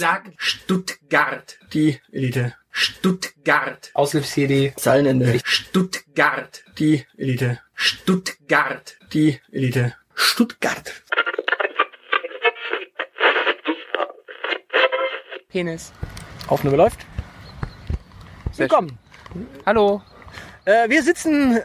Sag 0.00 0.30
Stuttgart. 0.36 1.58
Die 1.72 2.00
Elite. 2.12 2.54
Stuttgart. 2.70 3.90
Aushilfs-CD. 3.94 4.72
Zeilenende. 4.76 5.40
Stuttgart. 5.42 6.62
Die 6.78 7.04
Elite. 7.16 7.58
Stuttgart. 7.74 8.96
Die 9.12 9.40
Elite. 9.50 9.96
Stuttgart. 10.14 11.02
Penis. 15.48 15.92
Aufnahme 16.46 16.76
läuft. 16.76 17.00
Sehr 18.52 18.70
Willkommen. 18.70 18.96
Hallo. 19.66 20.00
Äh, 20.64 20.88
wir 20.88 21.02
sitzen 21.02 21.58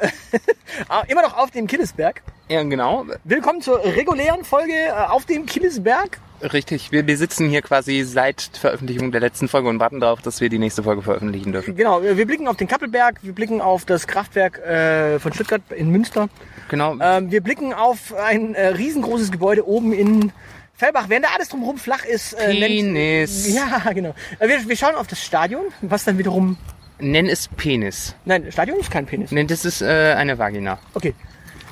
immer 1.08 1.22
noch 1.22 1.38
auf 1.38 1.52
dem 1.52 1.68
Killesberg. 1.68 2.24
Ja, 2.50 2.64
genau. 2.64 3.06
Willkommen 3.26 3.62
zur 3.62 3.84
regulären 3.84 4.44
Folge 4.44 4.74
äh, 4.74 4.92
auf 4.92 5.28
dem 5.28 5.46
Killesberg. 5.46 6.20
Richtig. 6.52 6.92
Wir, 6.92 7.08
wir 7.08 7.18
sitzen 7.18 7.50
hier 7.50 7.62
quasi 7.62 8.04
seit 8.04 8.42
Veröffentlichung 8.42 9.12
der 9.12 9.22
letzten 9.22 9.48
Folge 9.48 9.70
und 9.70 9.80
warten 9.80 10.00
darauf, 10.02 10.22
dass 10.22 10.42
wir 10.42 10.50
die 10.50 10.60
nächste 10.60 10.84
Folge 10.84 11.02
veröffentlichen 11.02 11.54
dürfen. 11.54 11.76
Genau, 11.76 12.02
wir 12.04 12.26
blicken 12.26 12.48
auf 12.48 12.58
den 12.58 12.68
Kappelberg, 12.68 13.20
wir 13.22 13.34
blicken 13.34 13.62
auf 13.62 13.86
das 13.86 14.08
Kraftwerk 14.08 14.60
äh, 14.60 15.20
von 15.20 15.32
Stuttgart 15.34 15.62
in 15.76 15.90
Münster. 15.90 16.28
Genau. 16.70 16.98
Ähm, 17.00 17.32
wir 17.32 17.42
blicken 17.42 17.74
auf 17.74 18.14
ein 18.16 18.56
äh, 18.56 18.68
riesengroßes 18.68 19.32
Gebäude 19.32 19.66
oben 19.68 19.94
in 19.94 20.32
Fellbach. 20.76 21.06
Während 21.08 21.26
da 21.26 21.30
alles 21.36 21.50
drumherum 21.50 21.78
flach 21.78 22.04
ist. 22.04 22.34
Äh, 22.34 22.54
nennt- 22.54 22.68
Penis. 22.68 23.48
Ja, 23.56 23.92
genau. 23.94 24.14
Äh, 24.40 24.48
wir, 24.50 24.68
wir 24.68 24.76
schauen 24.76 24.96
auf 24.96 25.08
das 25.08 25.24
Stadion, 25.24 25.66
was 25.82 26.04
dann 26.04 26.18
wiederum... 26.18 26.58
Nenn 27.00 27.28
es 27.28 27.48
Penis. 27.48 28.16
Nein, 28.26 28.52
Stadion 28.52 28.80
ist 28.80 28.92
kein 28.92 29.06
Penis. 29.06 29.32
Nenn 29.32 29.48
das 29.48 29.66
ist 29.66 29.82
äh, 29.82 30.14
eine 30.18 30.38
Vagina. 30.38 30.80
Okay, 30.94 31.14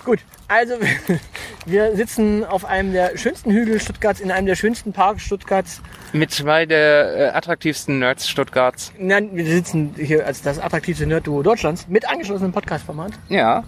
gut. 0.03 0.19
Also, 0.51 0.75
wir 1.65 1.95
sitzen 1.95 2.43
auf 2.43 2.65
einem 2.65 2.91
der 2.91 3.17
schönsten 3.17 3.51
Hügel 3.51 3.79
Stuttgarts, 3.79 4.19
in 4.19 4.31
einem 4.31 4.47
der 4.47 4.57
schönsten 4.57 4.91
Parks 4.91 5.23
Stuttgarts. 5.23 5.81
Mit 6.11 6.31
zwei 6.31 6.65
der 6.65 7.15
äh, 7.15 7.27
attraktivsten 7.29 7.99
Nerds 7.99 8.27
Stuttgarts. 8.27 8.91
Nein, 8.99 9.29
wir 9.31 9.45
sitzen 9.45 9.95
hier 9.95 10.25
als 10.25 10.41
das 10.41 10.59
attraktivste 10.59 11.07
Nerd-Duo 11.07 11.41
Deutschlands 11.41 11.87
mit 11.87 12.09
angeschlossenem 12.09 12.51
Podcast-Format. 12.51 13.13
Ja. 13.29 13.63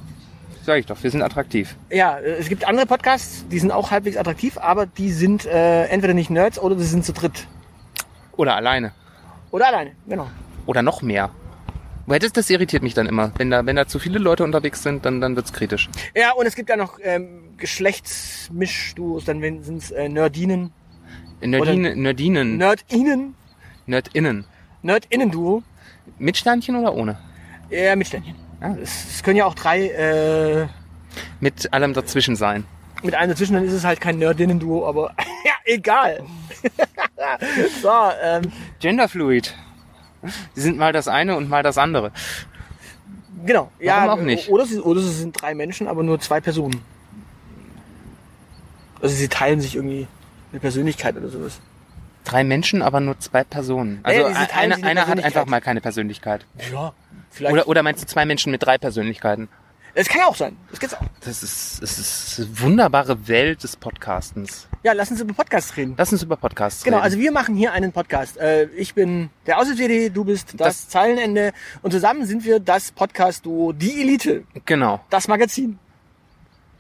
Sag 0.66 0.80
ich 0.80 0.86
doch, 0.86 1.02
wir 1.02 1.10
sind 1.10 1.22
attraktiv. 1.22 1.78
Ja, 1.90 2.20
es 2.20 2.50
gibt 2.50 2.68
andere 2.68 2.86
Podcasts, 2.86 3.46
die 3.50 3.60
sind 3.60 3.72
auch 3.72 3.90
halbwegs 3.90 4.18
attraktiv, 4.18 4.58
aber 4.58 4.86
die 4.86 5.14
sind 5.14 5.46
äh, 5.46 5.86
entweder 5.86 6.14
nicht 6.14 6.30
Nerds 6.30 6.60
oder 6.60 6.78
sie 6.78 6.84
sind 6.84 7.06
zu 7.06 7.14
dritt. 7.14 7.48
Oder 8.36 8.58
alleine. 8.58 8.92
Oder 9.52 9.68
alleine, 9.68 9.92
genau. 10.06 10.28
Oder 10.66 10.82
noch 10.82 11.02
mehr. 11.02 11.30
Weil 12.06 12.20
das, 12.20 12.34
das 12.34 12.50
irritiert 12.50 12.84
mich 12.84 12.94
dann 12.94 13.08
immer. 13.08 13.32
Wenn 13.38 13.50
da, 13.50 13.66
wenn 13.66 13.76
da 13.76 13.88
zu 13.88 13.98
viele 13.98 14.20
Leute 14.20 14.44
unterwegs 14.44 14.84
sind, 14.84 15.06
dann, 15.06 15.22
dann 15.22 15.36
wird's 15.36 15.54
kritisch. 15.54 15.90
Ja, 16.16 16.34
und 16.34 16.46
es 16.46 16.56
gibt 16.56 16.70
ja 16.70 16.76
noch 16.76 17.00
ähm, 17.02 17.56
Geschlechtsmischduos, 17.58 19.26
dann 19.26 19.42
sind 19.64 19.78
es 19.82 19.92
äh, 19.92 20.10
Nerdinen, 20.10 20.72
Nerdine, 21.42 21.96
Nerdinen, 21.96 22.58
Nerdinen, 22.58 23.36
Nerdinnen. 23.86 24.46
Nerdinnen-Duo. 24.82 25.64
Mit 26.20 26.38
Sternchen 26.38 26.76
oder 26.76 26.94
ohne? 26.94 27.18
Ja, 27.70 27.96
mit 27.96 28.08
Ständchen. 28.08 28.36
Ah. 28.60 28.76
Es, 28.82 29.16
es 29.16 29.24
können 29.24 29.38
ja 29.38 29.46
auch 29.46 29.56
drei 29.56 29.88
äh, 29.88 30.68
Mit 31.40 31.72
allem 31.74 31.94
dazwischen 31.94 32.36
sein. 32.36 32.66
mit 33.02 33.16
einem 33.16 33.32
dazwischen, 33.32 33.54
dann 33.54 33.66
ist 33.66 33.74
es 33.74 33.84
halt 33.84 34.00
kein 34.02 34.18
Nerdinnen-Duo, 34.20 34.88
aber 34.88 35.14
ja, 35.46 35.54
egal. 35.66 36.24
so, 37.82 37.90
ähm, 38.22 38.44
Genderfluid. 38.80 39.56
Sie 40.54 40.62
sind 40.62 40.78
mal 40.78 40.94
das 40.94 41.08
eine 41.08 41.36
und 41.36 41.50
mal 41.50 41.64
das 41.64 41.78
andere. 41.78 42.12
genau. 43.46 43.72
ja, 43.80 44.08
Warum 44.08 44.22
auch 44.22 44.24
nicht? 44.24 44.50
Oder 44.50 44.66
sie, 44.66 44.80
oder 44.80 45.02
sie 45.02 45.14
sind 45.14 45.40
drei 45.40 45.54
Menschen, 45.56 45.88
aber 45.88 46.04
nur 46.04 46.20
zwei 46.20 46.42
Personen. 46.42 46.82
Also 49.02 49.16
sie 49.16 49.28
teilen 49.28 49.60
sich 49.60 49.76
irgendwie 49.76 50.08
eine 50.52 50.60
Persönlichkeit 50.60 51.18
oder 51.18 51.28
sowas. 51.30 51.60
Drei 52.24 52.46
Menschen, 52.46 52.82
aber 52.82 53.02
nur 53.02 53.20
zwei 53.20 53.44
Personen. 53.44 54.00
Also 54.04 54.22
Ja, 54.22 54.46
teilen 54.46 54.72
einer, 54.72 54.76
eine 54.76 55.02
einer 55.02 55.08
hat 55.08 55.24
einfach 55.24 55.46
mal 55.46 55.60
keine 55.60 55.82
Persönlichkeit. 55.82 56.46
Ja, 56.72 56.94
vielleicht. 57.30 57.54
Oder, 57.54 57.68
oder 57.68 57.84
meinst 57.84 58.02
du 58.02 58.08
zwei 58.08 58.26
Menschen 58.26 58.52
mit 58.52 58.64
drei 58.64 58.78
Persönlichkeiten? 58.78 59.50
Es 59.94 60.08
kann 60.08 60.22
ja 60.22 60.28
auch 60.28 60.36
sein. 60.36 60.58
Das 60.72 60.80
gibt's 60.80 60.96
auch. 60.96 61.04
Das 61.20 61.44
ist, 61.44 61.82
das 61.82 62.00
ist 62.00 62.40
eine 62.40 62.62
wunderbare 62.62 63.28
Welt 63.28 63.64
des 63.64 63.76
Podcastens. 63.76 64.68
Ja, 64.84 64.92
lass 64.92 65.10
uns 65.12 65.22
über 65.22 65.34
Podcasts 65.34 65.78
reden. 65.78 65.96
Lass 65.98 66.12
uns 66.12 66.24
über 66.24 66.36
Podcasts 66.36 66.84
Genau, 66.84 66.98
reden. 66.98 67.06
also 67.06 67.18
wir 67.18 67.32
machen 67.32 67.56
hier 67.56 67.72
einen 67.72 67.94
Podcast. 67.94 68.38
Äh, 68.38 68.66
ich 68.76 68.94
bin 68.94 69.30
der 69.46 69.58
Aushilfs-CD, 69.60 70.10
du 70.10 70.26
bist 70.26 70.54
das, 70.58 70.68
Das- 70.82 70.90
Zeilenende 70.90 71.54
und 71.82 71.92
zusammen 71.92 72.26
sind 72.26 72.44
wir 72.44 72.60
das 72.60 72.92
Podcast-Duo 72.92 73.72
Die 73.72 74.02
Elite, 74.02 74.44
Genau. 74.66 75.00
das 75.10 75.28
Magazin. 75.30 75.80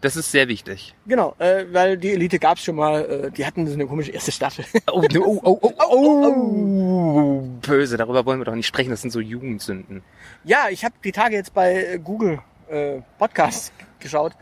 Das 0.01 0.17
ist 0.17 0.31
sehr 0.31 0.49
wichtig. 0.49 0.93
Genau, 1.07 1.33
äh, 1.39 1.63
weil 1.71 1.95
die 1.97 2.11
Elite 2.11 2.37
gab's 2.39 2.61
schon 2.65 2.75
mal, 2.75 3.05
äh, 3.05 3.31
die 3.31 3.45
hatten 3.45 3.65
so 3.67 3.73
eine 3.73 3.87
komische 3.87 4.11
erste 4.11 4.33
Staffel. 4.33 4.65
Oh, 4.91 5.01
oh, 5.01 5.39
oh, 5.41 5.57
oh, 5.61 5.73
oh, 5.79 5.87
oh, 5.95 7.41
böse. 7.65 7.95
Darüber 7.95 8.25
wollen 8.25 8.41
wir 8.41 8.43
doch 8.45 8.53
nicht 8.55 8.67
sprechen. 8.67 8.89
Das 8.89 8.99
sind 9.01 9.11
so 9.11 9.21
Jugendsünden. 9.21 10.03
ja, 10.43 10.65
ich 10.69 10.83
habe 10.83 10.95
die 11.05 11.13
Tage 11.13 11.37
jetzt 11.37 11.53
bei 11.53 11.73
äh, 11.85 11.99
Google 12.03 12.39
äh, 12.69 12.99
Podcasts 13.17 13.71
geschaut 14.01 14.33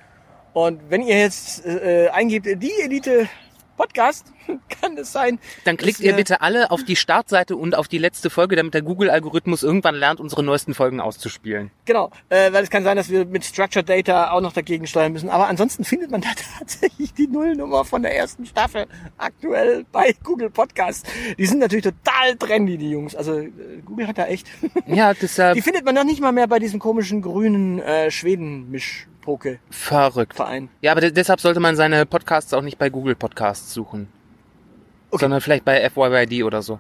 und 0.54 0.82
wenn 0.90 1.04
ihr 1.04 1.20
jetzt 1.20 1.64
äh, 1.64 2.10
eingebt, 2.10 2.48
die 2.48 2.72
Elite 2.84 3.30
Podcast, 3.78 4.32
kann 4.82 4.98
es 4.98 5.12
sein. 5.12 5.40
Dann 5.64 5.78
klickt 5.78 6.00
ihr 6.00 6.14
bitte 6.14 6.42
alle 6.42 6.72
auf 6.72 6.84
die 6.84 6.96
Startseite 6.96 7.56
und 7.56 7.76
auf 7.76 7.88
die 7.88 7.98
letzte 7.98 8.30
Folge, 8.30 8.56
damit 8.56 8.74
der 8.74 8.82
Google-Algorithmus 8.82 9.64
irgendwann 9.64 9.96
lernt, 9.96 10.20
unsere 10.20 10.44
neuesten 10.44 10.74
Folgen 10.74 11.00
auszuspielen. 11.00 11.72
Genau, 11.86 12.12
äh, 12.30 12.52
weil 12.54 12.64
es 12.64 12.70
kann 12.70 12.84
sein, 12.84 12.98
dass 12.98 13.10
wir 13.10 13.26
mit 13.26 13.46
Structured 13.46 13.88
Data 13.88 14.32
auch 14.32 14.42
noch 14.42 14.54
dagegen 14.54 14.88
steuern 14.88 15.14
müssen. 15.14 15.30
Aber 15.30 15.48
ansonsten 15.48 15.84
findet 15.84 16.12
man 16.12 16.22
da 16.22 16.30
tatsächlich 16.60 17.14
die 17.14 17.28
Nullnummer 17.28 17.86
von 17.86 18.02
der 18.04 18.16
ersten 18.16 18.46
Staffel 18.46 18.86
aktuell 19.18 19.86
bei 19.92 20.14
Google 20.24 20.50
Podcasts. 20.50 21.10
Die 21.38 21.46
sind 21.46 21.60
natürlich 21.60 21.86
total 21.86 22.36
trendy, 22.38 22.78
die 22.78 22.92
Jungs. 22.92 23.16
Also 23.16 23.40
äh, 23.40 23.52
Google 23.86 24.08
hat 24.08 24.18
da 24.18 24.26
echt. 24.28 24.48
Ja, 24.88 25.14
deshalb 25.14 25.56
Die 25.62 25.62
findet 25.62 25.86
man 25.86 25.96
noch 25.96 26.04
nicht 26.04 26.22
mal 26.22 26.32
mehr 26.32 26.48
bei 26.48 26.60
diesem 26.60 26.80
komischen 26.80 27.22
grünen 27.22 27.80
äh, 27.80 28.12
Schweden-Mischpoke-Verein. 29.22 29.60
verrückt. 29.70 30.70
Ja, 30.82 30.92
aber 30.92 31.02
de- 31.02 31.12
deshalb 31.12 31.40
sollte 31.40 31.60
man 31.60 31.76
seine 31.76 32.06
Podcasts 32.06 32.54
auch 32.54 32.62
nicht 32.62 32.78
bei 32.78 32.90
Google 32.90 33.16
Podcasts 33.16 33.74
suchen. 33.74 34.08
Okay. 35.12 35.22
Sondern 35.22 35.42
vielleicht 35.42 35.66
bei 35.66 35.90
FYYD 35.90 36.44
oder 36.44 36.62
so. 36.62 36.80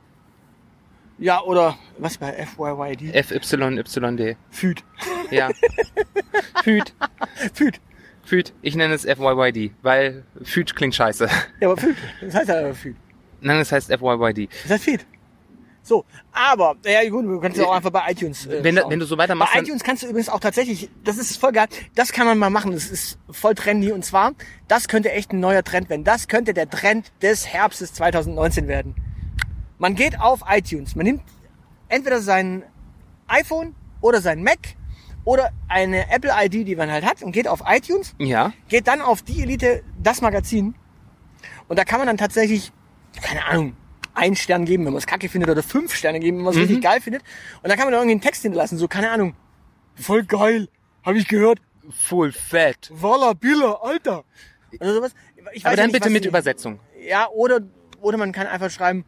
Ja, 1.18 1.42
oder 1.44 1.78
was 1.98 2.18
bei 2.18 2.32
FYYD? 2.34 3.14
FYYD. 3.26 4.38
Füd. 4.50 4.84
Ja. 5.30 5.50
Füd. 6.64 6.94
Füd. 7.54 7.80
Füd. 8.24 8.54
Ich 8.62 8.76
nenne 8.76 8.94
es 8.94 9.04
FYYD, 9.04 9.72
weil 9.82 10.24
Füd 10.44 10.76
klingt 10.76 10.96
scheiße. 10.96 11.28
Ja, 11.60 11.68
aber 11.70 11.78
Füd. 11.80 11.96
Das 12.22 12.34
heißt 12.36 12.50
ja 12.50 12.60
aber 12.60 12.74
Füd. 12.74 12.96
Nein, 13.42 13.60
es 13.60 13.72
heißt 13.72 13.88
FYYD. 13.92 14.50
Das 14.64 14.72
heißt 14.72 14.84
Feed. 14.86 15.06
So, 15.84 16.06
aber, 16.32 16.76
ja 16.86 17.10
gut, 17.10 17.26
du 17.26 17.40
kannst 17.40 17.58
ja 17.58 17.66
auch 17.66 17.74
einfach 17.74 17.90
bei 17.90 18.12
iTunes 18.12 18.46
äh, 18.46 18.64
Wenn, 18.64 18.76
wenn 18.76 19.00
du 19.00 19.06
so 19.06 19.18
weitermachst, 19.18 19.54
Bei 19.54 19.62
iTunes 19.62 19.84
kannst 19.84 20.04
du 20.04 20.08
übrigens 20.08 20.30
auch 20.30 20.40
tatsächlich, 20.40 20.90
das 21.04 21.18
ist 21.18 21.38
voll 21.38 21.52
geil, 21.52 21.68
das 21.96 22.12
kann 22.12 22.28
man 22.28 22.38
mal 22.38 22.52
machen, 22.52 22.72
das 22.72 22.86
ist 22.86 23.18
voll 23.32 23.56
trendy 23.56 23.92
und 23.92 24.06
zwar, 24.06 24.34
das 24.68 24.88
könnte 24.88 25.12
echt 25.12 25.34
ein 25.34 25.40
neuer 25.40 25.64
Trend 25.64 25.90
werden. 25.90 26.04
Das 26.04 26.28
könnte 26.28 26.54
der 26.54 26.70
Trend 26.70 27.12
des 27.22 27.48
Herbstes 27.48 27.94
2019 27.96 28.68
werden. 28.68 28.96
Man 29.80 29.96
geht 29.96 30.20
auf 30.20 30.42
iTunes, 30.48 30.96
man 30.96 31.06
nimmt 31.06 31.24
entweder 31.90 32.22
sein 32.22 32.64
iPhone 33.28 33.76
oder 34.02 34.22
sein 34.22 34.44
Mac 34.44 34.60
oder 35.26 35.50
eine 35.68 36.12
Apple 36.12 36.32
ID, 36.32 36.68
die 36.68 36.76
man 36.76 36.92
halt 36.92 37.06
hat 37.06 37.24
und 37.24 37.32
geht 37.32 37.48
auf 37.48 37.64
iTunes, 37.66 38.14
ja, 38.20 38.54
geht 38.70 38.88
dann 38.88 39.02
auf 39.02 39.24
die 39.24 39.42
Elite, 39.42 39.84
das 40.02 40.22
Magazin 40.22 40.76
und 41.68 41.80
da 41.80 41.86
kann 41.86 42.00
man 42.00 42.08
dann 42.08 42.18
tatsächlich, 42.18 42.72
keine 43.22 43.46
Ahnung, 43.46 43.76
einen 44.14 44.36
Stern 44.36 44.66
geben, 44.66 44.86
wenn 44.86 44.94
man 44.94 44.98
es 45.00 45.08
kacke 45.08 45.30
findet 45.30 45.50
oder 45.50 45.64
fünf 45.64 45.96
Sterne 45.96 46.20
geben, 46.20 46.38
wenn 46.38 46.44
man 46.46 46.52
es 46.54 46.58
Mhm. 46.58 46.64
richtig 46.64 46.82
geil 46.84 47.02
findet 47.02 47.24
und 47.62 47.70
dann 47.70 47.78
kann 47.78 47.86
man 47.86 47.92
da 47.94 47.98
irgendwie 48.00 48.12
einen 48.14 48.22
Text 48.22 48.42
hinterlassen, 48.42 48.78
so, 48.78 48.88
keine 48.88 49.10
Ahnung, 49.12 49.36
voll 49.96 50.24
geil, 50.24 50.68
habe 51.04 51.18
ich 51.18 51.28
gehört, 51.28 51.60
full 51.90 52.32
fat. 52.32 52.90
Walla 52.94 53.34
Billa, 53.34 53.74
Alter. 53.82 54.24
Oder 54.80 54.94
sowas. 54.94 55.14
Ich 55.54 55.66
Aber 55.66 55.72
ja 55.74 55.78
dann 55.78 55.88
nicht, 55.88 55.94
bitte 55.94 56.10
mit 56.10 56.26
Übersetzung. 56.26 56.80
Ja, 57.08 57.28
oder, 57.30 57.62
oder 58.00 58.18
man 58.18 58.32
kann 58.32 58.48
einfach 58.48 58.70
schreiben, 58.70 59.06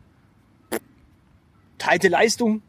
teilte 1.78 2.08
Leistung, 2.08 2.62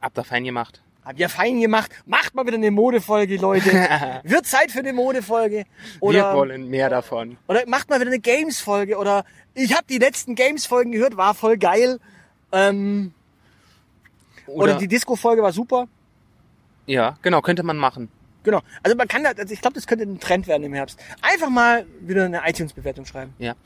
Habt 0.00 0.16
ihr 0.18 0.24
fein 0.24 0.44
gemacht. 0.44 0.82
Habt 1.10 1.18
ihr 1.18 1.28
fein 1.28 1.60
gemacht. 1.60 1.90
Macht 2.06 2.36
mal 2.36 2.46
wieder 2.46 2.56
eine 2.56 2.70
Modefolge, 2.70 3.36
Leute. 3.38 3.72
Wird 4.22 4.46
Zeit 4.46 4.70
für 4.70 4.78
eine 4.78 4.92
Modefolge. 4.92 5.64
Oder, 5.98 6.30
Wir 6.30 6.34
wollen 6.36 6.68
mehr 6.68 6.88
davon. 6.88 7.36
oder 7.48 7.66
macht 7.66 7.90
mal 7.90 7.98
wieder 7.98 8.12
eine 8.12 8.20
Games-Folge. 8.20 8.96
Oder 8.96 9.24
ich 9.54 9.72
habe 9.74 9.82
die 9.90 9.98
letzten 9.98 10.36
Games-Folgen 10.36 10.92
gehört, 10.92 11.16
war 11.16 11.34
voll 11.34 11.58
geil. 11.58 11.98
Ähm, 12.52 13.12
oder, 14.46 14.62
Oder, 14.62 14.74
die 14.78 14.86
Disco-Folge 14.86 15.42
war 15.42 15.52
super. 15.52 15.88
ja, 16.86 17.18
genau, 17.22 17.40
könnte 17.40 17.64
man 17.64 17.76
machen. 17.76 18.08
Genau. 18.44 18.60
Also 18.84 18.96
man 18.96 19.08
kann 19.08 19.24
da, 19.24 19.30
also 19.30 19.52
ich 19.52 19.60
glaube, 19.60 19.74
das 19.74 19.88
könnte 19.88 20.04
ein 20.04 20.20
Trend 20.20 20.46
werden 20.46 20.62
im 20.62 20.74
Herbst. 20.74 21.00
Einfach 21.22 21.50
mal 21.50 21.86
wieder 22.02 22.24
eine 22.24 22.42
iTunes-Bewertung 22.48 23.04
schreiben. 23.04 23.34
Ja. 23.40 23.56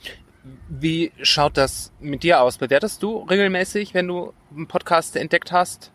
Wie 0.71 1.13
schaut 1.21 1.59
das 1.59 1.93
mit 2.01 2.23
dir 2.23 2.41
aus? 2.41 2.57
Bewertest 2.57 3.03
du 3.03 3.19
regelmäßig, 3.19 3.93
wenn 3.93 4.09
du 4.09 4.33
einen 4.57 4.67
Podcast 4.67 5.17
entdeckt 5.17 5.53
hast? 5.53 5.91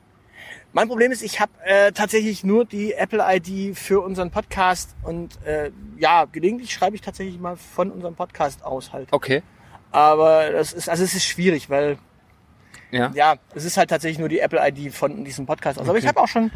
Mein 0.71 0.87
Problem 0.87 1.11
ist, 1.11 1.23
ich 1.23 1.39
habe 1.39 1.51
äh, 1.65 1.91
tatsächlich 1.91 2.43
nur 2.43 2.63
die 2.63 2.93
Apple-ID 2.93 3.75
für 3.75 4.01
unseren 4.01 4.29
Podcast 4.29 4.95
und 5.03 5.43
äh, 5.43 5.71
ja, 5.97 6.25
gelegentlich 6.25 6.71
schreibe 6.71 6.95
ich 6.95 7.01
tatsächlich 7.01 7.39
mal 7.39 7.55
von 7.55 7.91
unserem 7.91 8.15
Podcast 8.15 8.63
aus 8.63 8.93
halt. 8.93 9.07
Okay. 9.11 9.41
Aber 9.91 10.51
das 10.51 10.73
ist, 10.73 10.87
also 10.87 11.03
es 11.03 11.15
ist 11.15 11.25
schwierig, 11.25 11.69
weil 11.69 11.97
Ja. 12.91 13.11
Ja, 13.13 13.35
es 13.55 13.65
ist 13.65 13.77
halt 13.77 13.89
tatsächlich 13.89 14.19
nur 14.19 14.29
die 14.29 14.39
Apple-ID 14.39 14.93
von 14.93 15.23
diesem 15.23 15.45
Podcast 15.45 15.79
aus. 15.79 15.89
Aber 15.89 15.97
ich 15.97 16.07
habe 16.07 16.19
auch 16.19 16.27
schon... 16.27 16.51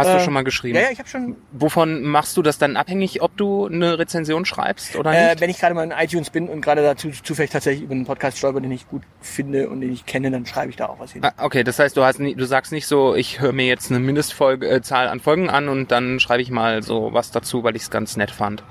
Hast 0.00 0.08
äh, 0.08 0.18
du 0.18 0.24
schon 0.24 0.32
mal 0.32 0.44
geschrieben? 0.44 0.76
Ja, 0.76 0.82
ja, 0.82 0.88
ich 0.90 0.98
habe 0.98 1.08
schon... 1.08 1.36
Wovon 1.52 2.02
machst 2.02 2.36
du 2.36 2.42
das 2.42 2.58
dann 2.58 2.76
abhängig, 2.76 3.22
ob 3.22 3.36
du 3.36 3.66
eine 3.66 3.98
Rezension 3.98 4.44
schreibst 4.44 4.96
oder 4.96 5.12
Äh, 5.12 5.28
nicht? 5.30 5.40
wenn 5.40 5.50
ich 5.50 5.58
gerade 5.58 5.74
mal 5.74 5.84
in 5.84 5.92
iTunes 5.92 6.30
bin 6.30 6.48
und 6.48 6.60
gerade 6.60 6.82
dazu 6.82 7.10
zufällig 7.10 7.50
tatsächlich 7.50 7.84
über 7.84 7.92
einen 7.94 8.06
Podcast 8.06 8.38
stolper, 8.38 8.60
den 8.60 8.72
ich 8.72 8.88
gut 8.88 9.02
finde 9.20 9.68
und 9.68 9.80
den 9.80 9.92
ich 9.92 10.06
kenne, 10.06 10.30
dann 10.30 10.46
schreibe 10.46 10.70
ich 10.70 10.76
da 10.76 10.86
auch 10.86 10.98
was 10.98 11.12
hin. 11.12 11.22
Ah, 11.24 11.32
Okay, 11.38 11.64
das 11.64 11.78
heißt, 11.78 11.96
du 11.96 12.02
hast 12.04 12.18
nie, 12.20 12.34
du 12.34 12.44
sagst 12.44 12.72
nicht 12.72 12.86
so, 12.86 13.14
ich 13.14 13.40
höre 13.40 13.52
mir 13.52 13.66
jetzt 13.66 13.90
eine 13.90 14.00
Mindestfolge 14.00 14.68
äh, 14.68 14.80
an 14.92 15.20
Folgen 15.20 15.48
an 15.50 15.68
und 15.68 15.90
dann 15.92 16.20
schreibe 16.20 16.42
ich 16.42 16.50
mal 16.50 16.82
so 16.82 17.10
was 17.12 17.30
dazu, 17.30 17.62
weil 17.62 17.76
ich 17.76 17.82
es 17.82 17.90
ganz 17.90 18.16
nett 18.16 18.30
fand. 18.30 18.62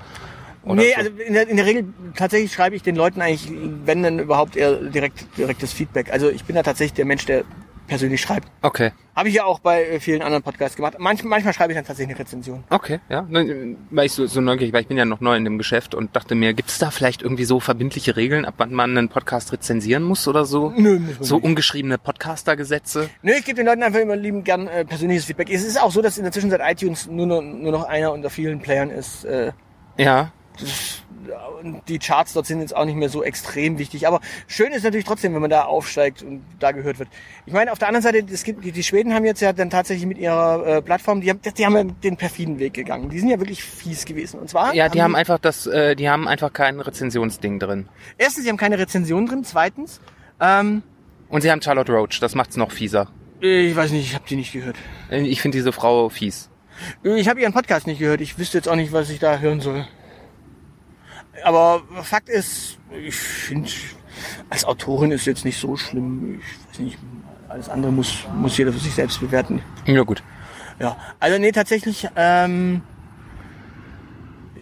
Oder 0.62 0.74
nee, 0.82 0.90
so. 0.90 0.96
also 0.98 1.10
in 1.26 1.32
der, 1.32 1.48
in 1.48 1.56
der 1.56 1.66
Regel 1.66 1.84
tatsächlich 2.16 2.52
schreibe 2.52 2.76
ich 2.76 2.82
den 2.82 2.94
Leuten 2.96 3.22
eigentlich, 3.22 3.50
wenn 3.84 4.02
dann 4.02 4.18
überhaupt 4.18 4.56
eher 4.56 4.74
direkt 4.74 5.26
direktes 5.38 5.72
Feedback. 5.72 6.12
Also 6.12 6.28
ich 6.28 6.44
bin 6.44 6.54
da 6.56 6.62
tatsächlich 6.62 6.94
der 6.94 7.06
Mensch, 7.06 7.24
der 7.24 7.44
persönlich 7.90 8.20
schreibt. 8.22 8.48
Okay, 8.62 8.92
Habe 9.14 9.28
ich 9.28 9.34
ja 9.34 9.44
auch 9.44 9.58
bei 9.58 9.84
äh, 9.84 10.00
vielen 10.00 10.22
anderen 10.22 10.42
Podcasts 10.42 10.76
gemacht. 10.76 10.94
Manch, 10.98 11.22
manchmal 11.24 11.52
schreibe 11.52 11.72
ich 11.72 11.76
dann 11.76 11.84
tatsächlich 11.84 12.16
eine 12.16 12.24
Rezension. 12.24 12.64
okay, 12.70 13.00
ja. 13.10 13.26
Weil 13.90 14.06
ich 14.06 14.12
so, 14.12 14.26
so 14.26 14.40
neugierig 14.40 14.72
war, 14.72 14.80
ich 14.80 14.86
bin 14.86 14.96
ja 14.96 15.04
noch 15.04 15.20
neu 15.20 15.36
in 15.36 15.44
dem 15.44 15.58
Geschäft 15.58 15.94
und 15.94 16.16
dachte 16.16 16.34
mir, 16.34 16.54
gibt 16.54 16.70
es 16.70 16.78
da 16.78 16.90
vielleicht 16.90 17.20
irgendwie 17.20 17.44
so 17.44 17.60
verbindliche 17.60 18.16
Regeln, 18.16 18.44
ab 18.46 18.54
wann 18.56 18.72
man 18.72 18.96
einen 18.96 19.08
Podcast 19.10 19.52
rezensieren 19.52 20.02
muss 20.04 20.26
oder 20.26 20.44
so? 20.46 20.70
Nö, 20.74 21.00
So 21.20 21.34
nicht. 21.36 21.44
ungeschriebene 21.44 21.98
Podcaster-Gesetze? 21.98 23.10
Nö, 23.22 23.32
ich 23.32 23.44
gebe 23.44 23.56
den 23.56 23.66
Leuten 23.66 23.82
einfach 23.82 24.00
immer 24.00 24.16
lieben 24.16 24.44
gern 24.44 24.68
äh, 24.68 24.84
persönliches 24.86 25.26
Feedback. 25.26 25.50
Es 25.50 25.64
ist 25.64 25.82
auch 25.82 25.90
so, 25.90 26.00
dass 26.00 26.16
in 26.16 26.22
der 26.24 26.32
Zwischenzeit 26.32 26.60
iTunes 26.64 27.06
nur 27.08 27.26
noch, 27.26 27.42
nur 27.42 27.72
noch 27.72 27.84
einer 27.84 28.12
unter 28.12 28.30
vielen 28.30 28.60
Playern 28.60 28.90
ist. 28.90 29.24
Äh, 29.24 29.52
Ja, 29.98 30.30
und 30.58 31.02
die 31.88 31.98
Charts 31.98 32.32
dort 32.32 32.46
sind 32.46 32.60
jetzt 32.60 32.74
auch 32.74 32.84
nicht 32.84 32.96
mehr 32.96 33.08
so 33.08 33.22
extrem 33.22 33.78
wichtig. 33.78 34.06
Aber 34.06 34.20
schön 34.46 34.72
ist 34.72 34.84
natürlich 34.84 35.06
trotzdem, 35.06 35.34
wenn 35.34 35.40
man 35.40 35.50
da 35.50 35.64
aufsteigt 35.64 36.22
und 36.22 36.42
da 36.58 36.72
gehört 36.72 36.98
wird. 36.98 37.08
Ich 37.46 37.52
meine, 37.52 37.72
auf 37.72 37.78
der 37.78 37.88
anderen 37.88 38.02
Seite, 38.02 38.24
es 38.32 38.44
gibt, 38.44 38.64
die, 38.64 38.82
Schweden 38.82 39.14
haben 39.14 39.24
jetzt 39.24 39.40
ja 39.40 39.52
dann 39.52 39.70
tatsächlich 39.70 40.06
mit 40.06 40.18
ihrer 40.18 40.66
äh, 40.66 40.82
Plattform, 40.82 41.20
die 41.20 41.30
haben, 41.30 41.40
die 41.42 41.66
haben 41.66 41.76
ja 41.76 41.84
den 41.84 42.16
perfiden 42.16 42.58
Weg 42.58 42.74
gegangen. 42.74 43.08
Die 43.10 43.18
sind 43.18 43.28
ja 43.28 43.38
wirklich 43.38 43.62
fies 43.62 44.04
gewesen. 44.04 44.40
Und 44.40 44.48
zwar, 44.48 44.74
ja, 44.74 44.88
die 44.88 45.02
haben 45.02 45.14
einfach 45.14 45.38
das, 45.38 45.66
äh, 45.66 45.94
die 45.96 46.08
haben 46.08 46.26
einfach 46.28 46.52
kein 46.52 46.80
Rezensionsding 46.80 47.58
drin. 47.58 47.88
erstens, 48.18 48.44
sie 48.44 48.50
haben 48.50 48.56
keine 48.56 48.78
Rezension 48.78 49.26
drin. 49.26 49.44
Zweitens, 49.44 50.00
ähm, 50.40 50.82
Und 51.28 51.42
sie 51.42 51.50
haben 51.50 51.62
Charlotte 51.62 51.92
Roach, 51.92 52.20
das 52.20 52.34
macht's 52.34 52.56
noch 52.56 52.72
fieser. 52.72 53.08
ich 53.40 53.74
weiß 53.74 53.90
nicht, 53.90 54.06
ich 54.06 54.14
habe 54.14 54.24
die 54.28 54.36
nicht 54.36 54.52
gehört. 54.52 54.76
Ich 55.10 55.40
finde 55.40 55.58
diese 55.58 55.72
Frau 55.72 56.08
fies. 56.08 56.50
Ich 57.02 57.28
habe 57.28 57.40
ihren 57.40 57.52
Podcast 57.52 57.86
nicht 57.86 57.98
gehört. 57.98 58.20
Ich 58.20 58.38
wüsste 58.38 58.58
jetzt 58.58 58.68
auch 58.68 58.76
nicht, 58.76 58.92
was 58.92 59.10
ich 59.10 59.18
da 59.18 59.38
hören 59.38 59.60
soll. 59.60 59.86
Aber 61.44 61.82
Fakt 62.02 62.28
ist, 62.28 62.78
ich 63.06 63.14
finde, 63.14 63.68
als 64.48 64.64
Autorin 64.64 65.10
ist 65.12 65.26
jetzt 65.26 65.44
nicht 65.44 65.58
so 65.58 65.76
schlimm. 65.76 66.40
Ich 66.40 66.70
weiß 66.72 66.78
nicht, 66.80 66.98
alles 67.48 67.68
andere 67.68 67.92
muss, 67.92 68.24
muss 68.34 68.56
jeder 68.56 68.72
für 68.72 68.78
sich 68.78 68.94
selbst 68.94 69.20
bewerten. 69.20 69.62
Ja 69.86 70.02
gut. 70.02 70.22
Ja, 70.78 70.96
also 71.18 71.38
nee, 71.38 71.52
tatsächlich, 71.52 72.08
ähm, 72.16 72.80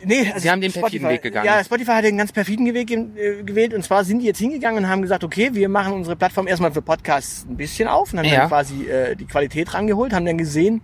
nee, 0.05 0.27
also 0.29 0.41
Sie 0.41 0.51
haben 0.51 0.61
den 0.61 0.73
perfiden 0.73 1.09
Weg 1.09 1.23
gegangen. 1.23 1.47
Ja, 1.47 1.63
Spotify 1.63 1.93
hat 1.93 2.05
den 2.05 2.19
ganz 2.19 2.33
perfiden 2.33 2.73
Weg 2.75 2.91
äh, 2.91 3.43
gewählt 3.45 3.73
und 3.75 3.85
zwar 3.85 4.05
sind 4.05 4.21
die 4.21 4.27
jetzt 4.27 4.39
hingegangen 4.39 4.85
und 4.85 4.91
haben 4.91 5.03
gesagt, 5.03 5.23
okay, 5.23 5.51
wir 5.53 5.69
machen 5.69 5.93
unsere 5.93 6.17
Plattform 6.17 6.49
erstmal 6.49 6.73
für 6.73 6.83
Podcasts 6.83 7.47
ein 7.49 7.57
bisschen 7.57 7.89
auf 7.89 8.13
und 8.13 8.19
haben 8.19 8.27
Ja. 8.27 8.41
dann 8.41 8.49
quasi 8.49 8.87
äh, 8.89 9.15
die 9.15 9.27
Qualität 9.27 9.73
rangeholt, 9.75 10.13
haben 10.13 10.27
dann 10.27 10.39
gesehen, 10.39 10.81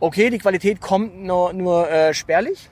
okay, 0.00 0.28
die 0.30 0.38
Qualität 0.38 0.80
kommt 0.80 1.22
nur, 1.22 1.52
nur 1.54 1.90
äh, 1.90 2.12
spärlich 2.12 2.68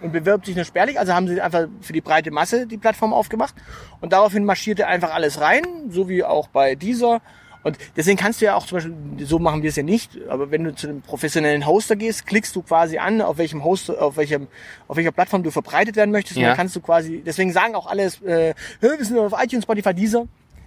und 0.00 0.12
bewirbt 0.12 0.46
sich 0.46 0.56
nur 0.56 0.64
spärlich, 0.64 0.98
also 0.98 1.14
haben 1.14 1.28
sie 1.28 1.40
einfach 1.40 1.66
für 1.80 1.92
die 1.92 2.00
breite 2.00 2.30
Masse 2.30 2.66
die 2.66 2.76
Plattform 2.78 3.12
aufgemacht 3.12 3.54
und 4.00 4.12
daraufhin 4.12 4.44
marschierte 4.44 4.86
einfach 4.86 5.12
alles 5.14 5.40
rein, 5.40 5.62
so 5.90 6.08
wie 6.08 6.24
auch 6.24 6.48
bei 6.48 6.74
dieser. 6.74 7.20
Und 7.62 7.78
deswegen 7.96 8.18
kannst 8.18 8.42
du 8.42 8.44
ja 8.44 8.56
auch 8.56 8.66
zum 8.66 8.76
Beispiel, 8.76 8.94
so 9.26 9.38
machen 9.38 9.62
wir 9.62 9.70
es 9.70 9.76
ja 9.76 9.82
nicht, 9.82 10.18
aber 10.28 10.50
wenn 10.50 10.64
du 10.64 10.74
zu 10.74 10.86
einem 10.86 11.00
professionellen 11.00 11.66
Hoster 11.66 11.96
gehst, 11.96 12.26
klickst 12.26 12.54
du 12.54 12.60
quasi 12.60 12.98
an, 12.98 13.22
auf 13.22 13.38
welchem 13.38 13.64
Hoster, 13.64 14.02
auf 14.02 14.18
welchem, 14.18 14.48
auf 14.86 14.98
welcher 14.98 15.12
Plattform 15.12 15.42
du 15.42 15.50
verbreitet 15.50 15.96
werden 15.96 16.10
möchtest. 16.10 16.36
Und 16.36 16.42
Ja. 16.42 16.48
dann 16.50 16.58
kannst 16.58 16.76
du 16.76 16.80
quasi, 16.80 17.22
deswegen 17.24 17.52
sagen 17.52 17.74
auch 17.74 17.86
alles, 17.86 18.20
äh, 18.20 18.52
"Hä, 18.82 18.88
wir 18.98 19.02
sind 19.04 19.18
auf 19.18 19.32
iTunes, 19.42 19.62
Spotify, 19.64 19.94
Deezer. 19.94 20.26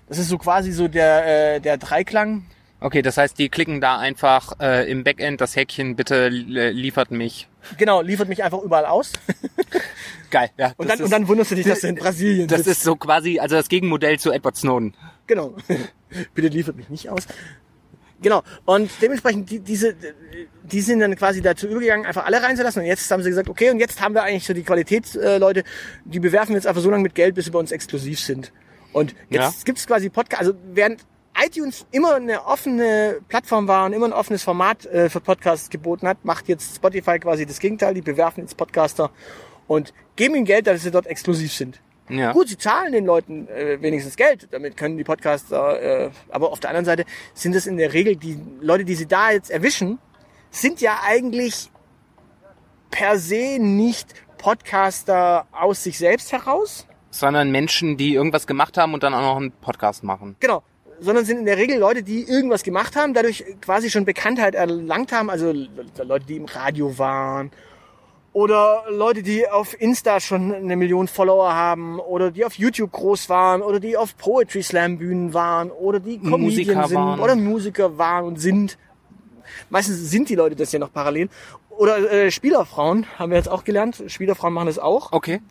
Das 0.09 0.17
ist 0.17 0.29
so 0.29 0.39
quasi 0.39 0.71
so 0.71 0.87
der, 0.87 1.55
äh, 1.55 1.59
der 1.59 1.77
Dreiklang. 1.77 2.45
Okay, 2.79 3.01
das 3.01 3.17
heißt, 3.17 3.39
die 3.39 3.49
klicken 3.49 3.81
da 3.81 3.97
einfach 3.97 4.53
äh, 4.59 4.89
im 4.89 5.03
Backend 5.03 5.41
das 5.41 5.55
Häkchen, 5.55 5.95
bitte 5.95 6.27
li- 6.29 6.69
liefert 6.69 7.09
mich. 7.09 7.47
Genau, 7.77 8.01
liefert 8.01 8.29
mich 8.29 8.43
einfach 8.43 8.61
überall 8.61 8.85
aus. 8.85 9.13
Geil, 10.31 10.49
ja. 10.57 10.73
Und 10.77 10.87
dann, 10.89 10.99
und 10.99 11.05
ist- 11.05 11.11
dann 11.13 11.27
wunderst 11.27 11.51
du 11.51 11.55
dich, 11.55 11.65
dass 11.65 11.81
du 11.81 11.87
in 11.87 11.95
Brasilien 11.95 12.47
Das 12.47 12.59
sitzt. 12.59 12.69
ist 12.79 12.83
so 12.83 12.95
quasi, 12.95 13.39
also 13.39 13.55
das 13.55 13.67
Gegenmodell 13.69 14.19
zu 14.19 14.31
Edward 14.31 14.55
Snowden. 14.57 14.93
Genau. 15.25 15.55
Bitte 16.35 16.49
liefert 16.49 16.75
mich 16.75 16.89
nicht 16.89 17.09
aus. 17.09 17.23
Genau. 18.21 18.43
Und 18.65 18.89
dementsprechend, 19.01 19.49
die, 19.49 19.59
diese, 19.59 19.95
die 20.63 20.81
sind 20.81 20.99
dann 20.99 21.15
quasi 21.15 21.41
dazu 21.41 21.67
übergegangen, 21.67 22.05
einfach 22.05 22.25
alle 22.25 22.41
reinzulassen. 22.41 22.81
Und 22.83 22.87
jetzt 22.87 23.09
haben 23.11 23.23
sie 23.23 23.29
gesagt, 23.29 23.49
okay, 23.49 23.69
und 23.71 23.79
jetzt 23.79 24.01
haben 24.01 24.13
wir 24.15 24.23
eigentlich 24.23 24.45
so 24.45 24.53
die 24.53 24.63
Qualitätsleute, 24.63 25.59
äh, 25.61 25.63
die 26.05 26.19
bewerfen 26.19 26.49
wir 26.49 26.57
jetzt 26.57 26.67
einfach 26.67 26.81
so 26.81 26.89
lange 26.91 27.03
mit 27.03 27.15
Geld, 27.15 27.35
bis 27.35 27.45
sie 27.45 27.51
bei 27.51 27.59
uns 27.59 27.71
exklusiv 27.71 28.19
sind. 28.19 28.51
Und 28.93 29.15
jetzt 29.29 29.41
Ja. 29.59 29.63
gibt's 29.65 29.85
quasi 29.85 30.09
Podcast, 30.09 30.41
also 30.41 30.53
während 30.73 31.01
iTunes 31.45 31.85
immer 31.91 32.15
eine 32.15 32.45
offene 32.45 33.19
Plattform 33.27 33.67
war 33.67 33.85
und 33.85 33.93
immer 33.93 34.07
ein 34.07 34.13
offenes 34.13 34.43
Format 34.43 34.85
äh, 34.85 35.09
für 35.09 35.19
Podcasts 35.19 35.69
geboten 35.69 36.07
hat, 36.07 36.25
macht 36.25 36.47
jetzt 36.47 36.75
Spotify 36.75 37.19
quasi 37.19 37.45
das 37.45 37.59
Gegenteil. 37.59 37.93
Die 37.93 38.01
bewerfen 38.01 38.41
jetzt 38.41 38.57
Podcaster 38.57 39.11
und 39.67 39.93
geben 40.15 40.35
ihnen 40.35 40.45
Geld, 40.45 40.67
dass 40.67 40.83
sie 40.83 40.91
dort 40.91 41.07
exklusiv 41.07 41.53
sind. 41.53 41.81
Ja. 42.09 42.31
Gut, 42.31 42.47
sie 42.47 42.57
zahlen 42.57 42.93
den 42.93 43.05
Leuten 43.05 43.47
äh, 43.49 43.81
wenigstens 43.81 44.15
Geld, 44.15 44.47
damit 44.51 44.77
können 44.77 44.97
die 44.97 45.03
Podcaster, 45.03 46.05
äh, 46.05 46.09
aber 46.29 46.51
auf 46.51 46.59
der 46.61 46.69
anderen 46.69 46.85
Seite 46.85 47.03
sind 47.33 47.53
es 47.53 47.67
in 47.67 47.75
der 47.75 47.91
Regel 47.91 48.15
die 48.15 48.39
Leute, 48.61 48.85
die 48.85 48.95
sie 48.95 49.07
da 49.07 49.31
jetzt 49.31 49.51
erwischen, 49.51 49.99
sind 50.49 50.79
ja 50.79 51.01
eigentlich 51.05 51.69
per 52.91 53.19
se 53.19 53.57
nicht 53.59 54.13
Podcaster 54.37 55.47
aus 55.51 55.83
sich 55.83 55.97
selbst 55.97 56.31
heraus, 56.31 56.87
Sondern 57.09 57.51
Menschen, 57.51 57.97
die 57.97 58.13
irgendwas 58.13 58.47
gemacht 58.47 58.77
haben 58.77 58.93
und 58.93 59.03
dann 59.03 59.13
auch 59.13 59.21
noch 59.21 59.37
einen 59.37 59.51
Podcast 59.51 60.03
machen. 60.03 60.35
genau, 60.39 60.63
sondern 60.99 61.25
sind 61.25 61.39
in 61.39 61.45
der 61.45 61.57
Regel 61.57 61.77
Leute, 61.79 62.03
die 62.03 62.23
irgendwas 62.23 62.63
gemacht 62.63 62.95
haben, 62.95 63.13
dadurch 63.13 63.43
quasi 63.61 63.89
schon 63.89 64.05
Bekanntheit 64.05 64.55
erlangt 64.55 65.11
haben, 65.11 65.29
also 65.29 65.51
Le- 65.51 65.69
Leute, 66.03 66.25
die 66.25 66.37
im 66.37 66.45
Radio 66.45 66.97
waren 66.97 67.51
oder 68.33 68.83
Leute, 68.89 69.23
die 69.23 69.47
auf 69.47 69.79
Insta 69.79 70.19
schon 70.19 70.53
eine 70.53 70.75
Million 70.75 71.07
Follower 71.07 71.53
haben 71.53 71.99
oder 71.99 72.29
die 72.31 72.45
auf 72.45 72.53
YouTube 72.55 72.91
groß 72.91 73.29
waren 73.29 73.61
oder 73.61 73.79
die 73.79 73.97
auf 73.97 74.15
Poetry 74.17 74.61
Slam 74.61 74.97
Bühnen 74.97 75.33
waren 75.33 75.71
oder 75.71 75.99
die 75.99 76.19
Comedian 76.19 76.87
sind 76.87 76.97
waren. 76.97 77.19
oder 77.19 77.35
Musiker 77.35 77.97
waren 77.97 78.25
und 78.25 78.39
sind. 78.39 78.77
Meistens 79.69 80.11
sind 80.11 80.29
die 80.29 80.35
Leute 80.35 80.55
das 80.55 80.71
ja 80.71 80.79
noch 80.79 80.93
parallel. 80.93 81.29
Oder 81.69 82.11
äh, 82.11 82.31
Spielerfrauen 82.31 83.05
haben 83.17 83.31
wir 83.31 83.37
jetzt 83.37 83.49
auch 83.49 83.63
gelernt. 83.63 84.03
Spielerfrauen 84.07 84.53
machen 84.53 84.67
das 84.67 84.77
auch. 84.79 85.11
Okay. 85.13 85.41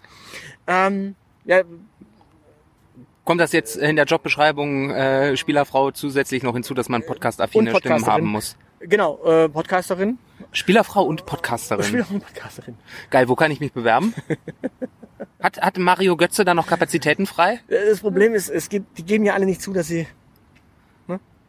Ähm, 0.67 1.15
ja, 1.45 1.63
Kommt 3.27 3.41
das 3.41 3.53
jetzt 3.53 3.77
in 3.77 3.97
der 3.97 4.07
Jobbeschreibung 4.07 4.91
äh, 4.93 5.37
Spielerfrau 5.37 5.91
zusätzlich 5.91 6.43
noch 6.43 6.55
hinzu, 6.55 6.73
dass 6.75 6.89
man 6.89 7.05
podcast-affine 7.05 7.73
Und 7.75 7.79
Stimmen 7.81 8.07
haben 8.07 8.27
muss? 8.27 8.57
genau, 8.81 9.23
äh, 9.25 9.49
Podcasterin. 9.49 10.17
Spielerfrau 10.53 11.03
und 11.03 11.27
Podcasterin. 11.27 11.85
Spielerfrauen, 11.85 12.21
Podcasterin. 12.21 12.77
Geil, 13.11 13.29
wo 13.29 13.35
kann 13.35 13.51
ich 13.51 13.59
mich 13.61 13.73
bewerben? 13.73 14.15
hat, 15.41 15.61
hat 15.61 15.77
Mario 15.77 16.17
Götze 16.17 16.45
da 16.45 16.55
noch 16.55 16.67
Kapazitäten 16.69 17.27
frei? 17.27 17.61
Äh, 17.69 17.91
Das 17.91 18.01
Problem 18.01 18.33
ist, 18.33 18.49
es 18.49 18.69
gibt, 18.69 18.97
die 18.97 19.05
geben 19.05 19.25
ja 19.25 19.35
alle 19.35 19.45
nicht 19.45 19.61
zu, 19.61 19.73
dass 19.73 19.89
sie. 19.89 20.07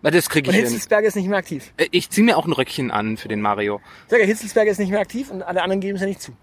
Weil 0.01 0.11
Das 0.11 0.29
kriege 0.29 0.49
Und 0.49 0.55
ich 0.55 0.61
hin. 0.61 0.65
Hitzelsberger 0.69 1.07
ist 1.07 1.15
nicht 1.15 1.27
mehr 1.27 1.37
aktiv. 1.39 1.73
Äh, 1.77 1.87
Ich 1.91 2.09
ziehe 2.09 2.23
mir 2.25 2.37
auch 2.37 2.45
ein 2.45 2.53
Röckchen 2.53 2.91
an 2.91 3.17
für 3.17 3.27
den 3.27 3.41
Mario. 3.41 3.81
Sag 4.07 4.19
ja, 4.19 4.25
Hitzelsberger 4.25 4.71
ist 4.71 4.77
nicht 4.79 4.91
mehr 4.91 4.99
aktiv 4.99 5.29
und 5.31 5.41
alle 5.43 5.61
anderen 5.63 5.79
geben 5.79 5.95
es 5.95 6.01
ja 6.01 6.07
nicht 6.07 6.21
zu. 6.21 6.33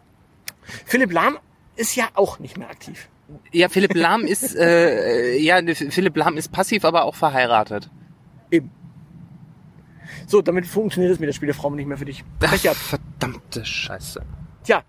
Philipp 0.87 1.13
Lahm 1.13 1.39
ist 1.77 1.95
ja 1.97 2.09
auch 2.15 2.39
nicht 2.39 2.57
mehr 2.57 2.69
aktiv. 2.71 3.09
Ja, 3.53 3.69
Philipp 3.69 3.95
Lahm 3.95 4.25
ist 4.25 4.55
äh, 4.57 5.37
ja 5.39 5.61
Philipp 5.75 6.17
Lahm 6.17 6.37
ist 6.37 6.53
passiv, 6.53 6.85
aber 6.85 7.05
auch 7.05 7.15
verheiratet. 7.15 7.91
Eben. 8.51 8.71
So, 10.27 10.43
damit 10.43 10.67
funktioniert 10.67 11.13
es 11.13 11.21
mit 11.21 11.29
der 11.29 11.33
Spielerfrau 11.35 11.71
nicht 11.71 11.87
mehr 11.87 11.99
für 11.99 12.05
dich. 12.05 12.25
Ach, 12.41 12.57
verdammte 12.75 13.65
Scheiße. 13.65 14.23
Tja, 14.63 14.83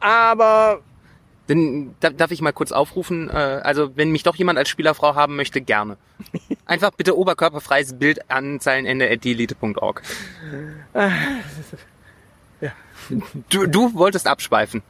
aber 0.00 0.80
Denn, 1.48 1.94
da, 2.00 2.10
darf 2.10 2.30
ich 2.30 2.40
mal 2.40 2.52
kurz 2.52 2.72
aufrufen? 2.72 3.28
Äh, 3.28 3.32
also, 3.32 3.96
wenn 3.96 4.10
mich 4.10 4.22
doch 4.22 4.36
jemand 4.36 4.58
als 4.58 4.68
Spielerfrau 4.68 5.14
haben 5.14 5.36
möchte, 5.36 5.60
gerne. 5.60 5.98
Einfach 6.66 6.90
bitte 6.90 7.16
oberkörperfreies 7.16 7.98
Bild 7.98 8.30
an 8.30 8.60
Zeilenende 8.60 9.10
at 9.10 9.24
dielite.org. 9.24 10.02
Ja. 12.60 12.72
Du, 13.50 13.66
du 13.66 13.94
wolltest 13.94 14.26
abschweifen. 14.26 14.82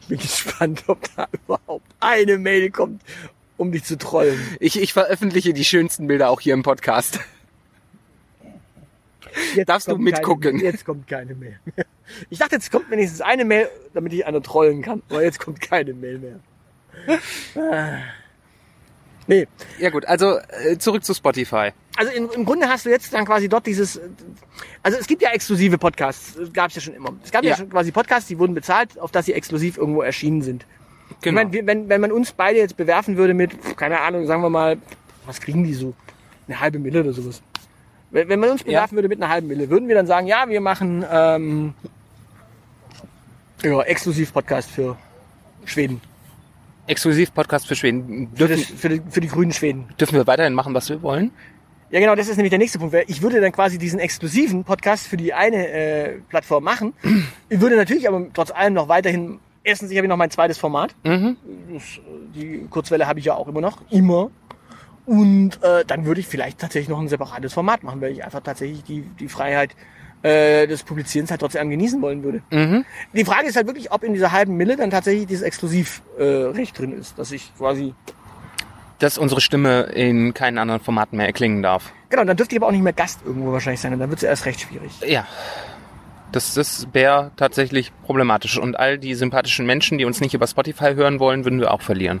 Ich 0.00 0.06
bin 0.08 0.18
gespannt, 0.18 0.84
ob 0.86 0.98
da 1.16 1.28
überhaupt 1.32 1.86
eine 2.00 2.38
Mail 2.38 2.70
kommt, 2.70 3.02
um 3.56 3.72
dich 3.72 3.84
zu 3.84 3.96
trollen. 3.98 4.40
Ich, 4.60 4.80
ich 4.80 4.92
veröffentliche 4.92 5.52
die 5.52 5.64
schönsten 5.64 6.06
Bilder 6.06 6.30
auch 6.30 6.40
hier 6.40 6.54
im 6.54 6.62
Podcast. 6.62 7.20
Jetzt 9.54 9.68
Darfst 9.68 9.88
du 9.88 9.96
mitgucken? 9.96 10.58
Keine, 10.58 10.62
jetzt 10.62 10.84
kommt 10.84 11.06
keine 11.06 11.34
Mail 11.34 11.58
mehr. 11.64 11.86
Ich 12.28 12.38
dachte, 12.38 12.56
jetzt 12.56 12.70
kommt 12.70 12.90
wenigstens 12.90 13.20
eine 13.22 13.44
Mail, 13.44 13.68
damit 13.94 14.12
ich 14.12 14.26
einer 14.26 14.42
trollen 14.42 14.82
kann. 14.82 15.02
Aber 15.08 15.22
jetzt 15.22 15.40
kommt 15.40 15.60
keine 15.60 15.94
Mail 15.94 16.18
mehr. 16.18 18.02
Nee. 19.32 19.48
Ja 19.78 19.90
gut, 19.90 20.04
also 20.06 20.38
äh, 20.38 20.76
zurück 20.78 21.04
zu 21.04 21.14
Spotify. 21.14 21.70
Also 21.96 22.12
im, 22.12 22.28
im 22.34 22.44
Grunde 22.44 22.68
hast 22.68 22.84
du 22.86 22.90
jetzt 22.90 23.12
dann 23.14 23.24
quasi 23.24 23.48
dort 23.48 23.66
dieses, 23.66 24.00
also 24.82 24.98
es 24.98 25.06
gibt 25.06 25.22
ja 25.22 25.30
exklusive 25.30 25.78
Podcasts, 25.78 26.36
gab 26.52 26.68
es 26.70 26.76
ja 26.76 26.80
schon 26.82 26.94
immer. 26.94 27.12
Es 27.24 27.30
gab 27.30 27.42
ja. 27.44 27.50
Ja. 27.50 27.56
schon 27.56 27.70
quasi 27.70 27.92
Podcasts, 27.92 28.28
die 28.28 28.38
wurden 28.38 28.54
bezahlt, 28.54 28.98
auf 28.98 29.10
dass 29.10 29.26
sie 29.26 29.32
exklusiv 29.32 29.76
irgendwo 29.78 30.02
erschienen 30.02 30.42
sind. 30.42 30.66
Ich 31.10 31.20
Genau. 31.20 31.36
meine, 31.40 31.52
wir- 31.52 31.66
wenn, 31.66 31.88
wenn 31.88 32.00
man 32.00 32.12
uns 32.12 32.32
beide 32.32 32.58
jetzt 32.58 32.76
bewerfen 32.76 33.16
würde 33.16 33.34
mit, 33.34 33.52
keine 33.76 34.00
Ahnung, 34.00 34.26
sagen 34.26 34.42
wir 34.42 34.50
mal, 34.50 34.78
was 35.26 35.40
kriegen 35.40 35.64
die 35.64 35.74
so? 35.74 35.94
Eine 36.48 36.58
halbe 36.60 36.78
Mille 36.78 37.00
oder 37.00 37.12
sowas. 37.12 37.42
Wenn, 38.10 38.28
wenn 38.28 38.40
man 38.40 38.50
uns 38.50 38.64
bewerfen 38.64 38.96
würde 38.96 39.08
mit 39.08 39.22
einer 39.22 39.30
halben 39.32 39.46
Mille, 39.48 39.70
würden 39.70 39.88
wir 39.88 39.94
dann 39.94 40.06
sagen, 40.06 40.26
ja, 40.26 40.48
wir 40.48 40.60
machen 40.60 41.04
ähm, 41.10 41.74
ja, 43.62 43.80
exklusiv 43.82 44.32
Podcast 44.32 44.70
für 44.70 44.96
Schweden. 45.64 46.00
Exklusiv 46.86 47.32
Podcast 47.32 47.66
für 47.66 47.76
Schweden. 47.76 48.30
Für, 48.34 48.48
das, 48.48 48.58
Dürfen, 48.58 48.76
für, 48.76 48.88
die, 48.88 49.02
für 49.08 49.20
die 49.20 49.28
grünen 49.28 49.52
Schweden. 49.52 49.88
dürfen 50.00 50.14
wir 50.14 50.26
weiterhin 50.26 50.54
machen, 50.54 50.74
was 50.74 50.88
wir 50.88 51.02
wollen? 51.02 51.30
Ja, 51.90 52.00
genau, 52.00 52.14
das 52.14 52.28
ist 52.28 52.36
nämlich 52.36 52.50
der 52.50 52.58
nächste 52.58 52.78
Punkt. 52.78 52.96
Ich 53.06 53.20
würde 53.20 53.40
dann 53.40 53.52
quasi 53.52 53.78
diesen 53.78 54.00
exklusiven 54.00 54.64
Podcast 54.64 55.06
für 55.06 55.18
die 55.18 55.34
eine 55.34 55.68
äh, 55.68 56.18
Plattform 56.28 56.64
machen. 56.64 56.94
Ich 57.50 57.60
würde 57.60 57.76
natürlich 57.76 58.08
aber 58.08 58.26
trotz 58.32 58.50
allem 58.50 58.72
noch 58.72 58.88
weiterhin, 58.88 59.40
erstens, 59.62 59.90
ich 59.90 59.98
habe 59.98 60.08
noch 60.08 60.16
mein 60.16 60.30
zweites 60.30 60.56
Format. 60.56 60.94
Mhm. 61.04 61.36
Äh, 61.70 61.78
die 62.34 62.66
Kurzwelle 62.70 63.06
habe 63.06 63.18
ich 63.18 63.26
ja 63.26 63.34
auch 63.34 63.46
immer 63.46 63.60
noch. 63.60 63.78
Immer. 63.90 64.30
Und 65.04 65.62
äh, 65.62 65.84
dann 65.84 66.06
würde 66.06 66.20
ich 66.20 66.26
vielleicht 66.26 66.60
tatsächlich 66.60 66.88
noch 66.88 66.98
ein 66.98 67.08
separates 67.08 67.52
Format 67.52 67.82
machen, 67.82 68.00
weil 68.00 68.12
ich 68.12 68.24
einfach 68.24 68.40
tatsächlich 68.40 68.84
die, 68.84 69.02
die 69.02 69.28
Freiheit 69.28 69.76
äh, 70.22 70.66
des 70.66 70.82
Publizierens 70.82 71.30
halt 71.30 71.40
trotzdem 71.40 71.68
genießen 71.70 72.00
wollen 72.00 72.22
würde. 72.22 72.42
Mhm. 72.50 72.84
Die 73.12 73.24
Frage 73.24 73.46
ist 73.48 73.56
halt 73.56 73.66
wirklich, 73.66 73.90
ob 73.90 74.04
in 74.04 74.14
dieser 74.14 74.32
halben 74.32 74.56
Mille 74.56 74.76
dann 74.76 74.90
tatsächlich 74.90 75.26
dieses 75.26 75.42
Exklusivrecht 75.42 76.74
äh, 76.74 76.78
drin 76.78 76.92
ist, 76.92 77.18
dass 77.18 77.32
ich 77.32 77.52
quasi 77.56 77.94
Dass 78.98 79.18
unsere 79.18 79.40
Stimme 79.40 79.82
in 79.94 80.32
keinen 80.34 80.58
anderen 80.58 80.80
Formaten 80.80 81.16
mehr 81.16 81.26
erklingen 81.26 81.62
darf. 81.62 81.92
Genau, 82.08 82.24
dann 82.24 82.36
dürfte 82.36 82.54
ich 82.54 82.60
aber 82.60 82.68
auch 82.68 82.72
nicht 82.72 82.82
mehr 82.82 82.92
Gast 82.92 83.20
irgendwo 83.24 83.52
wahrscheinlich 83.52 83.80
sein 83.80 83.92
und 83.92 83.98
dann 83.98 84.10
wird 84.10 84.18
es 84.18 84.24
erst 84.24 84.46
recht 84.46 84.60
schwierig. 84.60 84.92
Ja. 85.06 85.26
Das, 86.30 86.54
das 86.54 86.86
wäre 86.92 87.30
tatsächlich 87.36 87.92
problematisch. 88.04 88.58
Und 88.58 88.78
all 88.78 88.98
die 88.98 89.14
sympathischen 89.14 89.66
Menschen, 89.66 89.98
die 89.98 90.06
uns 90.06 90.20
nicht 90.20 90.32
über 90.32 90.46
Spotify 90.46 90.94
hören 90.94 91.20
wollen, 91.20 91.44
würden 91.44 91.60
wir 91.60 91.70
auch 91.72 91.82
verlieren. 91.82 92.20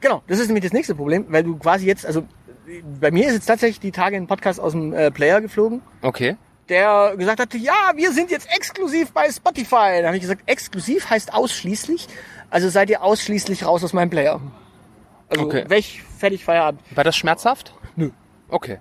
Genau, 0.00 0.22
das 0.26 0.40
ist 0.40 0.48
nämlich 0.48 0.64
das 0.64 0.72
nächste 0.72 0.94
Problem, 0.94 1.26
weil 1.28 1.44
du 1.44 1.56
quasi 1.56 1.86
jetzt, 1.86 2.04
also 2.04 2.24
bei 3.00 3.10
mir 3.10 3.26
ist 3.28 3.34
jetzt 3.34 3.46
tatsächlich 3.46 3.78
die 3.78 3.92
Tage 3.92 4.16
ein 4.16 4.26
Podcast 4.26 4.58
aus 4.58 4.72
dem 4.72 4.92
äh, 4.92 5.10
Player 5.10 5.40
geflogen, 5.40 5.82
Okay. 6.02 6.36
Der 6.68 7.14
gesagt 7.16 7.40
hat, 7.40 7.54
ja, 7.54 7.92
wir 7.94 8.12
sind 8.12 8.30
jetzt 8.30 8.48
exklusiv 8.54 9.12
bei 9.12 9.30
Spotify. 9.30 10.00
Da 10.00 10.06
habe 10.06 10.16
ich 10.16 10.22
gesagt, 10.22 10.42
exklusiv 10.46 11.10
heißt 11.10 11.34
ausschließlich, 11.34 12.08
also 12.50 12.68
seid 12.68 12.90
ihr 12.90 13.02
ausschließlich 13.02 13.66
raus 13.66 13.84
aus 13.84 13.92
meinem 13.92 14.10
Player. 14.10 14.40
Also 15.28 15.44
Okay. 15.44 15.64
weg, 15.68 15.84
fertig, 16.18 16.44
Feierabend. 16.44 16.80
War 16.94 17.04
das 17.04 17.16
schmerzhaft? 17.16 17.74
Nö. 17.96 18.10
Okay. 18.48 18.78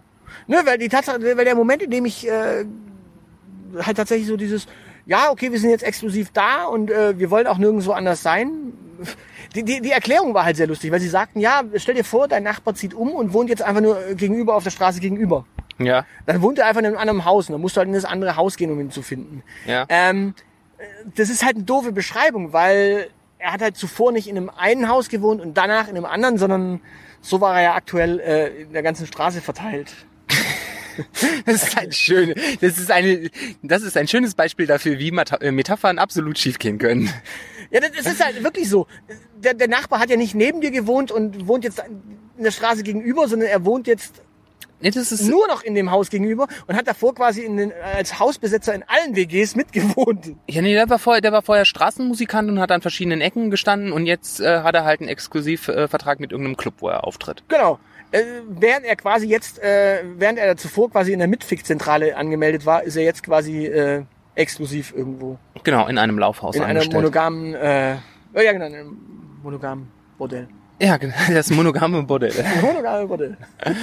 Ne, 0.47 0.61
weil 0.65 0.77
die 0.77 0.89
Tatsache, 0.89 1.21
weil 1.21 1.45
der 1.45 1.55
Moment, 1.55 1.81
in 1.83 1.91
dem 1.91 2.05
ich 2.05 2.27
äh, 2.27 2.65
halt 3.79 3.97
tatsächlich 3.97 4.27
so 4.27 4.37
dieses, 4.37 4.67
ja, 5.05 5.31
okay, 5.31 5.51
wir 5.51 5.59
sind 5.59 5.69
jetzt 5.69 5.83
exklusiv 5.83 6.31
da 6.31 6.65
und 6.65 6.91
äh, 6.91 7.17
wir 7.17 7.29
wollen 7.29 7.47
auch 7.47 7.57
nirgendwo 7.57 7.91
anders 7.91 8.21
sein. 8.23 8.73
Die, 9.55 9.63
die, 9.63 9.81
die 9.81 9.91
Erklärung 9.91 10.33
war 10.33 10.45
halt 10.45 10.57
sehr 10.57 10.67
lustig, 10.67 10.91
weil 10.91 10.99
sie 10.99 11.09
sagten, 11.09 11.39
ja, 11.39 11.61
stell 11.75 11.95
dir 11.95 12.03
vor, 12.03 12.27
dein 12.27 12.43
Nachbar 12.43 12.73
zieht 12.75 12.93
um 12.93 13.11
und 13.11 13.33
wohnt 13.33 13.49
jetzt 13.49 13.61
einfach 13.61 13.81
nur 13.81 13.97
gegenüber 14.15 14.55
auf 14.55 14.63
der 14.63 14.71
Straße 14.71 14.99
gegenüber. 14.99 15.45
Ja. 15.85 16.05
Dann 16.25 16.41
wohnt 16.41 16.59
er 16.59 16.67
einfach 16.67 16.79
in 16.79 16.87
einem 16.87 16.97
anderen 16.97 17.25
Haus 17.25 17.49
und 17.49 17.53
dann 17.53 17.61
musst 17.61 17.75
du 17.75 17.79
halt 17.79 17.87
in 17.87 17.93
das 17.93 18.05
andere 18.05 18.35
Haus 18.35 18.57
gehen, 18.57 18.71
um 18.71 18.79
ihn 18.79 18.91
zu 18.91 19.01
finden. 19.01 19.43
Ja. 19.65 19.85
Ähm, 19.89 20.33
äh, 20.77 20.83
das 21.15 21.29
ist 21.29 21.43
halt 21.43 21.55
eine 21.55 21.65
doofe 21.65 21.91
Beschreibung, 21.91 22.53
weil 22.53 23.09
er 23.39 23.53
hat 23.53 23.61
halt 23.61 23.77
zuvor 23.77 24.11
nicht 24.11 24.27
in 24.27 24.37
einem 24.37 24.49
einen 24.49 24.87
Haus 24.87 25.09
gewohnt 25.09 25.41
und 25.41 25.57
danach 25.57 25.87
in 25.87 25.97
einem 25.97 26.05
anderen, 26.05 26.37
sondern 26.37 26.81
so 27.21 27.41
war 27.41 27.57
er 27.57 27.63
ja 27.63 27.75
aktuell 27.75 28.19
äh, 28.19 28.61
in 28.63 28.73
der 28.73 28.83
ganzen 28.83 29.07
Straße 29.07 29.41
verteilt. 29.41 29.93
Das 31.47 31.63
ist 31.63 31.75
ein 31.75 31.91
schön, 31.91 32.35
das 32.61 32.77
ist 32.77 32.91
eine, 32.91 33.31
das 33.63 33.81
ist 33.81 33.97
ein 33.97 34.07
schönes 34.07 34.35
Beispiel 34.35 34.67
dafür, 34.67 34.99
wie 34.99 35.09
äh, 35.09 35.51
Metaphern 35.51 35.97
absolut 35.97 36.37
schiefgehen 36.37 36.77
können. 36.77 37.09
Ja, 37.71 37.79
das, 37.79 37.93
das 37.93 38.05
ist 38.05 38.23
halt 38.23 38.43
wirklich 38.43 38.69
so. 38.69 38.85
Der, 39.43 39.55
der 39.55 39.67
Nachbar 39.67 39.99
hat 39.99 40.11
ja 40.11 40.17
nicht 40.17 40.35
neben 40.35 40.61
dir 40.61 40.69
gewohnt 40.69 41.11
und 41.11 41.47
wohnt 41.47 41.63
jetzt 41.63 41.83
in 42.37 42.43
der 42.43 42.51
Straße 42.51 42.83
gegenüber, 42.83 43.27
sondern 43.27 43.49
er 43.49 43.65
wohnt 43.65 43.87
jetzt 43.87 44.21
Nee, 44.83 44.91
das 44.91 45.13
ist, 45.13 45.29
nur 45.29 45.47
noch 45.47 45.63
in 45.63 45.75
dem 45.75 45.91
Haus 45.91 46.09
gegenüber 46.09 46.45
und 46.67 46.75
hat 46.75 46.87
davor 46.87 47.15
quasi 47.15 47.41
in 47.41 47.55
den, 47.55 47.71
als 47.95 48.19
Hausbesetzer 48.19 48.75
in 48.75 48.83
allen 48.83 49.15
WGs 49.15 49.55
mitgewohnt. 49.55 50.35
ja, 50.49 50.61
nee, 50.61 50.73
der 50.73 50.89
war 50.89 50.99
vorher, 50.99 51.21
der 51.21 51.31
war 51.31 51.41
vorher 51.41 51.63
Straßenmusikant 51.63 52.49
und 52.49 52.59
hat 52.59 52.69
an 52.69 52.81
verschiedenen 52.81 53.21
Ecken 53.21 53.49
gestanden 53.49 53.93
und 53.93 54.05
jetzt 54.05 54.41
äh, 54.41 54.59
hat 54.59 54.75
er 54.75 54.83
halt 54.83 54.99
einen 54.99 55.07
Exklusivvertrag 55.07 56.19
äh, 56.19 56.21
mit 56.21 56.31
irgendeinem 56.33 56.57
Club, 56.57 56.75
wo 56.79 56.89
er 56.89 57.05
auftritt. 57.05 57.45
Genau. 57.47 57.79
Äh, 58.11 58.23
während 58.49 58.85
er 58.85 58.97
quasi 58.97 59.25
jetzt, 59.27 59.57
äh, 59.63 60.03
während 60.17 60.37
er 60.37 60.57
zuvor 60.57 60.91
quasi 60.91 61.13
in 61.13 61.19
der 61.19 61.29
Mitfick-Zentrale 61.29 62.17
angemeldet 62.17 62.65
war, 62.65 62.83
ist 62.83 62.97
er 62.97 63.03
jetzt 63.03 63.23
quasi 63.23 63.65
äh, 63.65 64.03
exklusiv 64.35 64.93
irgendwo. 64.93 65.39
Genau, 65.63 65.87
in 65.87 65.97
einem 65.97 66.19
Laufhaus 66.19 66.57
In 66.57 66.63
einem 66.63 66.91
monogamen, 66.91 67.53
äh, 67.53 67.91
ja 67.91 68.51
genau, 68.51 68.65
in 68.65 68.75
einem 68.75 68.97
monogamen 69.41 69.87
Bordell. 70.17 70.49
Ja, 70.83 70.97
genau, 70.97 71.15
das 71.33 71.49
monogame 71.49 72.03
Bordell. 72.03 72.33
Monogame 72.61 73.07
Bordell. 73.07 73.37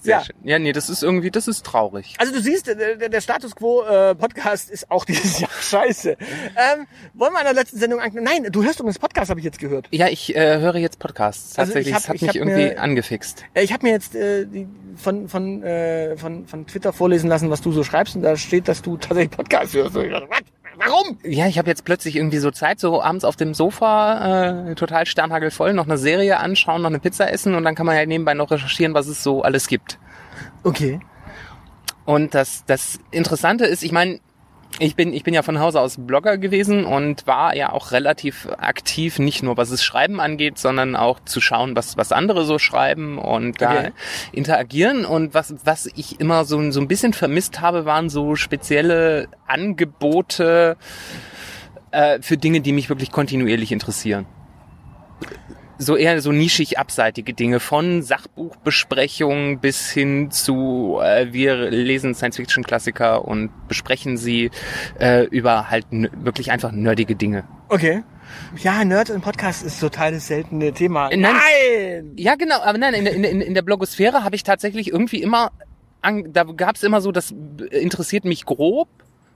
Sehr 0.00 0.18
Ja. 0.18 0.24
schön. 0.24 0.36
Ja, 0.44 0.58
nee, 0.58 0.72
das 0.72 0.88
ist 0.88 1.02
irgendwie, 1.02 1.30
das 1.30 1.46
ist 1.48 1.64
traurig. 1.64 2.14
Also 2.18 2.32
du 2.32 2.40
siehst, 2.40 2.66
der, 2.66 2.96
der 3.08 3.20
Status 3.20 3.54
Quo 3.54 3.82
äh, 3.82 4.14
Podcast 4.14 4.70
ist 4.70 4.90
auch 4.90 5.04
dieses 5.06 5.40
Jahr 5.40 5.50
scheiße. 5.60 6.10
Ähm, 6.10 6.86
wollen 7.14 7.32
wir 7.32 7.40
in 7.40 7.44
der 7.44 7.54
letzten 7.54 7.78
Sendung 7.78 8.00
an... 8.00 8.10
Nein, 8.14 8.48
du 8.50 8.62
hörst 8.64 8.80
übrigens 8.80 8.98
Podcast, 8.98 9.30
habe 9.30 9.40
ich 9.40 9.44
jetzt 9.44 9.58
gehört. 9.58 9.88
Ja, 9.90 10.08
ich 10.08 10.34
äh, 10.34 10.58
höre 10.58 10.76
jetzt 10.76 10.98
Podcasts. 10.98 11.58
Also 11.58 11.74
ich 11.78 11.90
Tatsächlich, 11.90 11.94
hab- 11.94 12.00
das 12.02 12.08
hat 12.08 12.16
ich 12.16 12.22
mich 12.22 12.36
irgendwie 12.36 12.74
mir- 12.74 12.80
angefixt. 12.80 13.44
Äh, 13.54 13.62
Ich 13.64 13.72
habe 13.72 13.86
mir 13.86 13.92
jetzt 13.92 14.14
äh, 14.14 14.46
die, 14.46 14.66
von, 14.96 15.28
von, 15.28 15.62
äh, 15.62 16.16
von, 16.16 16.46
von 16.46 16.66
Twitter 16.66 16.92
vorlesen 16.92 17.28
lassen, 17.28 17.50
was 17.50 17.60
du 17.60 17.72
so 17.72 17.84
schreibst 17.84 18.16
und 18.16 18.22
da 18.22 18.36
steht, 18.36 18.68
dass 18.68 18.82
du 18.82 18.96
tatsächlich 18.96 19.30
Podcast 19.36 19.74
hörst. 19.74 19.96
Und 19.96 20.04
ich 20.06 20.10
dachte, 20.12 20.28
was? 20.30 20.40
Warum? 20.76 21.18
Ja, 21.22 21.46
ich 21.46 21.58
habe 21.58 21.68
jetzt 21.68 21.84
plötzlich 21.84 22.16
irgendwie 22.16 22.38
so 22.38 22.50
Zeit, 22.50 22.80
so 22.80 23.02
abends 23.02 23.24
auf 23.24 23.36
dem 23.36 23.54
Sofa, 23.54 24.70
äh, 24.70 24.74
total 24.74 25.06
sternhagelvoll, 25.06 25.72
noch 25.72 25.86
eine 25.86 25.98
Serie 25.98 26.38
anschauen, 26.38 26.82
noch 26.82 26.88
eine 26.88 26.98
Pizza 26.98 27.30
essen 27.30 27.54
und 27.54 27.64
dann 27.64 27.74
kann 27.74 27.86
man 27.86 27.96
halt 27.96 28.08
nebenbei 28.08 28.34
noch 28.34 28.50
recherchieren, 28.50 28.94
was 28.94 29.06
es 29.06 29.22
so 29.22 29.42
alles 29.42 29.68
gibt. 29.68 29.98
Okay. 30.64 31.00
Und 32.04 32.34
das, 32.34 32.64
das 32.66 32.98
Interessante 33.10 33.64
ist, 33.64 33.82
ich 33.82 33.92
meine, 33.92 34.20
ich 34.78 34.96
bin, 34.96 35.12
ich 35.12 35.22
bin 35.22 35.34
ja 35.34 35.42
von 35.42 35.60
Hause 35.60 35.80
aus 35.80 35.96
Blogger 35.98 36.38
gewesen 36.38 36.84
und 36.84 37.26
war 37.26 37.54
ja 37.54 37.72
auch 37.72 37.92
relativ 37.92 38.48
aktiv, 38.58 39.18
nicht 39.18 39.42
nur 39.42 39.56
was 39.56 39.70
das 39.70 39.84
Schreiben 39.84 40.20
angeht, 40.20 40.58
sondern 40.58 40.96
auch 40.96 41.20
zu 41.24 41.40
schauen, 41.40 41.76
was, 41.76 41.96
was 41.96 42.12
andere 42.12 42.44
so 42.44 42.58
schreiben 42.58 43.18
und 43.18 43.60
da 43.60 43.72
Okay. 43.72 43.92
interagieren. 44.32 45.04
Und 45.04 45.34
was, 45.34 45.54
was 45.64 45.86
ich 45.94 46.20
immer 46.20 46.44
so, 46.44 46.70
so 46.70 46.80
ein 46.80 46.88
bisschen 46.88 47.12
vermisst 47.12 47.60
habe, 47.60 47.84
waren 47.84 48.08
so 48.08 48.34
spezielle 48.36 49.28
Angebote 49.46 50.76
äh, 51.90 52.20
für 52.20 52.36
Dinge, 52.36 52.60
die 52.60 52.72
mich 52.72 52.88
wirklich 52.88 53.12
kontinuierlich 53.12 53.72
interessieren 53.72 54.26
so 55.82 55.96
eher 55.96 56.20
so 56.20 56.32
nischig 56.32 56.78
abseitige 56.78 57.34
Dinge 57.34 57.60
von 57.60 58.02
Sachbuchbesprechungen 58.02 59.58
bis 59.60 59.90
hin 59.90 60.30
zu 60.30 60.98
äh, 61.02 61.32
wir 61.32 61.70
lesen 61.70 62.14
Science-Fiction-Klassiker 62.14 63.24
und 63.24 63.50
besprechen 63.68 64.16
sie 64.16 64.50
äh, 65.00 65.24
über 65.26 65.70
halt 65.70 65.86
wirklich 65.90 66.50
einfach 66.50 66.72
nerdige 66.72 67.16
Dinge. 67.16 67.44
Okay. 67.68 68.02
Ja, 68.62 68.84
Nerd 68.84 69.10
im 69.10 69.20
Podcast 69.20 69.62
ist 69.64 69.78
total 69.80 70.12
das 70.12 70.26
seltene 70.28 70.72
Thema. 70.72 71.08
Äh, 71.10 71.16
nein. 71.16 71.34
Nein! 71.34 72.12
Ja, 72.16 72.34
genau, 72.36 72.60
aber 72.62 72.78
nein, 72.78 72.94
in, 72.94 73.04
der- 73.04 73.14
in, 73.14 73.40
in 73.40 73.54
der 73.54 73.62
Blogosphäre 73.62 74.24
habe 74.24 74.36
ich 74.36 74.42
tatsächlich 74.42 74.88
irgendwie 74.92 75.22
immer, 75.22 75.50
an, 76.00 76.32
da 76.32 76.44
gab 76.44 76.76
es 76.76 76.82
immer 76.82 77.00
so, 77.00 77.12
das 77.12 77.34
interessiert 77.70 78.24
mich 78.24 78.46
grob 78.46 78.88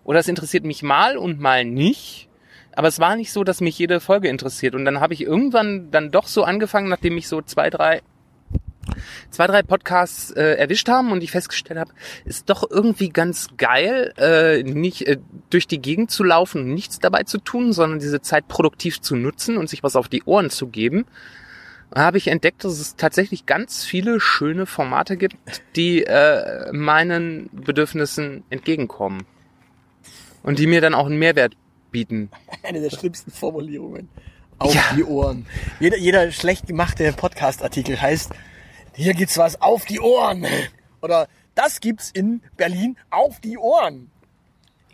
oder 0.05 0.19
es 0.21 0.29
interessiert 0.29 0.65
mich 0.65 0.83
mal 0.83 1.17
und 1.19 1.41
mal 1.41 1.65
nicht. 1.65 2.26
Aber 2.77 2.89
es 2.89 3.01
war 3.01 3.17
nicht 3.17 3.33
so, 3.33 3.43
dass 3.43 3.61
mich 3.61 3.79
jede 3.79 4.01
Folge 4.01 4.29
interessiert. 4.29 4.75
Und 4.75 4.85
dann 4.85 5.01
habe 5.01 5.15
ich 5.15 5.23
irgendwann 5.23 5.91
dann 5.91 6.11
doch 6.11 6.29
so 6.29 6.45
angefangen, 6.45 6.89
nachdem 6.89 7.15
mich 7.15 7.27
so 7.27 7.43
zwei, 7.43 7.71
drei 7.71 8.03
zwei, 9.31 9.47
drei 9.47 9.63
Podcasts 9.63 10.31
äh, 10.31 10.55
erwischt 10.55 10.89
haben 10.89 11.11
und 11.11 11.23
ich 11.23 11.31
festgestellt 11.31 11.81
habe, 11.81 11.93
ist 12.25 12.49
doch 12.49 12.69
irgendwie 12.71 13.09
ganz 13.09 13.49
geil, 13.57 14.13
äh, 14.17 14.63
nicht 14.63 15.07
äh, 15.07 15.19
durch 15.51 15.67
die 15.67 15.81
Gegend 15.81 16.11
zu 16.11 16.23
laufen 16.23 16.63
und 16.63 16.75
nichts 16.75 16.99
dabei 16.99 17.25
zu 17.25 17.39
tun, 17.39 17.73
sondern 17.73 17.99
diese 17.99 18.21
Zeit 18.21 18.47
produktiv 18.47 19.01
zu 19.01 19.17
nutzen 19.17 19.57
und 19.57 19.69
sich 19.69 19.83
was 19.83 19.97
auf 19.97 20.09
die 20.09 20.23
Ohren 20.25 20.51
zu 20.51 20.69
geben. 20.69 21.07
Habe 21.95 22.19
ich 22.19 22.29
entdeckt, 22.29 22.65
dass 22.65 22.79
es 22.79 22.97
tatsächlich 22.97 23.47
ganz 23.47 23.85
viele 23.85 24.21
schöne 24.21 24.67
Formate 24.67 25.17
gibt, 25.17 25.37
die 25.77 26.05
äh, 26.05 26.73
meinen 26.73 27.49
Bedürfnissen 27.53 28.45
entgegenkommen. 28.51 29.25
Und 30.43 30.59
die 30.61 30.69
mir 30.69 30.81
dann 30.81 30.95
auch 30.95 31.07
einen 31.07 31.19
Mehrwert 31.19 31.57
bieten. 31.91 32.31
Eine 32.63 32.81
der 32.81 32.91
schlimmsten 32.91 33.31
Formulierungen. 33.31 34.09
Auf 34.59 34.75
Ja. 34.75 34.83
die 34.97 35.05
Ohren. 35.05 35.47
Jeder, 35.81 35.99
jeder 35.99 36.33
schlecht 36.33 36.67
gemachte 36.67 37.13
Podcast-Artikel 37.13 38.01
heißt, 38.01 38.33
hier 38.95 39.13
gibt's 39.15 39.37
was 39.37 39.61
auf 39.61 39.85
die 39.85 40.01
Ohren. 40.01 40.47
Oder 41.03 41.29
das 41.55 41.81
gibt's 41.81 42.11
in 42.11 42.43
Berlin 42.57 42.97
auf 43.11 43.41
die 43.41 43.59
Ohren. 43.59 44.11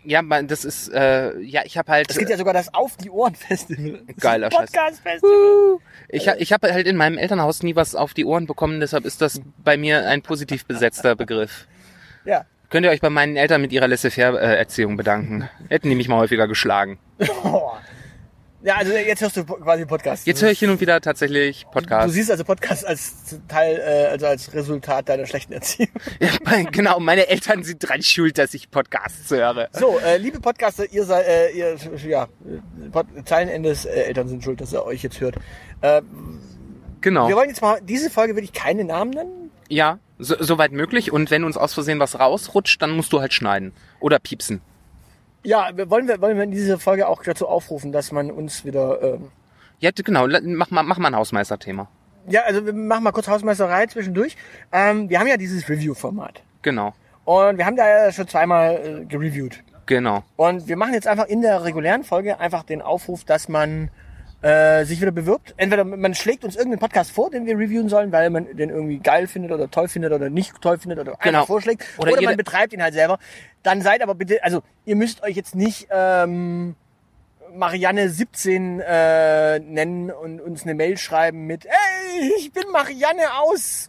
Ja, 0.05 0.21
man, 0.21 0.49
das 0.49 0.65
ist, 0.65 0.89
äh, 0.89 1.39
ja, 1.39 1.61
ich 1.63 1.77
habe 1.77 1.89
halt. 1.89 2.11
Es 2.11 2.17
gibt 2.17 2.29
ja 2.29 2.35
sogar 2.35 2.53
das 2.53 2.73
Auf 2.73 2.97
die 2.97 3.09
Ohren 3.09 3.35
Festival. 3.35 4.01
Geiler. 4.19 4.49
Podcast 4.49 4.99
Festival. 4.99 5.77
Ich, 6.09 6.27
ich 6.27 6.51
habe 6.51 6.73
halt 6.73 6.85
in 6.87 6.97
meinem 6.97 7.17
Elternhaus 7.17 7.63
nie 7.63 7.77
was 7.77 7.95
auf 7.95 8.13
die 8.13 8.25
Ohren 8.25 8.45
bekommen, 8.45 8.81
deshalb 8.81 9.05
ist 9.05 9.21
das 9.21 9.39
bei 9.63 9.77
mir 9.77 10.05
ein 10.09 10.21
positiv 10.21 10.65
besetzter 10.65 11.15
Begriff. 11.15 11.67
Ja. 12.25 12.45
Könnt 12.73 12.87
ihr 12.87 12.89
euch 12.89 13.01
bei 13.01 13.11
meinen 13.11 13.35
Eltern 13.35 13.61
mit 13.61 13.71
ihrer 13.71 13.87
Laissez-faire-Erziehung 13.87 14.97
bedanken? 14.97 15.47
Hätten 15.69 15.89
die 15.89 15.95
mich 15.95 16.07
mal 16.07 16.17
häufiger 16.17 16.47
geschlagen. 16.47 16.97
Ja, 18.65 18.75
also 18.77 18.93
jetzt 18.93 19.21
hörst 19.21 19.35
du 19.35 19.43
quasi 19.43 19.85
Podcast. 19.85 20.25
Jetzt 20.25 20.41
höre 20.41 20.51
ich 20.51 20.59
hin 20.59 20.69
und 20.69 20.79
wieder 20.79 21.01
tatsächlich 21.01 21.65
Du 21.65 21.71
Podcast. 21.71 22.13
siehst 22.13 22.31
also 22.31 22.45
Podcast 22.45 22.87
als 22.87 23.37
Teil, 23.49 23.75
äh, 23.77 24.05
also 24.05 24.25
als 24.25 24.53
Resultat 24.53 25.09
deiner 25.09 25.25
schlechten 25.25 25.51
Erziehung. 25.51 25.89
Ja, 26.21 26.63
genau, 26.71 27.01
meine 27.01 27.27
Eltern 27.27 27.65
sind 27.65 27.79
dran 27.79 28.01
schuld, 28.01 28.37
dass 28.37 28.53
ich 28.53 28.71
Podcasts 28.71 29.29
höre. 29.29 29.67
So, 29.73 29.99
äh, 29.99 30.15
liebe 30.15 30.39
Podcaster, 30.39 30.85
ihr 30.89 31.03
seid, 31.03 31.27
äh, 31.27 31.49
ihr, 31.49 31.75
ja, 32.07 32.29
Pod 32.93 33.05
Zeilenendes 33.25 33.83
äh, 33.83 34.03
Eltern 34.03 34.29
sind 34.29 34.41
schuld, 34.45 34.61
dass 34.61 34.71
ihr 34.71 34.85
euch 34.85 35.03
jetzt 35.03 35.19
hört. 35.19 35.35
Äh, 35.81 36.01
Genau. 37.01 37.27
Wir 37.27 37.35
wollen 37.35 37.49
jetzt 37.49 37.61
mal, 37.61 37.81
diese 37.81 38.09
Folge 38.09 38.33
würde 38.33 38.45
ich 38.45 38.53
keine 38.53 38.85
Namen 38.85 39.11
nennen. 39.11 39.51
Ja, 39.67 39.99
so, 40.23 40.35
soweit 40.39 40.71
möglich. 40.71 41.11
Und 41.11 41.29
wenn 41.31 41.43
uns 41.43 41.57
aus 41.57 41.73
Versehen 41.73 41.99
was 41.99 42.19
rausrutscht, 42.19 42.81
dann 42.81 42.91
musst 42.91 43.13
du 43.13 43.19
halt 43.21 43.33
schneiden. 43.33 43.73
Oder 43.99 44.19
piepsen. 44.19 44.61
Ja, 45.43 45.69
wollen 45.89 46.07
wir, 46.07 46.21
wollen 46.21 46.37
wir 46.37 46.43
in 46.43 46.51
dieser 46.51 46.79
Folge 46.79 47.07
auch 47.07 47.21
dazu 47.23 47.47
aufrufen, 47.47 47.91
dass 47.91 48.11
man 48.11 48.31
uns 48.31 48.63
wieder, 48.65 49.01
ähm, 49.03 49.29
Ja, 49.79 49.91
genau, 49.93 50.27
mach 50.43 50.71
mal, 50.71 50.83
mach 50.83 50.97
mal 50.97 51.09
ein 51.09 51.15
Hausmeisterthema. 51.15 51.89
ja, 52.29 52.41
also 52.43 52.65
wir 52.65 52.71
machen 52.73 53.03
mal 53.03 53.11
kurz 53.11 53.27
Hausmeisterei 53.27 53.85
zwischendurch. 53.87 54.37
Ähm, 54.71 55.09
wir 55.09 55.19
haben 55.19 55.27
ja 55.27 55.35
dieses 55.37 55.67
Review-Format. 55.67 56.41
Genau, 56.61 56.93
Und 57.25 57.57
wir 57.57 57.65
haben 57.65 57.75
da 57.75 57.85
ja 58.05 58.11
schon 58.13 58.27
zweimal 58.29 59.01
äh, 59.01 59.05
gereviewt. 59.05 59.61
genau. 59.85 60.23
Und 60.37 60.67
wir 60.69 60.77
machen 60.77 60.93
jetzt 60.93 61.07
einfach 61.07 61.25
in 61.25 61.41
der 61.41 61.65
regulären 61.65 62.05
Folge 62.05 62.39
einfach 62.39 62.63
den 62.63 62.81
Aufruf, 62.81 63.25
dass 63.25 63.49
man 63.49 63.89
äh, 64.43 64.83
sich 64.85 64.99
wieder 65.01 65.11
bewirbt. 65.11 65.53
Entweder 65.57 65.83
man 65.85 66.13
schlägt 66.13 66.43
uns 66.43 66.55
irgendeinen 66.55 66.79
Podcast 66.79 67.11
vor, 67.11 67.31
den 67.31 67.45
wir 67.45 67.57
reviewen 67.57 67.87
sollen, 67.89 68.11
weil 68.11 68.29
man 68.29 68.45
den 68.55 68.69
irgendwie 68.69 68.99
geil 68.99 69.25
findet 69.27 69.51
oder 69.51 69.71
toll 69.71 69.87
findet 69.87 70.11
oder 70.11 70.29
nicht 70.29 70.61
toll 70.61 70.77
findet 70.77 70.99
oder 70.99 71.13
Genau. 71.21 71.39
einfach 71.39 71.47
vorschlägt. 71.47 71.85
Oder 71.97 72.11
Oder, 72.11 72.21
man 72.21 72.37
betreibt 72.37 72.73
ihn 72.73 72.83
halt 72.83 72.93
selber. 72.93 73.19
Dann 73.63 73.81
seid 73.81 74.01
aber 74.01 74.15
bitte, 74.15 74.43
also 74.43 74.61
ihr 74.85 74.95
müsst 74.97 75.23
euch 75.23 75.35
jetzt 75.37 75.55
nicht 75.55 75.87
ähm, 75.89 76.75
Marianne 77.55 78.09
17 78.09 78.79
äh, 78.81 79.59
nennen 79.59 80.11
und 80.11 80.41
uns 80.41 80.63
eine 80.63 80.73
Mail 80.73 80.97
schreiben 80.97 81.45
mit 81.45 81.65
Ey, 81.65 82.31
ich 82.37 82.51
bin 82.51 82.63
Marianne 82.71 83.21
aus 83.41 83.87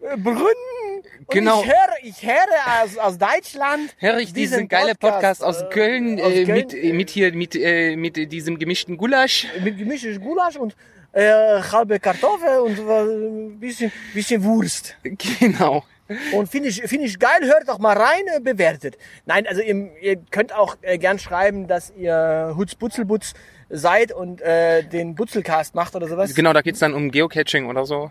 Brünn 0.00 0.36
und 0.36 1.30
Genau. 1.30 1.60
ich 1.62 1.66
höre, 1.68 1.94
ich 2.02 2.22
höre 2.22 2.82
aus, 2.84 2.96
aus 2.98 3.18
Deutschland. 3.18 3.94
Herrich, 3.98 4.32
diesen 4.32 4.68
geile 4.68 4.94
Podcast 4.94 5.42
aus 5.42 5.62
äh, 5.62 5.68
Köln, 5.70 6.20
aus 6.20 6.32
äh, 6.32 6.44
Köln, 6.44 6.56
mit, 6.58 6.74
äh, 6.74 6.92
mit 6.92 7.10
hier, 7.10 7.32
mit, 7.32 7.54
äh, 7.56 7.96
mit 7.96 8.16
diesem 8.32 8.58
gemischten 8.58 8.96
Gulasch. 8.96 9.46
mit 9.62 9.76
gemischtes 9.76 10.20
Gulasch 10.20 10.56
und 10.56 10.76
äh, 11.12 11.60
halbe 11.72 11.98
Kartoffel 11.98 12.58
und 12.60 12.78
äh, 12.78 13.02
ein 13.02 13.58
bisschen, 13.60 13.92
bisschen 14.14 14.42
Wurst. 14.44 14.96
Genau. 15.40 15.84
Und 16.32 16.48
finde 16.48 16.70
ich, 16.70 16.80
finde 16.82 17.04
ich 17.04 17.18
geil, 17.18 17.40
hört 17.42 17.68
doch 17.68 17.78
mal 17.78 17.94
rein, 17.96 18.22
äh, 18.36 18.40
bewertet. 18.40 18.96
Nein, 19.26 19.46
also 19.46 19.60
ihr, 19.60 19.90
ihr 20.00 20.16
könnt 20.30 20.54
auch 20.54 20.76
äh, 20.80 20.96
gern 20.96 21.18
schreiben, 21.18 21.66
dass 21.66 21.92
ihr 21.96 22.54
Hutz 22.56 22.74
Butzelbutz 22.76 23.34
seid 23.68 24.12
und 24.12 24.40
äh, 24.40 24.84
den 24.84 25.14
Butzelcast 25.14 25.74
macht 25.74 25.94
oder 25.94 26.08
sowas. 26.08 26.34
Genau, 26.34 26.54
da 26.54 26.62
geht's 26.62 26.78
dann 26.78 26.94
um 26.94 27.10
Geocaching 27.10 27.66
oder 27.66 27.84
so. 27.84 28.10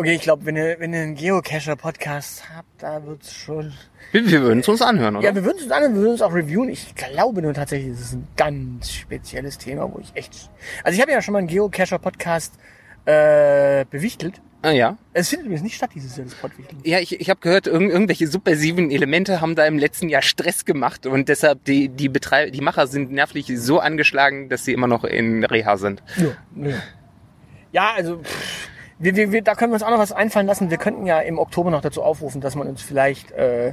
Okay, 0.00 0.14
ich 0.14 0.22
glaube, 0.22 0.46
wenn 0.46 0.56
ihr, 0.56 0.76
wenn 0.78 0.94
ihr 0.94 1.02
einen 1.02 1.14
Geocacher-Podcast 1.14 2.44
habt, 2.56 2.82
da 2.82 3.04
wird's 3.04 3.34
schon... 3.34 3.74
Wir, 4.12 4.30
wir 4.30 4.40
würden 4.40 4.60
es 4.60 4.68
uns 4.68 4.80
anhören, 4.80 5.16
oder? 5.16 5.26
Ja, 5.26 5.34
wir 5.34 5.44
würden 5.44 5.58
es 5.58 5.64
uns 5.64 5.72
an, 5.72 5.94
wir 5.94 6.00
würden 6.00 6.14
es 6.14 6.22
auch 6.22 6.32
reviewen. 6.32 6.70
Ich 6.70 6.94
glaube 6.94 7.42
nur 7.42 7.52
tatsächlich, 7.52 7.92
es 7.92 8.00
ist 8.00 8.12
ein 8.14 8.26
ganz 8.34 8.94
spezielles 8.94 9.58
Thema, 9.58 9.92
wo 9.92 9.98
ich 9.98 10.10
echt... 10.14 10.48
Also 10.84 10.96
ich 10.96 11.02
habe 11.02 11.12
ja 11.12 11.20
schon 11.20 11.32
mal 11.32 11.40
einen 11.40 11.48
Geocacher-Podcast 11.48 12.54
äh, 13.04 13.84
bewichtelt. 13.90 14.40
ah, 14.62 14.70
ja. 14.70 14.96
Es 15.12 15.28
findet 15.28 15.44
übrigens 15.44 15.64
nicht 15.64 15.76
statt 15.76 15.90
dieses 15.94 16.16
Jahr, 16.16 16.24
das 16.24 16.34
Pottwichteln. 16.34 16.80
Ja, 16.82 16.98
ich, 16.98 17.20
ich 17.20 17.28
habe 17.28 17.40
gehört, 17.40 17.66
irgend, 17.66 17.92
irgendwelche 17.92 18.26
subversiven 18.26 18.90
Elemente 18.90 19.42
haben 19.42 19.54
da 19.54 19.66
im 19.66 19.76
letzten 19.76 20.08
Jahr 20.08 20.22
Stress 20.22 20.64
gemacht 20.64 21.04
und 21.04 21.28
deshalb 21.28 21.64
die 21.64 21.90
die 21.90 22.08
Betreib 22.08 22.52
die 22.52 22.62
Macher 22.62 22.86
sind 22.86 23.12
nervlich 23.12 23.52
so 23.54 23.80
angeschlagen, 23.80 24.48
dass 24.48 24.64
sie 24.64 24.72
immer 24.72 24.86
noch 24.86 25.04
in 25.04 25.44
Reha 25.44 25.76
sind. 25.76 26.02
Ja, 26.16 26.68
ja. 26.70 26.76
ja 27.72 27.92
also 27.94 28.20
pff, 28.20 28.70
wir, 29.00 29.16
wir, 29.16 29.32
wir, 29.32 29.42
da 29.42 29.54
können 29.54 29.72
wir 29.72 29.74
uns 29.74 29.82
auch 29.82 29.90
noch 29.90 29.98
was 29.98 30.12
einfallen 30.12 30.46
lassen. 30.46 30.70
Wir 30.70 30.76
könnten 30.76 31.06
ja 31.06 31.20
im 31.20 31.38
Oktober 31.38 31.70
noch 31.70 31.80
dazu 31.80 32.02
aufrufen, 32.02 32.40
dass 32.40 32.54
man 32.54 32.68
uns 32.68 32.82
vielleicht, 32.82 33.32
äh, 33.32 33.72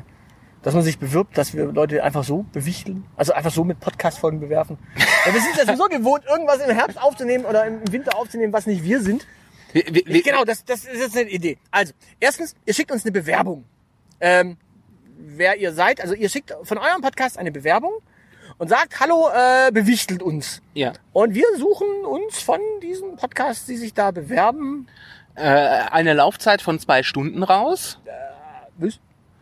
dass 0.63 0.74
man 0.74 0.84
sich 0.84 1.00
bewirbt, 1.00 1.38
dass 1.38 1.54
wir 1.54 1.66
Leute 1.66 2.02
einfach 2.02 2.24
so 2.24 2.46
bewichteln, 2.54 3.06
also 3.18 3.34
einfach 3.34 3.52
so 3.52 3.66
mit 3.66 3.80
Podcast-Folgen 3.80 4.40
bewerfen. 4.40 4.78
Ja, 5.26 5.34
wir 5.34 5.42
sind 5.42 5.58
ja 5.58 5.66
sowieso 5.66 5.86
gewohnt, 5.90 6.24
irgendwas 6.30 6.60
im 6.60 6.74
Herbst 6.74 7.02
aufzunehmen 7.02 7.46
oder 7.46 7.66
im 7.66 7.92
Winter 7.92 8.18
aufzunehmen, 8.18 8.54
was 8.54 8.66
nicht 8.66 8.84
wir 8.84 9.02
sind. 9.02 9.28
Wir, 9.74 9.84
wir, 9.90 10.22
Genau, 10.24 10.46
das, 10.46 10.63
das 10.63 10.86
ist 10.86 11.00
jetzt 11.00 11.18
eine 11.18 11.30
Idee. 11.30 11.58
Also, 11.72 11.94
erstens, 12.22 12.56
ihr 12.66 12.74
schickt 12.74 12.92
uns 12.92 13.04
eine 13.04 13.12
Bewerbung. 13.12 13.66
Ähm, 14.22 14.58
wer 15.18 15.58
ihr 15.58 15.74
seid, 15.74 16.00
also 16.02 16.13
ihr 16.13 16.30
schickt 16.30 16.56
von 16.63 16.78
eurem 16.78 17.02
Podcast 17.02 17.38
eine 17.38 17.52
Bewerbung 17.52 17.92
und 18.58 18.70
sagt, 18.70 19.00
hallo, 19.00 19.30
äh, 19.30 19.72
bewichtelt 19.72 20.24
uns. 20.24 20.62
Ja. 20.74 20.94
Und 21.12 21.36
wir 21.36 21.46
suchen 21.58 22.06
uns 22.06 22.42
von 22.42 22.60
diesen 22.82 23.18
Podcasts, 23.18 23.66
die 23.66 23.78
sich 23.78 23.94
da 23.94 24.12
bewerben, 24.12 24.88
Äh, 25.38 25.43
eine 25.91 26.13
Laufzeit 26.13 26.62
von 26.62 26.80
zwei 26.80 27.04
Stunden 27.04 27.43
raus. 27.43 28.00
was? 28.78 29.00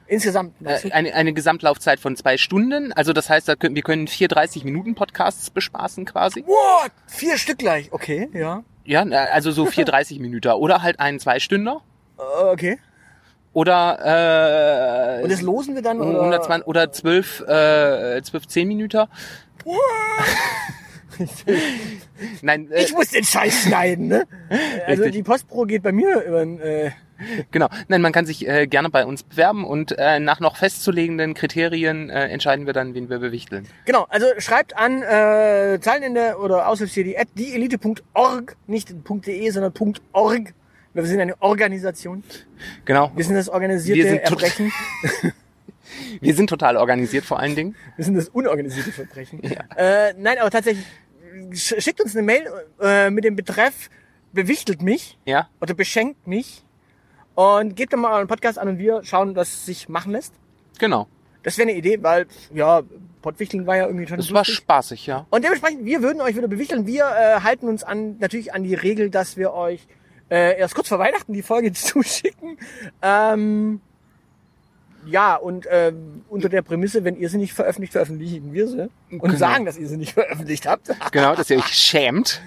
insgesamt. 0.07 0.53
Äh, 0.63 0.91
eine, 0.91 1.13
eine 1.13 1.33
Gesamtlaufzeit 1.33 1.99
von 1.99 2.15
zwei 2.15 2.37
Stunden. 2.37 2.93
Also 2.93 3.13
das 3.13 3.29
heißt, 3.29 3.47
da 3.47 3.55
können, 3.55 3.75
wir 3.75 3.81
können 3.81 4.07
vier 4.07 4.27
30-Minuten-Podcasts 4.27 5.49
bespaßen 5.49 6.05
quasi. 6.05 6.43
What? 6.45 6.91
Vier 7.07 7.37
Stück 7.37 7.59
gleich. 7.59 7.91
Okay, 7.91 8.29
ja. 8.33 8.63
Ja, 8.83 9.05
äh, 9.05 9.15
also 9.15 9.51
so 9.51 9.65
vier 9.65 9.85
30 9.85 10.19
Minuten 10.19 10.51
Oder 10.51 10.81
halt 10.81 10.99
einen 10.99 11.19
Zwei-Stünder. 11.19 11.81
Äh, 12.17 12.43
okay. 12.45 12.79
Oder 13.53 15.19
äh, 15.19 15.23
Und 15.23 15.31
das 15.31 15.41
losen 15.41 15.75
wir 15.75 15.81
dann? 15.81 16.01
Oder? 16.01 16.19
120 16.19 16.67
oder 16.67 16.91
zwölf, 16.91 17.39
äh, 17.47 18.21
zwölf 18.21 18.47
10 18.47 18.67
Minuten. 18.67 19.07
Nein, 22.41 22.71
äh, 22.71 22.83
Ich 22.83 22.93
muss 22.93 23.09
den 23.09 23.23
Scheiß 23.23 23.63
schneiden, 23.63 24.07
ne? 24.07 24.25
Also 24.87 25.03
Richtig. 25.03 25.11
die 25.11 25.23
Postpro 25.23 25.63
geht 25.65 25.83
bei 25.83 25.91
mir 25.91 26.21
über 26.21 26.39
den, 26.39 26.59
äh, 26.59 26.91
genau. 27.51 27.69
Nein, 27.87 28.01
man 28.01 28.11
kann 28.11 28.25
sich 28.25 28.47
äh, 28.47 28.67
gerne 28.67 28.89
bei 28.89 29.05
uns 29.05 29.23
bewerben 29.23 29.65
und 29.65 29.97
äh, 29.97 30.19
nach 30.19 30.39
noch 30.39 30.57
festzulegenden 30.57 31.33
Kriterien 31.33 32.09
äh, 32.09 32.27
entscheiden 32.27 32.65
wir 32.65 32.73
dann, 32.73 32.93
wen 32.93 33.09
wir 33.09 33.19
bewichteln. 33.19 33.67
Genau, 33.85 34.05
also 34.09 34.27
schreibt 34.37 34.77
an 34.77 35.01
äh, 35.01 35.79
Zeilenende 35.81 36.37
oder 36.37 36.67
Aushilfs.de 36.69 37.17
at 37.17 37.27
dieelite.org, 37.37 38.55
nicht 38.67 38.93
.de, 39.07 39.49
sondern 39.49 39.73
.org. 40.13 40.53
Wir 40.93 41.05
sind 41.05 41.19
eine 41.19 41.41
Organisation. 41.41 42.23
Genau. 42.85 43.11
Wir 43.15 43.25
sind 43.25 43.35
das 43.35 43.49
organisierte 43.49 44.03
Wir 44.03 44.09
sind 44.09 44.27
Verbrechen. 44.27 44.71
Wir 46.21 46.33
sind 46.33 46.49
total 46.49 46.77
organisiert 46.77 47.25
vor 47.25 47.39
allen 47.39 47.55
Dingen. 47.55 47.75
Wir 47.95 48.05
sind 48.05 48.15
das 48.15 48.29
unorganisierte 48.29 48.91
Verbrechen. 48.91 49.41
Ja. 49.43 49.63
Äh, 49.75 50.13
nein, 50.17 50.37
aber 50.39 50.49
tatsächlich, 50.49 50.85
schickt 51.53 52.01
uns 52.01 52.15
eine 52.15 52.23
Mail 52.25 52.47
äh, 52.81 53.09
mit 53.09 53.23
dem 53.23 53.35
Betreff 53.35 53.89
bewichtelt 54.33 54.81
mich 54.81 55.17
Ja, 55.25 55.47
oder 55.61 55.73
beschenkt 55.73 56.27
mich 56.27 56.63
und 57.35 57.75
gebt 57.75 57.93
doch 57.93 57.97
mal 57.97 58.13
euren 58.13 58.27
Podcast 58.27 58.57
an 58.59 58.67
und 58.67 58.77
wir 58.79 59.03
schauen, 59.03 59.35
was 59.35 59.65
sich 59.65 59.89
machen 59.89 60.11
lässt. 60.11 60.33
genau. 60.79 61.07
Das 61.43 61.59
wäre 61.59 61.69
eine 61.69 61.77
Idee, 61.77 62.01
weil, 62.01 62.25
ja, 62.55 62.81
Pottwichteln 63.21 63.67
war 63.67 63.77
ja 63.77 63.85
irgendwie 63.85 64.07
schon 64.07 64.17
Das 64.17 64.31
war 64.31 64.39
lustig. 64.39 64.55
spaßig, 64.55 65.05
ja. 65.05 65.27
Und 65.29 65.43
dementsprechend, 65.43 65.85
wir 65.85 66.01
würden 66.01 66.19
euch 66.19 66.35
wieder 66.35 66.47
bewichteln. 66.47 66.87
Wir 66.87 67.03
äh, 67.05 67.41
halten 67.41 67.67
uns 67.67 67.83
an 67.83 68.17
natürlich 68.17 68.51
an 68.55 68.63
die 68.63 68.73
Regel, 68.73 69.11
dass 69.11 69.37
wir 69.37 69.53
euch 69.53 69.85
äh, 70.31 70.57
erst 70.57 70.73
kurz 70.73 70.87
vor 70.89 70.97
Weihnachten 70.97 71.33
die 71.33 71.43
Folge 71.43 71.71
zuschicken. 71.73 72.57
Ähm, 73.03 73.79
ja, 75.05 75.35
und 75.35 75.67
ähm, 75.69 76.23
unter 76.29 76.49
der 76.49 76.61
Prämisse, 76.61 77.03
wenn 77.03 77.15
ihr 77.17 77.29
sie 77.29 77.37
nicht 77.37 77.53
veröffentlicht, 77.53 77.93
veröffentlichen 77.93 78.53
wir 78.53 78.67
sie. 78.67 78.89
Und 79.11 79.21
Genau. 79.21 79.35
sagen, 79.35 79.65
dass 79.65 79.77
ihr 79.77 79.87
sie 79.87 79.97
nicht 79.97 80.13
veröffentlicht 80.15 80.67
habt. 80.67 80.89
Genau, 81.11 81.35
dass 81.35 81.49
ihr 81.49 81.57
euch 81.57 81.67
schämt. 81.73 82.41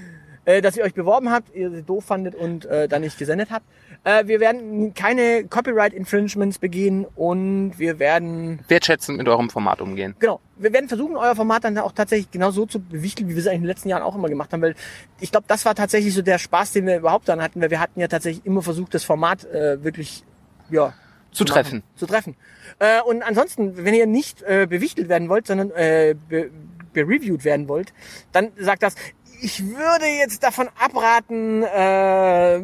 äh, 0.45 0.61
dass 0.63 0.77
ihr 0.77 0.85
euch 0.85 0.95
beworben 0.95 1.31
habt, 1.31 1.55
ihr 1.55 1.71
sie 1.71 1.83
doof 1.83 2.05
fandet 2.07 2.35
und 2.35 2.65
äh, 2.67 2.89
dann 2.89 3.03
nicht 3.03 3.19
gesendet 3.19 3.51
habt. 3.51 3.67
Äh, 4.05 4.27
wir 4.29 4.41
werden 4.41 4.95
keine 4.95 5.45
Copyright-Infringements 5.45 6.59
begehen 6.59 7.05
und 7.17 7.73
wir 7.79 7.99
werden 7.99 8.61
Wertschätzend 8.69 9.19
mit 9.19 9.29
eurem 9.29 9.51
Format 9.51 9.81
umgehen. 9.81 10.15
Genau. 10.19 10.41
Wir 10.57 10.73
werden 10.73 10.89
versuchen, 10.89 11.17
euer 11.17 11.37
Format 11.37 11.65
dann 11.65 11.77
auch 11.79 11.93
tatsächlich 11.93 12.31
genau 12.31 12.51
so 12.51 12.65
zu 12.67 12.81
bewichteln, 12.81 13.29
wie 13.29 13.35
wir 13.35 13.41
es 13.41 13.47
eigentlich 13.47 13.57
in 13.57 13.63
den 13.63 13.69
letzten 13.69 13.89
Jahren 13.91 14.03
auch 14.03 14.15
immer 14.17 14.29
gemacht 14.29 14.53
haben, 14.53 14.63
weil 14.63 14.75
ich 15.21 15.31
glaube, 15.31 15.45
das 15.49 15.65
war 15.65 15.75
tatsächlich 15.75 16.15
so 16.15 16.23
der 16.23 16.39
Spaß, 16.39 16.73
den 16.73 16.87
wir 16.87 16.97
überhaupt 16.97 17.29
dann 17.29 17.43
hatten, 17.43 17.61
weil 17.61 17.71
wir 17.71 17.81
hatten 17.81 18.01
ja 18.01 18.09
tatsächlich 18.09 18.45
immer 18.47 18.63
versucht, 18.63 18.95
das 18.95 19.05
Format 19.05 19.45
äh, 19.45 19.83
wirklich, 19.85 20.25
ja, 20.71 20.95
Zu 21.33 21.45
machen, 21.45 21.53
treffen. 21.53 21.83
Zu 21.97 22.07
treffen. 22.07 22.37
Äh, 22.79 23.01
und 23.03 23.23
ansonsten, 23.23 23.85
wenn 23.85 23.95
ihr 23.95 24.07
nicht 24.07 24.43
äh, 24.43 24.67
bewichtelt 24.69 25.09
werden 25.09 25.29
wollt, 25.29 25.47
sondern 25.47 25.71
äh, 25.73 26.15
be 26.29 26.51
bereviewt 26.95 27.45
werden 27.45 27.69
wollt, 27.69 27.93
dann 28.33 28.51
sagt 28.57 28.83
das, 28.83 28.95
ich 29.41 29.65
würde 29.65 30.07
jetzt 30.07 30.43
davon 30.43 30.69
abraten, 30.81 31.63
äh, 31.63 32.61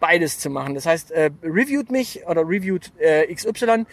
beides 0.00 0.38
zu 0.38 0.50
machen. 0.50 0.74
Das 0.74 0.84
heißt, 0.86 1.12
äh, 1.12 1.30
reviewt 1.42 1.90
mich 1.90 2.26
oder 2.26 2.46
reviewt 2.46 2.92
äh, 2.98 3.32
XY. 3.32 3.86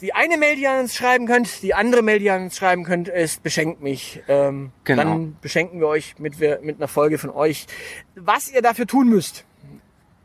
Die 0.00 0.12
eine 0.14 0.38
Mail, 0.38 0.56
die 0.56 0.62
ihr 0.62 0.72
uns 0.72 0.94
schreiben 0.94 1.26
könnt, 1.26 1.62
die 1.62 1.74
andere 1.74 2.02
Mail, 2.02 2.18
die 2.18 2.26
ihr 2.26 2.34
uns 2.34 2.56
schreiben 2.56 2.84
könnt, 2.84 3.08
ist 3.08 3.42
beschenkt 3.42 3.82
mich. 3.82 4.22
Ähm, 4.26 4.72
Genau. 4.84 5.02
Dann 5.02 5.36
beschenken 5.40 5.80
wir 5.80 5.86
euch 5.86 6.18
mit, 6.18 6.38
mit 6.40 6.76
einer 6.76 6.88
Folge 6.88 7.18
von 7.18 7.30
euch. 7.30 7.66
Was 8.14 8.50
ihr 8.50 8.62
dafür 8.62 8.86
tun 8.86 9.08
müsst, 9.08 9.44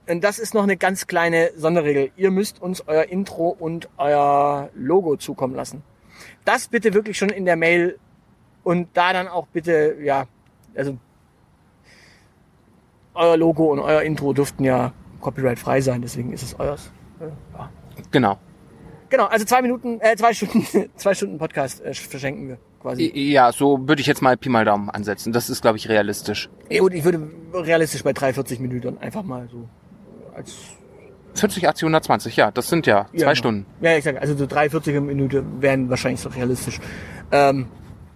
und 0.09 0.23
das 0.23 0.39
ist 0.39 0.53
noch 0.53 0.63
eine 0.63 0.77
ganz 0.77 1.07
kleine 1.07 1.51
Sonderregel. 1.55 2.11
Ihr 2.15 2.31
müsst 2.31 2.61
uns 2.61 2.87
euer 2.87 3.03
Intro 3.03 3.49
und 3.49 3.89
euer 3.97 4.69
Logo 4.73 5.17
zukommen 5.17 5.55
lassen. 5.55 5.83
Das 6.45 6.67
bitte 6.67 6.93
wirklich 6.93 7.17
schon 7.17 7.29
in 7.29 7.45
der 7.45 7.55
Mail 7.55 7.99
und 8.63 8.89
da 8.93 9.13
dann 9.13 9.27
auch 9.27 9.47
bitte, 9.47 9.97
ja, 10.01 10.25
also 10.75 10.97
euer 13.13 13.37
Logo 13.37 13.71
und 13.71 13.79
euer 13.79 14.01
Intro 14.01 14.33
dürften 14.33 14.63
ja 14.63 14.93
copyright-frei 15.21 15.81
sein, 15.81 16.01
deswegen 16.01 16.31
ist 16.33 16.43
es 16.43 16.59
euers. 16.59 16.91
Ja. 17.19 17.69
Genau. 18.11 18.37
Genau, 19.09 19.25
also 19.25 19.45
zwei 19.45 19.61
Minuten, 19.61 19.99
äh, 20.01 20.15
zwei 20.15 20.33
Stunden, 20.33 20.65
zwei 20.95 21.13
Stunden 21.13 21.37
Podcast 21.37 21.83
äh, 21.83 21.93
verschenken 21.93 22.49
wir 22.49 22.57
quasi. 22.81 23.11
Ja, 23.15 23.51
so 23.51 23.87
würde 23.87 24.01
ich 24.01 24.07
jetzt 24.07 24.21
mal 24.21 24.37
Pi 24.37 24.49
mal 24.49 24.65
Daumen 24.65 24.89
ansetzen. 24.89 25.31
Das 25.31 25.49
ist, 25.49 25.61
glaube 25.61 25.77
ich, 25.77 25.87
realistisch. 25.87 26.49
Ja, 26.69 26.81
gut, 26.81 26.93
ich 26.93 27.03
würde 27.03 27.29
realistisch 27.53 28.03
bei 28.03 28.13
43 28.13 28.59
Minuten 28.59 28.97
einfach 28.99 29.23
mal 29.23 29.47
so 29.49 29.67
als 30.37 30.55
40, 31.35 31.67
80, 31.67 31.83
120, 31.83 32.35
ja, 32.35 32.51
das 32.51 32.69
sind 32.69 32.87
ja 32.87 33.05
zwei 33.11 33.17
Ja, 33.17 33.25
genau. 33.25 33.35
Stunden. 33.35 33.65
Ja, 33.81 33.97
ich 33.97 34.03
sag, 34.03 34.19
also 34.19 34.35
so 34.35 34.45
43 34.47 34.99
Minuten 35.01 35.61
wären 35.61 35.89
wahrscheinlich 35.89 36.21
so 36.21 36.29
realistisch. 36.29 36.79
Ähm, 37.31 37.67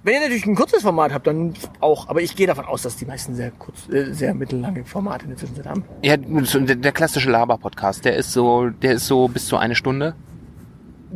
wenn 0.04 0.16
ihr 0.16 0.22
natürlich 0.22 0.48
ein 0.48 0.56
kurzes 0.56 0.82
Format 0.82 1.14
habt, 1.14 1.28
dann 1.28 1.54
auch. 1.80 2.10
Aber 2.10 2.22
ich 2.22 2.36
gehe 2.36 2.48
davon 2.48 2.66
aus, 2.66 2.82
dass 2.82 2.96
die 2.96 3.06
meisten 3.06 3.36
sehr 3.36 3.52
kurz, 3.52 3.88
äh, 3.90 4.14
sehr 4.14 4.34
mittellange 4.34 4.84
Formate 4.84 5.26
in 5.26 5.30
der 5.30 5.38
Zwischenzeit 5.38 5.68
haben. 5.68 5.84
Ja, 6.02 6.18
der, 6.18 6.92
klassische 6.92 7.30
Laber-Podcast, 7.30 8.04
der 8.06 8.16
ist 8.16 8.34
so, 8.34 8.70
der 8.70 8.94
ist 8.94 9.06
so 9.06 9.28
bis 9.28 9.46
zu 9.46 9.58
eine 9.58 9.76
Stunde. 9.76 10.16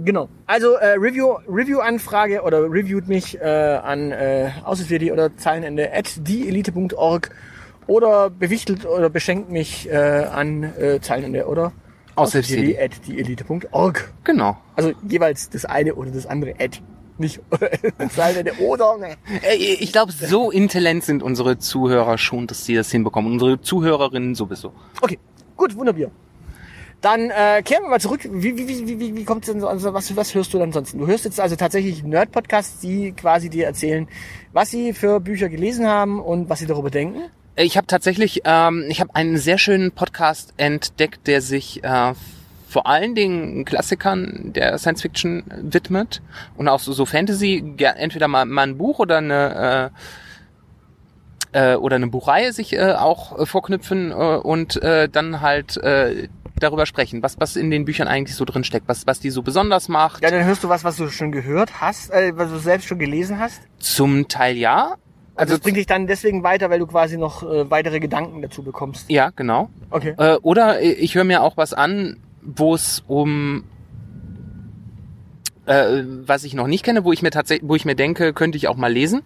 Genau. 0.04 0.30
Also 0.46 0.74
äh, 0.74 0.98
Review, 1.00 1.38
Review-Anfrage 1.48 2.44
oder 2.44 2.64
reviewt 2.64 3.08
mich 3.08 3.40
äh, 3.42 3.44
an 3.44 4.12
äh, 4.12 4.52
Außenfirdi 4.64 5.12
oder 5.12 5.36
Zeilenende 5.36 5.92
at 5.92 6.28
dieelite.org 6.28 7.32
oder 7.88 8.30
bewichtelt 8.30 8.86
oder 8.86 9.10
beschenkt 9.10 9.50
mich 9.52 9.90
äh, 9.90 9.96
an 9.96 10.64
äh, 10.64 11.00
Zeilenende 11.02 11.48
oder 11.48 11.72
Aushilfsjedi. 12.16 12.78
at 12.80 12.92
dieelite.org. 13.08 14.14
Genau. 14.24 14.58
Also 14.76 14.94
jeweils 15.08 15.50
das 15.50 15.66
eine 15.66 15.96
oder 15.96 16.12
das 16.12 16.26
andere 16.26 16.54
at. 16.60 16.82
Nicht 17.18 17.40
Zeilenende 18.14 18.54
oder 18.62 18.98
ne. 18.98 19.16
Äh, 19.42 19.56
Ich 19.56 19.92
glaube, 19.94 20.12
so 20.12 20.52
intelligent 20.52 21.04
sind 21.04 21.24
unsere 21.24 21.58
Zuhörer 21.58 22.18
schon, 22.18 22.46
dass 22.48 22.66
sie 22.66 22.76
das 22.76 22.92
hinbekommen. 22.92 23.32
Unsere 23.34 23.62
Zuhörerinnen 23.62 24.36
sowieso. 24.36 24.74
Okay, 25.02 25.18
gut, 25.56 25.76
wunderbar. 25.78 26.12
Dann 27.02 27.30
äh, 27.30 27.62
kehren 27.64 27.84
wir 27.84 27.90
mal 27.90 28.00
zurück. 28.02 28.22
Wie, 28.30 28.58
wie, 28.58 28.68
wie, 28.68 29.00
wie, 29.00 29.16
wie 29.16 29.24
kommt 29.26 29.48
denn 29.48 29.60
so, 29.62 29.68
also 29.68 29.94
was, 29.94 30.16
was 30.16 30.34
hörst 30.34 30.54
du 30.54 30.58
dann 30.58 30.70
ansonsten? 30.70 30.98
Du 31.00 31.08
hörst 31.08 31.24
jetzt 31.24 31.40
also 31.40 31.56
tatsächlich 31.56 32.04
Nerd-Podcasts, 32.04 32.80
die 32.80 33.12
quasi 33.12 33.50
dir 33.50 33.66
erzählen, 33.66 34.08
was 34.54 34.72
sie 34.72 34.92
für 34.94 35.20
Bücher 35.20 35.48
gelesen 35.48 35.88
haben 35.88 36.20
und 36.20 36.50
was 36.50 36.60
sie 36.60 36.66
darüber 36.66 36.90
denken. 36.90 37.20
Ich 37.58 37.78
habe 37.78 37.88
tatsächlich, 37.88 38.42
ähm, 38.44 38.86
ich 38.90 39.00
habe 39.00 39.16
einen 39.16 39.38
sehr 39.38 39.58
schönen 39.58 39.92
Podcast 39.92 40.54
entdeckt, 40.58 41.26
der 41.26 41.42
sich 41.42 41.84
äh, 41.84 42.14
vor 42.68 42.86
allen 42.86 43.16
Dingen 43.16 43.64
Klassikern 43.64 44.52
der 44.54 44.78
Science 44.78 45.02
Fiction 45.02 45.46
widmet 45.62 46.22
und 46.58 46.68
auch 46.68 46.82
so, 46.82 46.92
so 46.92 47.06
Fantasy, 47.06 47.64
entweder 47.78 48.28
mal, 48.28 48.44
mal 48.44 48.64
ein 48.64 48.78
Buch 48.78 49.00
oder 49.00 49.20
eine 49.20 49.92
äh, 51.54 51.72
äh, 51.74 51.76
oder 51.78 51.96
eine 51.96 52.08
Buchreihe 52.08 52.52
sich 52.52 52.74
äh, 52.74 52.92
auch 52.92 53.40
äh, 53.40 53.46
vorknüpfen 53.46 54.12
äh, 54.12 54.16
und 54.16 54.82
äh, 54.84 55.08
dann 55.08 55.40
halt 55.40 55.78
äh, 55.78 56.28
darüber 56.60 56.86
sprechen, 56.86 57.24
was 57.24 57.40
was 57.40 57.56
in 57.56 57.72
den 57.72 57.86
Büchern 57.86 58.10
eigentlich 58.10 58.36
so 58.36 58.44
drin 58.44 58.66
steckt, 58.66 58.90
was 58.90 59.08
was 59.08 59.22
die 59.22 59.30
so 59.30 59.42
besonders 59.42 59.88
macht. 59.88 60.22
Ja, 60.24 60.32
dann 60.32 60.44
hörst 60.44 60.66
du 60.66 60.68
was, 60.70 60.84
was 60.84 60.98
du 60.98 61.10
schon 61.10 61.32
gehört 61.32 61.80
hast, 61.80 62.12
äh, 62.12 62.34
was 62.36 62.50
du 62.50 62.58
selbst 62.58 62.90
schon 62.90 63.00
gelesen 63.00 63.40
hast. 63.40 63.62
Zum 63.80 64.28
Teil 64.28 64.58
ja. 64.58 64.98
Also 65.36 65.52
Also 65.52 65.54
das 65.56 65.60
bringt 65.62 65.78
dich 65.78 65.86
dann 65.86 66.08
deswegen 66.08 66.44
weiter, 66.44 66.70
weil 66.70 66.80
du 66.80 66.88
quasi 66.88 67.18
noch 67.18 67.44
äh, 67.44 67.70
weitere 67.70 68.00
Gedanken 68.00 68.42
dazu 68.42 68.64
bekommst. 68.64 69.10
ja, 69.10 69.32
genau. 69.36 69.70
Okay. 69.90 70.16
Äh, 70.18 70.38
oder 70.42 70.82
ich 70.82 71.16
höre 71.16 71.26
mir 71.26 71.44
auch 71.44 71.58
was 71.58 71.74
an, 71.74 72.18
wo 72.42 72.74
es 72.74 73.04
um 73.08 73.66
äh, 75.66 76.04
was 76.26 76.44
ich 76.44 76.54
noch 76.54 76.68
nicht 76.68 76.86
kenne, 76.86 77.04
wo 77.04 77.12
ich 77.12 77.22
mir 77.22 77.32
tatsächlich, 77.32 77.68
wo 77.68 77.76
ich 77.76 77.86
mir 77.86 77.96
denke, 77.96 78.34
könnte 78.34 78.58
ich 78.58 78.68
auch 78.68 78.78
mal 78.78 78.92
lesen. 78.92 79.24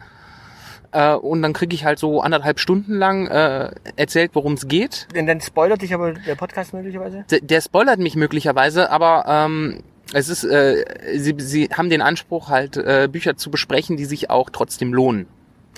Äh, 0.91 1.13
und 1.13 1.41
dann 1.41 1.53
kriege 1.53 1.75
ich 1.75 1.85
halt 1.85 1.99
so 1.99 2.21
anderthalb 2.21 2.59
Stunden 2.59 2.95
lang 2.95 3.27
äh, 3.27 3.71
erzählt, 3.95 4.31
worum 4.33 4.53
es 4.53 4.67
geht. 4.67 5.07
Denn 5.13 5.27
dann 5.27 5.41
spoilert 5.41 5.81
dich 5.81 5.93
aber 5.93 6.13
der 6.13 6.35
Podcast 6.35 6.73
möglicherweise. 6.73 7.25
D 7.29 7.41
der 7.41 7.61
spoilert 7.61 7.99
mich 7.99 8.15
möglicherweise, 8.15 8.89
aber 8.89 9.25
ähm, 9.27 9.83
es 10.13 10.29
ist, 10.29 10.43
äh, 10.43 10.83
sie, 11.15 11.35
sie 11.37 11.69
haben 11.71 11.91
den 11.91 12.01
Anspruch 12.01 12.49
halt 12.49 12.77
äh, 12.77 13.07
Bücher 13.11 13.37
zu 13.37 13.51
besprechen, 13.51 13.97
die 13.97 14.05
sich 14.05 14.29
auch 14.31 14.49
trotzdem 14.49 14.93
lohnen. 14.93 15.27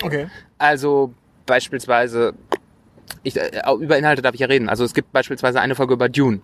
Okay. 0.02 0.28
Also 0.58 1.12
beispielsweise, 1.46 2.34
ich, 3.22 3.36
äh, 3.36 3.50
über 3.80 3.98
Inhalte 3.98 4.22
darf 4.22 4.34
ich 4.34 4.40
ja 4.40 4.46
reden. 4.46 4.68
Also 4.68 4.84
es 4.84 4.94
gibt 4.94 5.12
beispielsweise 5.12 5.60
eine 5.60 5.74
Folge 5.74 5.94
über 5.94 6.08
Dune. 6.08 6.40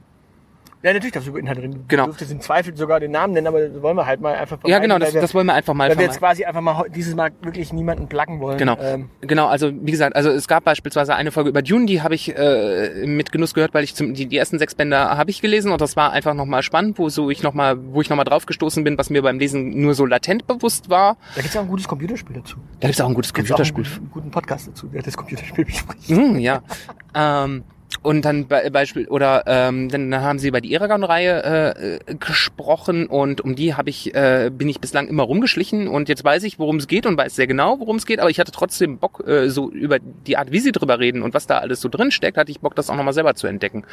Ja, 0.82 0.92
natürlich 0.92 1.12
darfst 1.12 1.26
du 1.26 1.30
über 1.30 1.40
Inhalte 1.40 1.62
reden. 1.62 1.84
Genau. 1.88 2.04
Du 2.04 2.10
dürftest 2.10 2.30
im 2.30 2.40
Zweifel 2.40 2.76
sogar 2.76 3.00
den 3.00 3.10
Namen 3.10 3.32
nennen, 3.34 3.48
aber 3.48 3.66
das 3.68 3.82
wollen 3.82 3.96
wir 3.96 4.06
halt 4.06 4.20
mal 4.20 4.34
einfach 4.34 4.58
Ja, 4.64 4.78
genau, 4.78 4.98
das, 4.98 5.12
wir- 5.12 5.20
das 5.20 5.34
wollen 5.34 5.46
wir 5.46 5.54
einfach 5.54 5.74
mal 5.74 5.88
Weil 5.90 5.98
wir 5.98 6.04
jetzt 6.04 6.18
quasi 6.18 6.44
einfach 6.44 6.60
mal 6.60 6.84
dieses 6.94 7.16
Mal 7.16 7.30
wirklich 7.42 7.72
niemanden 7.72 8.06
placken 8.08 8.38
wollen. 8.40 8.58
Genau. 8.58 8.76
Ähm, 8.80 9.10
Genau, 9.22 9.46
also 9.48 9.72
wie 9.74 9.90
gesagt, 9.90 10.14
also 10.14 10.30
es 10.30 10.46
gab 10.46 10.64
beispielsweise 10.64 11.14
eine 11.16 11.32
Folge 11.32 11.50
über 11.50 11.62
Dune, 11.62 11.86
die 11.86 12.00
habe 12.02 12.14
ich 12.14 12.36
äh, 12.36 13.04
mit 13.06 13.32
Genuss 13.32 13.54
gehört, 13.54 13.74
weil 13.74 13.82
ich 13.82 13.94
zum, 13.96 14.14
die, 14.14 14.26
die 14.26 14.36
ersten 14.36 14.58
sechs 14.60 14.74
Bänder 14.76 15.16
habe 15.18 15.30
ich 15.30 15.40
gelesen 15.40 15.72
und 15.72 15.80
das 15.80 15.96
war 15.96 16.12
einfach 16.12 16.34
nochmal 16.34 16.62
spannend, 16.62 16.98
wo 16.98 17.08
so 17.08 17.28
ich 17.30 17.42
noch 17.42 17.54
mal, 17.54 17.76
wo 17.92 18.00
ich 18.00 18.08
nochmal 18.08 18.24
drauf 18.24 18.46
gestoßen 18.46 18.84
bin, 18.84 18.96
was 18.98 19.10
mir 19.10 19.22
beim 19.22 19.38
Lesen 19.40 19.80
nur 19.80 19.94
so 19.94 20.06
latent 20.06 20.46
bewusst 20.46 20.88
war. 20.90 21.16
da 21.34 21.40
gibt's 21.42 21.56
auch 21.56 21.62
ein 21.62 21.68
gutes 21.68 21.88
Computerspiel 21.88 22.36
dazu. 22.36 22.56
Da 22.80 22.86
gibt's 22.86 23.00
auch 23.00 23.08
ein 23.08 23.14
gutes 23.14 23.34
Gibt's 23.34 23.50
auch 23.50 23.58
einen 23.58 23.66
Computerspiel. 23.66 24.08
guten, 24.12 24.30
Podcast 24.30 24.68
dazu, 24.68 24.86
der 24.86 25.02
das 25.02 25.16
Computerspiel 25.16 25.64
bespricht. 25.66 26.08
Hm, 26.08 26.38
ja. 26.38 26.62
ähm, 27.16 27.64
und 28.02 28.24
dann 28.24 28.46
be 28.46 28.70
Beispiel 28.70 29.08
oder 29.08 29.44
ähm, 29.46 29.88
dann 29.88 30.14
haben 30.14 30.38
sie 30.38 30.48
über 30.48 30.60
die 30.60 30.72
Eragon-Reihe 30.72 32.00
äh, 32.08 32.14
gesprochen 32.14 33.06
und 33.06 33.40
um 33.40 33.54
die 33.54 33.74
habe 33.74 33.90
ich 33.90 34.14
äh, 34.14 34.50
bin 34.52 34.68
ich 34.68 34.80
bislang 34.80 35.08
immer 35.08 35.24
rumgeschlichen 35.24 35.88
und 35.88 36.08
jetzt 36.08 36.24
weiß 36.24 36.42
ich, 36.44 36.58
worum 36.58 36.76
es 36.76 36.86
geht 36.86 37.06
und 37.06 37.16
weiß 37.16 37.34
sehr 37.34 37.46
genau, 37.46 37.80
worum 37.80 37.96
es 37.96 38.06
geht. 38.06 38.20
Aber 38.20 38.30
ich 38.30 38.40
hatte 38.40 38.52
trotzdem 38.52 38.98
Bock 38.98 39.24
äh, 39.26 39.48
so 39.48 39.70
über 39.70 39.98
die 39.98 40.36
Art, 40.36 40.52
wie 40.52 40.60
sie 40.60 40.72
drüber 40.72 40.98
reden 40.98 41.22
und 41.22 41.34
was 41.34 41.46
da 41.46 41.58
alles 41.58 41.80
so 41.80 41.88
drin 41.88 42.10
steckt, 42.10 42.36
hatte 42.36 42.50
ich 42.50 42.60
Bock, 42.60 42.74
das 42.74 42.90
auch 42.90 42.96
nochmal 42.96 43.14
selber 43.14 43.34
zu 43.34 43.46
entdecken, 43.46 43.84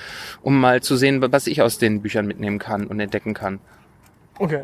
um 0.42 0.60
mal 0.60 0.82
zu 0.82 0.96
sehen, 0.96 1.22
was 1.32 1.48
ich 1.48 1.62
aus 1.62 1.78
den 1.78 2.02
Büchern 2.02 2.28
mitnehmen 2.28 2.60
kann 2.60 2.88
und 2.88 3.00
entdecken 3.00 3.34
kann. 3.34 3.60
Okay. 4.38 4.64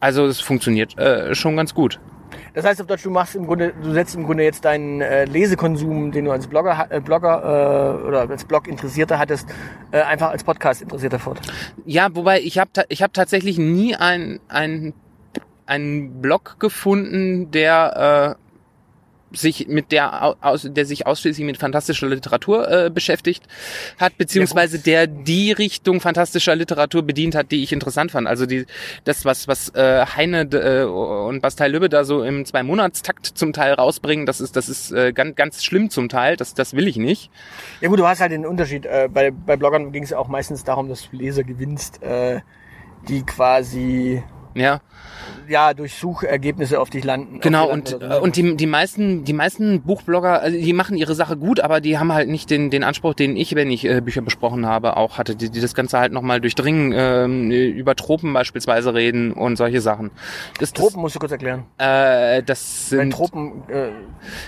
Also 0.00 0.26
es 0.26 0.40
funktioniert 0.40 0.96
äh, 0.98 1.34
schon 1.34 1.56
ganz 1.56 1.74
gut. 1.74 1.98
Das 2.54 2.64
heißt 2.64 2.80
auf 2.80 2.86
Deutsch, 2.86 3.02
du 3.04 3.10
machst 3.10 3.34
im 3.34 3.46
Grunde, 3.46 3.72
du 3.82 3.92
setzt 3.92 4.14
im 4.14 4.24
Grunde 4.24 4.44
jetzt 4.44 4.64
deinen 4.64 5.00
äh, 5.00 5.24
Lesekonsum, 5.24 6.12
den 6.12 6.24
du 6.24 6.30
als 6.30 6.46
Blogger, 6.46 6.86
äh, 6.90 7.00
Blogger 7.00 8.00
äh, 8.02 8.06
oder 8.06 8.28
als 8.28 8.44
Blog-Interessierter 8.44 9.18
hattest, 9.18 9.48
äh, 9.90 10.00
einfach 10.00 10.30
als 10.30 10.44
Podcast-Interessierter 10.44 11.18
fort. 11.18 11.40
Ja, 11.84 12.08
wobei 12.14 12.40
ich 12.40 12.58
habe 12.58 12.70
ich 12.88 13.02
hab 13.02 13.12
tatsächlich 13.12 13.58
nie 13.58 13.94
ein 13.94 14.40
ein 14.48 14.94
einen 15.66 16.22
Blog 16.22 16.56
gefunden, 16.58 17.50
der 17.50 18.36
äh, 18.38 18.47
sich 19.32 19.68
mit 19.68 19.92
der 19.92 20.24
au- 20.24 20.36
aus, 20.40 20.66
der 20.70 20.86
sich 20.86 21.06
ausschließlich 21.06 21.44
mit 21.44 21.56
fantastischer 21.58 22.08
Literatur 22.08 22.70
äh, 22.86 22.90
beschäftigt 22.90 23.44
hat 23.98 24.16
beziehungsweise 24.18 24.78
der 24.78 25.06
die 25.06 25.52
Richtung 25.52 26.00
fantastischer 26.00 26.56
Literatur 26.56 27.02
bedient 27.02 27.34
hat, 27.34 27.50
die 27.50 27.62
ich 27.62 27.72
interessant 27.72 28.10
fand. 28.10 28.26
Also 28.26 28.46
die 28.46 28.66
das 29.04 29.24
was 29.24 29.48
was 29.48 29.68
äh, 29.74 30.06
Heine 30.06 30.42
äh, 30.42 30.84
und 30.84 31.40
Bastei 31.40 31.68
Lübbe 31.68 31.88
da 31.88 32.04
so 32.04 32.22
im 32.22 32.44
zwei 32.44 32.62
Monatstakt 32.62 33.26
zum 33.26 33.52
Teil 33.52 33.74
rausbringen, 33.74 34.24
das 34.26 34.40
ist 34.40 34.56
das 34.56 34.68
ist 34.68 34.92
äh, 34.92 35.12
ganz 35.12 35.36
ganz 35.36 35.64
schlimm 35.64 35.90
zum 35.90 36.08
Teil. 36.08 36.36
Das 36.36 36.54
das 36.54 36.74
will 36.74 36.88
ich 36.88 36.96
nicht. 36.96 37.30
Ja 37.80 37.88
gut, 37.88 37.98
du 37.98 38.06
hast 38.06 38.20
halt 38.20 38.32
den 38.32 38.46
Unterschied. 38.46 38.86
Äh, 38.86 39.08
bei, 39.12 39.30
bei 39.30 39.56
Bloggern 39.56 39.92
ging 39.92 40.02
es 40.02 40.12
auch 40.12 40.28
meistens 40.28 40.64
darum, 40.64 40.88
dass 40.88 41.10
du 41.10 41.16
Leser 41.16 41.44
gewinnst, 41.44 42.02
äh, 42.02 42.40
die 43.08 43.22
quasi 43.24 44.22
Ja. 44.54 44.80
Ja 45.48 45.74
durch 45.74 45.94
Suchergebnisse 45.94 46.80
auf 46.80 46.90
dich 46.90 47.04
landen. 47.04 47.40
Genau, 47.40 47.68
und, 47.68 47.90
landen 47.90 48.10
äh, 48.10 48.14
so. 48.14 48.22
und 48.22 48.36
die, 48.36 48.56
die 48.56 48.66
meisten, 48.66 49.24
die 49.24 49.32
meisten 49.32 49.82
Buchblogger, 49.82 50.40
also 50.40 50.58
die 50.58 50.72
machen 50.72 50.96
ihre 50.96 51.14
Sache 51.14 51.36
gut, 51.36 51.60
aber 51.60 51.80
die 51.80 51.98
haben 51.98 52.12
halt 52.12 52.28
nicht 52.28 52.50
den, 52.50 52.70
den 52.70 52.84
Anspruch, 52.84 53.14
den 53.14 53.36
ich, 53.36 53.54
wenn 53.54 53.70
ich 53.70 53.84
äh, 53.84 54.00
Bücher 54.00 54.22
besprochen 54.22 54.66
habe, 54.66 54.96
auch 54.96 55.18
hatte, 55.18 55.36
die, 55.36 55.50
die 55.50 55.60
das 55.60 55.74
Ganze 55.74 55.98
halt 55.98 56.12
nochmal 56.12 56.40
durchdringen, 56.40 56.92
ähm, 56.94 57.50
über 57.50 57.94
Tropen 57.94 58.32
beispielsweise 58.32 58.94
reden 58.94 59.32
und 59.32 59.56
solche 59.56 59.80
Sachen. 59.80 60.10
Das, 60.58 60.72
das, 60.72 60.72
Tropen 60.72 61.00
musst 61.00 61.14
du 61.14 61.18
kurz 61.18 61.32
erklären. 61.32 61.64
Äh, 61.78 62.42
das 62.42 62.90
Weil 62.90 63.00
sind, 63.00 63.12
Tropen, 63.12 63.62
äh, 63.68 63.90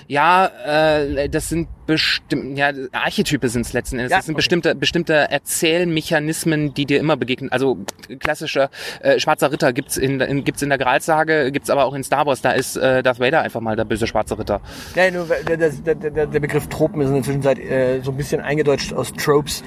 ja, 0.06 0.46
äh, 0.46 1.28
das 1.28 1.48
sind 1.48 1.68
bestimmt, 1.86 2.56
ja, 2.56 2.72
Archetype 2.92 3.48
sind 3.48 3.66
es 3.66 3.72
letzten 3.72 3.98
Endes. 3.98 4.12
Ja, 4.12 4.18
das 4.18 4.26
sind 4.26 4.34
okay. 4.34 4.38
bestimmte, 4.38 4.74
bestimmte 4.74 5.14
Erzählmechanismen, 5.14 6.72
die 6.72 6.86
dir 6.86 7.00
immer 7.00 7.16
begegnen. 7.16 7.50
Also 7.50 7.78
klassischer 8.20 8.70
äh, 9.00 9.18
Schwarzer 9.18 9.50
Ritter 9.50 9.72
gibt's 9.72 9.96
in, 9.96 10.20
in 10.20 10.44
gibt's 10.44 10.62
in 10.62 10.68
der 10.68 10.78
Gralsage, 10.90 11.52
gibt's 11.52 11.70
aber 11.70 11.84
auch 11.84 11.94
in 11.94 12.02
Star 12.02 12.26
Wars. 12.26 12.42
Da 12.42 12.50
ist 12.52 12.76
äh, 12.76 13.02
Darth 13.02 13.20
Vader 13.20 13.42
einfach 13.42 13.60
mal 13.60 13.76
der 13.76 13.84
böse 13.84 14.06
Schwarze 14.06 14.38
Ritter. 14.38 14.60
ja, 14.96 15.10
nur, 15.10 15.26
der, 15.48 15.56
der, 15.56 15.94
der, 15.94 16.26
der 16.26 16.40
Begriff 16.40 16.66
Tropen 16.68 17.00
ist 17.00 17.08
in 17.08 17.14
der 17.14 17.22
Zwischenzeit 17.22 17.58
äh, 17.58 18.00
so 18.02 18.10
ein 18.10 18.16
bisschen 18.16 18.40
eingedeutscht 18.40 18.92
aus 18.92 19.12
Tropes, 19.12 19.62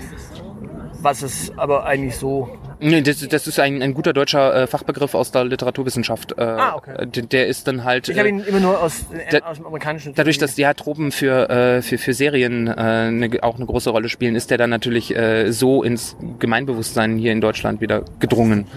was 1.01 1.21
es 1.21 1.51
aber 1.57 1.85
eigentlich 1.85 2.15
so 2.17 2.49
Nee, 2.85 3.01
das, 3.01 3.25
das 3.25 3.47
ist 3.47 3.59
ein, 3.61 3.81
ein 3.81 3.93
guter 3.93 4.11
deutscher 4.11 4.63
äh, 4.63 4.67
Fachbegriff 4.67 5.15
aus 5.15 5.31
der 5.31 5.45
Literaturwissenschaft. 5.45 6.33
Äh, 6.37 6.41
Ah, 6.43 6.75
okay. 6.75 7.05
der, 7.07 7.23
der 7.23 7.47
ist 7.47 7.65
dann 7.65 7.85
halt. 7.85 8.09
Ich 8.09 8.17
habe 8.19 8.27
äh, 8.27 8.31
ihn 8.31 8.39
immer 8.41 8.59
nur 8.59 8.81
aus, 8.81 9.05
äh, 9.13 9.39
da- 9.39 9.45
aus 9.47 9.55
dem 9.55 9.65
amerikanischen. 9.67 10.13
Dadurch, 10.15 10.37
dass 10.37 10.55
die 10.55 10.63
ja 10.63 10.73
Tropen 10.73 11.13
für, 11.13 11.49
äh, 11.49 11.81
für, 11.81 11.97
für 11.97 12.13
Serien 12.13 12.67
äh, 12.67 12.71
eine, 12.71 13.29
auch 13.41 13.55
eine 13.55 13.65
große 13.67 13.89
Rolle 13.89 14.09
spielen, 14.09 14.35
ist 14.35 14.51
der 14.51 14.57
dann 14.57 14.69
natürlich 14.69 15.15
äh, 15.15 15.51
so 15.53 15.81
ins 15.81 16.17
Gemeinbewusstsein 16.39 17.15
hier 17.17 17.31
in 17.31 17.39
Deutschland 17.39 17.79
wieder 17.79 18.03
gedrungen. 18.19 18.67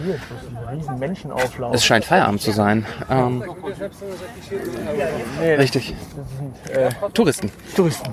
Das 0.66 0.74
riesen 0.74 0.98
Menschenauflauf. 0.98 1.74
Es 1.74 1.84
scheint 1.84 2.04
Feierabend 2.04 2.40
zu 2.40 2.50
sein. 2.50 2.84
Ähm, 3.10 3.44
nee, 5.40 5.54
richtig. 5.54 5.94
Touristen. 7.14 7.50
Touristen. 7.74 8.10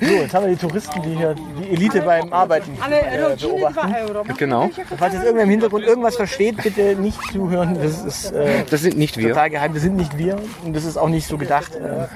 So, 0.00 0.06
jetzt 0.06 0.32
haben 0.34 0.46
wir 0.46 0.52
die 0.54 0.60
Touristen, 0.60 1.02
die 1.02 1.16
hier 1.16 1.34
die 1.34 1.70
Elite 1.70 2.00
beim 2.02 2.32
Arbeiten 2.32 2.70
äh, 2.90 3.36
beobachten. 3.36 3.94
Genau. 4.38 4.70
Falls 4.98 5.14
jetzt 5.14 5.24
irgendwer 5.24 5.44
im 5.44 5.50
Hintergrund 5.50 5.84
irgendwas 5.84 6.16
versteht, 6.16 6.62
bitte 6.62 6.94
nicht 6.96 7.20
zuhören. 7.32 7.76
Das 7.82 8.02
ist 8.04 8.32
äh, 8.32 8.64
Das 8.70 8.80
sind 8.82 8.96
nicht 8.96 9.16
wir. 9.16 9.30
total 9.30 9.50
geheim. 9.50 9.74
Wir 9.74 9.80
sind 9.80 9.96
nicht 9.96 10.16
wir 10.16 10.38
und 10.64 10.74
das 10.74 10.84
ist 10.84 10.96
auch 10.96 11.08
nicht 11.08 11.26
so 11.26 11.36
gedacht. 11.38 11.74
Äh, 11.74 12.06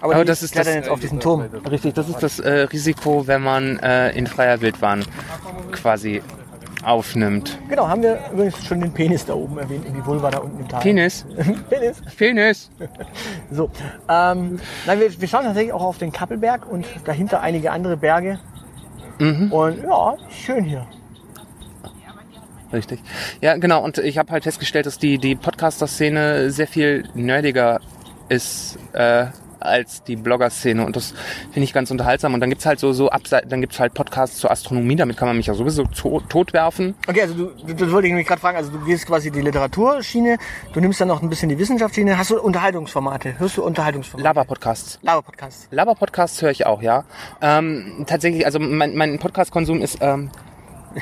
aber 0.00 0.14
Aber 0.14 0.24
die 0.24 0.28
das 0.28 0.42
ist 0.42 0.52
klettern 0.52 0.74
das- 0.74 0.82
jetzt 0.84 0.90
auf 0.90 1.00
diesen 1.00 1.20
Turm. 1.20 1.42
Richtig, 1.70 1.94
das 1.94 2.08
ist 2.08 2.22
das 2.22 2.38
äh, 2.40 2.50
Risiko, 2.62 3.26
wenn 3.26 3.42
man 3.42 3.78
äh, 3.80 4.10
in 4.12 4.26
freier 4.26 4.60
Wildbahn 4.60 5.04
quasi 5.72 6.22
aufnimmt. 6.84 7.58
Genau, 7.68 7.88
haben 7.88 8.02
wir 8.02 8.18
übrigens 8.32 8.64
schon 8.64 8.80
den 8.80 8.92
Penis 8.92 9.26
da 9.26 9.34
oben 9.34 9.58
erwähnt 9.58 9.86
und 9.86 9.94
die 9.94 10.04
Vulva 10.04 10.30
da 10.30 10.38
unten 10.38 10.60
im 10.60 10.68
Tal. 10.68 10.80
Penis. 10.82 11.26
Penis. 11.68 12.02
Penis. 12.16 12.70
So, 13.50 13.68
ähm, 14.08 14.60
nein, 14.86 15.00
wir, 15.00 15.20
wir 15.20 15.28
schauen 15.28 15.44
tatsächlich 15.44 15.72
auch 15.72 15.82
auf 15.82 15.98
den 15.98 16.12
Kappelberg 16.12 16.70
und 16.70 16.86
dahinter 17.04 17.40
einige 17.40 17.72
andere 17.72 17.96
Berge. 17.96 18.38
Mhm. 19.18 19.52
Und 19.52 19.82
ja, 19.82 20.16
schön 20.30 20.64
hier. 20.64 20.86
Richtig. 22.72 23.00
Ja, 23.40 23.56
genau. 23.56 23.82
Und 23.82 23.98
ich 23.98 24.18
habe 24.18 24.30
halt 24.30 24.44
festgestellt, 24.44 24.86
dass 24.86 24.98
die, 24.98 25.18
die 25.18 25.34
Podcaster-Szene 25.34 26.50
sehr 26.50 26.68
viel 26.68 27.08
nerdiger 27.14 27.80
ist 28.28 28.78
äh, 28.92 29.26
als 29.60 30.02
die 30.02 30.16
Blogger-Szene. 30.16 30.84
Und 30.84 30.96
das 30.96 31.14
finde 31.52 31.64
ich 31.64 31.72
ganz 31.72 31.90
unterhaltsam. 31.90 32.34
Und 32.34 32.40
dann 32.40 32.50
gibt's 32.50 32.66
halt 32.66 32.80
so, 32.80 32.92
so 32.92 33.10
Abse 33.10 33.42
dann 33.46 33.60
gibt's 33.60 33.78
halt 33.80 33.94
Podcasts 33.94 34.38
zur 34.38 34.50
Astronomie. 34.50 34.96
Damit 34.96 35.16
kann 35.16 35.28
man 35.28 35.36
mich 35.36 35.46
ja 35.46 35.54
sowieso 35.54 35.84
to 35.84 36.20
totwerfen. 36.28 36.94
Okay, 37.06 37.22
also 37.22 37.34
du, 37.34 37.74
das 37.74 37.90
wollte 37.90 38.06
ich 38.06 38.12
nämlich 38.12 38.26
gerade 38.26 38.40
fragen, 38.40 38.56
also 38.56 38.70
du 38.70 38.84
gehst 38.84 39.06
quasi 39.06 39.30
die 39.30 39.40
Literaturschiene, 39.40 40.38
du 40.72 40.80
nimmst 40.80 41.00
dann 41.00 41.08
noch 41.08 41.22
ein 41.22 41.28
bisschen 41.28 41.48
die 41.48 41.58
Wissenschaftsschiene. 41.58 42.18
Hast 42.18 42.30
du 42.30 42.40
Unterhaltungsformate? 42.40 43.38
Hörst 43.38 43.56
du 43.56 43.64
Unterhaltungsformate? 43.64 44.24
Laber-Podcasts. 44.24 44.98
Laber-Podcast. 45.02 45.68
Laber-Podcasts 45.70 46.42
höre 46.42 46.50
ich 46.50 46.66
auch, 46.66 46.82
ja. 46.82 47.04
Ähm, 47.40 48.04
tatsächlich, 48.06 48.46
also 48.46 48.58
mein, 48.58 48.94
mein 48.94 49.18
Podcast-Konsum 49.18 49.80
ist 49.80 49.98
ähm, 50.00 50.30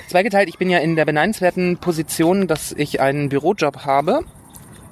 zweigeteilt. 0.08 0.48
Ich 0.48 0.58
bin 0.58 0.70
ja 0.70 0.78
in 0.78 0.96
der 0.96 1.04
beneidenswerten 1.04 1.78
Position, 1.78 2.46
dass 2.46 2.72
ich 2.72 3.00
einen 3.00 3.28
Bürojob 3.28 3.84
habe. 3.84 4.24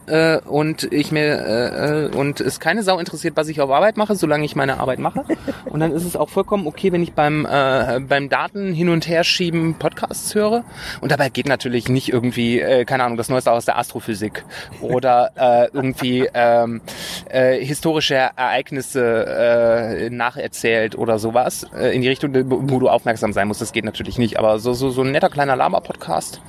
Äh, 0.07 0.39
und 0.39 0.85
ich 0.93 1.11
mir 1.11 1.25
äh, 1.25 2.07
äh, 2.07 2.17
und 2.17 2.41
es 2.41 2.61
keine 2.61 2.83
Sau 2.83 2.99
interessiert, 2.99 3.37
was 3.37 3.49
ich 3.49 3.61
auf 3.61 3.71
Arbeit 3.71 3.97
mache, 3.97 4.15
solange 4.15 4.45
ich 4.45 4.55
meine 4.55 4.79
Arbeit 4.79 4.99
mache. 4.99 5.25
Und 5.67 5.81
dann 5.81 5.93
ist 5.93 6.05
es 6.05 6.17
auch 6.17 6.29
vollkommen 6.29 6.67
okay, 6.67 6.93
wenn 6.93 7.03
ich 7.03 7.13
beim 7.13 7.45
äh, 7.45 8.01
beim 8.01 8.29
Daten 8.29 8.73
hin 8.73 8.89
und 8.89 9.09
her 9.09 9.25
schieben 9.25 9.75
Podcasts 9.75 10.35
höre. 10.35 10.65
Und 11.01 11.13
dabei 11.13 11.29
geht 11.29 11.49
natürlich 11.49 11.89
nicht 11.89 12.09
irgendwie, 12.09 12.61
äh, 12.61 12.85
keine 12.85 13.05
Ahnung, 13.05 13.17
das 13.17 13.29
Neueste 13.29 13.51
aus 13.53 13.65
der 13.65 13.79
Astrophysik 13.79 14.45
oder 14.81 15.33
äh, 15.37 15.69
irgendwie 15.73 16.29
ähm, 16.33 16.81
äh, 17.29 17.59
historische 17.65 18.15
Ereignisse 18.15 19.27
äh, 19.27 20.11
nacherzählt 20.11 20.97
oder 20.97 21.19
sowas 21.19 21.67
äh, 21.77 21.95
in 21.95 22.03
die 22.03 22.09
Richtung, 22.09 22.33
wo 22.71 22.79
du 22.79 22.89
aufmerksam 22.89 23.33
sein 23.33 23.49
musst. 23.49 23.61
Das 23.61 23.73
geht 23.73 23.85
natürlich 23.85 24.19
nicht. 24.19 24.39
Aber 24.39 24.59
so 24.59 24.73
so 24.73 24.91
so 24.91 25.03
ein 25.03 25.11
netter 25.11 25.31
kleiner 25.31 25.57
Laber-Podcast 25.57 26.41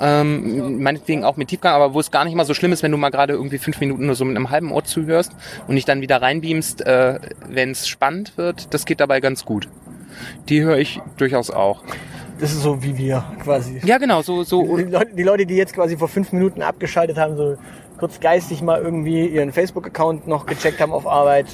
ähm, 0.00 0.82
meinetwegen 0.82 1.24
auch 1.24 1.36
mit 1.36 1.48
Tiefgang, 1.48 1.74
aber 1.74 1.94
wo 1.94 2.00
es 2.00 2.10
gar 2.10 2.24
nicht 2.24 2.34
mal 2.34 2.44
so 2.44 2.54
schlimm 2.54 2.72
ist, 2.72 2.82
wenn 2.82 2.92
du 2.92 2.98
mal 2.98 3.10
gerade 3.10 3.34
irgendwie 3.34 3.58
fünf 3.58 3.80
Minuten 3.80 4.06
nur 4.06 4.14
so 4.14 4.24
mit 4.24 4.36
einem 4.36 4.50
halben 4.50 4.72
Ohr 4.72 4.84
zuhörst 4.84 5.32
und 5.66 5.76
dich 5.76 5.84
dann 5.84 6.00
wieder 6.00 6.20
reinbeamst, 6.20 6.82
äh, 6.86 7.18
wenn 7.48 7.70
es 7.70 7.88
spannend 7.88 8.36
wird. 8.36 8.72
Das 8.74 8.84
geht 8.86 9.00
dabei 9.00 9.20
ganz 9.20 9.44
gut. 9.44 9.68
Die 10.48 10.62
höre 10.62 10.78
ich 10.78 11.00
durchaus 11.16 11.50
auch. 11.50 11.82
Das 12.38 12.52
ist 12.52 12.62
so 12.62 12.82
wie 12.82 12.98
wir 12.98 13.24
quasi. 13.42 13.80
Ja, 13.84 13.98
genau, 13.98 14.22
so, 14.22 14.42
so, 14.42 14.76
Die 14.76 14.84
Leute, 14.84 15.14
die 15.14 15.22
Leute, 15.22 15.46
die 15.46 15.54
jetzt 15.54 15.74
quasi 15.74 15.96
vor 15.96 16.08
fünf 16.08 16.32
Minuten 16.32 16.62
abgeschaltet 16.62 17.16
haben, 17.16 17.36
so 17.36 17.56
kurz 17.98 18.20
geistig 18.20 18.60
mal 18.60 18.80
irgendwie 18.82 19.26
ihren 19.26 19.52
Facebook-Account 19.52 20.26
noch 20.26 20.46
gecheckt 20.46 20.80
haben 20.80 20.92
auf 20.92 21.06
Arbeit 21.06 21.46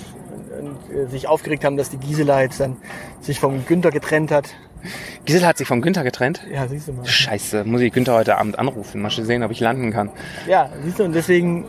und, 0.59 0.91
und 0.91 0.97
äh, 0.97 1.07
sich 1.07 1.29
aufgeregt 1.29 1.65
haben, 1.65 1.77
dass 1.77 1.91
die 1.91 1.99
Gisela 1.99 2.43
jetzt 2.43 2.61
dann 2.61 2.77
sich 3.21 3.41
vom 3.41 3.67
Günther 3.67 3.91
getrennt 3.91 4.31
hat. 4.31 4.55
Gisela 5.25 5.49
hat 5.49 5.59
sich 5.59 5.67
vom 5.69 5.83
Günther 5.83 6.05
getrennt. 6.05 6.43
Ja, 6.53 6.67
siehst 6.69 6.89
du 6.89 6.93
mal. 6.93 7.05
Scheiße, 7.07 7.65
muss 7.65 7.81
ich 7.81 7.93
Günther 7.93 8.15
heute 8.15 8.37
Abend 8.37 8.59
anrufen. 8.59 9.01
Mal 9.03 9.11
sehen, 9.11 9.43
ob 9.43 9.51
ich 9.51 9.61
landen 9.61 9.93
kann. 9.93 10.11
Ja, 10.49 10.71
siehst 10.85 10.99
du, 10.99 11.05
und 11.05 11.13
deswegen, 11.15 11.67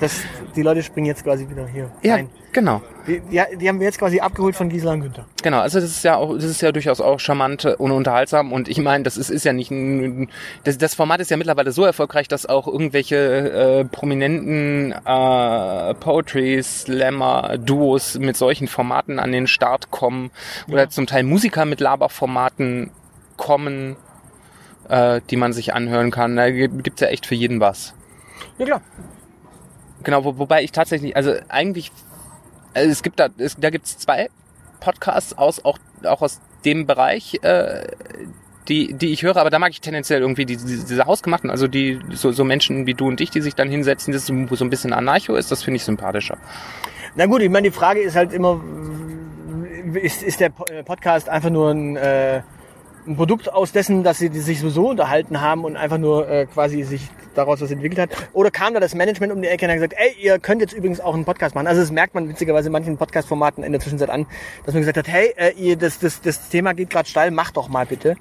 das, 0.00 0.20
die 0.56 0.62
Leute 0.62 0.82
springen 0.82 1.06
jetzt 1.06 1.24
quasi 1.24 1.48
wieder 1.48 1.66
hier 1.66 1.90
Ja, 2.02 2.14
rein. 2.14 2.28
Genau. 2.52 2.82
Die, 3.06 3.20
die, 3.20 3.42
die 3.58 3.68
haben 3.68 3.80
wir 3.80 3.86
jetzt 3.86 3.98
quasi 3.98 4.20
abgeholt 4.20 4.54
von 4.54 4.68
Gisela 4.68 4.92
und 4.92 5.00
Günther. 5.00 5.26
Genau, 5.42 5.58
also 5.60 5.80
das 5.80 5.90
ist 5.90 6.04
ja 6.04 6.16
auch, 6.16 6.34
das 6.34 6.44
ist 6.44 6.60
ja 6.60 6.70
durchaus 6.70 7.00
auch 7.00 7.18
charmant 7.18 7.64
und 7.64 7.90
unterhaltsam 7.90 8.52
und 8.52 8.68
ich 8.68 8.78
meine, 8.78 9.02
das 9.02 9.16
ist, 9.16 9.28
ist 9.30 9.44
ja 9.44 9.52
nicht 9.52 9.70
ein, 9.72 10.30
das, 10.64 10.78
das 10.78 10.94
Format 10.94 11.20
ist 11.20 11.30
ja 11.30 11.36
mittlerweile 11.36 11.72
so 11.72 11.84
erfolgreich, 11.84 12.28
dass 12.28 12.46
auch 12.46 12.68
irgendwelche 12.68 13.16
äh, 13.16 13.84
prominenten 13.84 14.92
äh, 14.92 15.94
Poetry 15.94 16.62
Slammer 16.62 17.58
Duos 17.58 18.18
mit 18.18 18.36
solchen 18.36 18.68
Formaten 18.68 19.18
an 19.18 19.32
den 19.32 19.46
Start 19.48 19.90
kommen 19.90 20.30
oder 20.68 20.88
zum 20.88 21.06
Teil 21.06 21.24
Musiker 21.24 21.64
mit 21.64 21.80
Laberformaten 21.80 22.90
kommen, 23.36 23.96
äh, 24.88 25.20
die 25.30 25.36
man 25.36 25.52
sich 25.52 25.74
anhören 25.74 26.12
kann. 26.12 26.36
Da 26.36 26.50
gibt- 26.50 26.84
gibt's 26.84 27.00
ja 27.00 27.08
echt 27.08 27.26
für 27.26 27.34
jeden 27.34 27.58
was. 27.58 27.94
Ja 28.58 28.66
klar. 28.66 28.80
Genau, 30.04 30.24
wo, 30.24 30.38
wobei 30.38 30.62
ich 30.62 30.72
tatsächlich, 30.72 31.16
also 31.16 31.32
eigentlich, 31.48 31.90
also 32.74 32.90
es 32.90 33.02
gibt 33.02 33.20
da, 33.20 33.28
es, 33.38 33.56
da 33.56 33.70
gibt's 33.70 33.98
zwei 33.98 34.28
Podcasts 34.80 35.36
aus, 35.36 35.64
auch, 35.64 35.78
auch 36.04 36.22
aus 36.22 36.40
dem 36.64 36.86
Bereich, 36.86 37.38
äh, 37.42 37.86
die, 38.68 38.94
die 38.94 39.12
ich 39.12 39.22
höre, 39.22 39.36
aber 39.36 39.50
da 39.50 39.58
mag 39.58 39.70
ich 39.70 39.80
tendenziell 39.80 40.20
irgendwie 40.20 40.46
die, 40.46 40.56
die, 40.56 40.84
diese 40.84 41.04
hausgemachten, 41.06 41.50
also 41.50 41.66
die, 41.66 42.00
so, 42.12 42.32
so 42.32 42.44
Menschen 42.44 42.86
wie 42.86 42.94
du 42.94 43.08
und 43.08 43.20
ich, 43.20 43.30
die 43.30 43.40
sich 43.40 43.54
dann 43.54 43.68
hinsetzen, 43.68 44.12
das 44.12 44.26
so, 44.26 44.32
ein 44.32 44.70
bisschen 44.70 44.92
Anarcho 44.92 45.34
ist, 45.34 45.50
das 45.50 45.62
finde 45.62 45.76
ich 45.76 45.84
sympathischer. 45.84 46.38
Na 47.14 47.26
gut, 47.26 47.42
ich 47.42 47.50
meine, 47.50 47.68
die 47.68 47.74
Frage 47.74 48.00
ist 48.00 48.16
halt 48.16 48.32
immer, 48.32 48.60
ist, 49.94 50.22
ist 50.22 50.40
der 50.40 50.52
äh, 50.70 50.82
Podcast 50.82 51.28
einfach 51.28 51.50
nur 51.50 51.70
ein, 51.70 51.96
äh, 51.96 52.42
ein 53.06 53.16
Produkt 53.16 53.52
aus 53.52 53.72
dessen, 53.72 54.04
dass 54.04 54.18
sie 54.18 54.30
die 54.30 54.40
sich 54.40 54.60
sowieso 54.60 54.90
unterhalten 54.90 55.40
haben 55.40 55.64
und 55.64 55.76
einfach 55.76 55.98
nur 55.98 56.28
äh, 56.28 56.46
quasi 56.46 56.82
sich 56.82 57.08
daraus 57.34 57.60
was 57.60 57.70
entwickelt 57.70 57.98
hat? 57.98 58.10
Oder 58.32 58.50
kam 58.50 58.74
da 58.74 58.80
das 58.80 58.94
Management 58.94 59.32
um 59.32 59.42
die 59.42 59.48
Ecke 59.48 59.64
und 59.64 59.70
hat 59.70 59.76
gesagt, 59.76 59.94
ey, 59.96 60.14
ihr 60.20 60.38
könnt 60.38 60.60
jetzt 60.60 60.72
übrigens 60.72 61.00
auch 61.00 61.14
einen 61.14 61.24
Podcast 61.24 61.54
machen? 61.54 61.66
Also 61.66 61.80
das 61.80 61.90
merkt 61.90 62.14
man 62.14 62.28
witzigerweise 62.28 62.68
in 62.68 62.72
manchen 62.72 62.96
Podcast-Formaten 62.96 63.64
in 63.64 63.72
der 63.72 63.80
Zwischenzeit 63.80 64.10
an, 64.10 64.26
dass 64.64 64.74
man 64.74 64.82
gesagt 64.82 64.98
hat, 64.98 65.08
hey, 65.08 65.32
äh, 65.36 65.52
ihr, 65.56 65.76
das, 65.76 65.98
das, 65.98 66.20
das 66.20 66.48
Thema 66.48 66.74
geht 66.74 66.90
gerade 66.90 67.08
steil, 67.08 67.30
macht 67.30 67.56
doch 67.56 67.68
mal 67.68 67.86
bitte. 67.86 68.16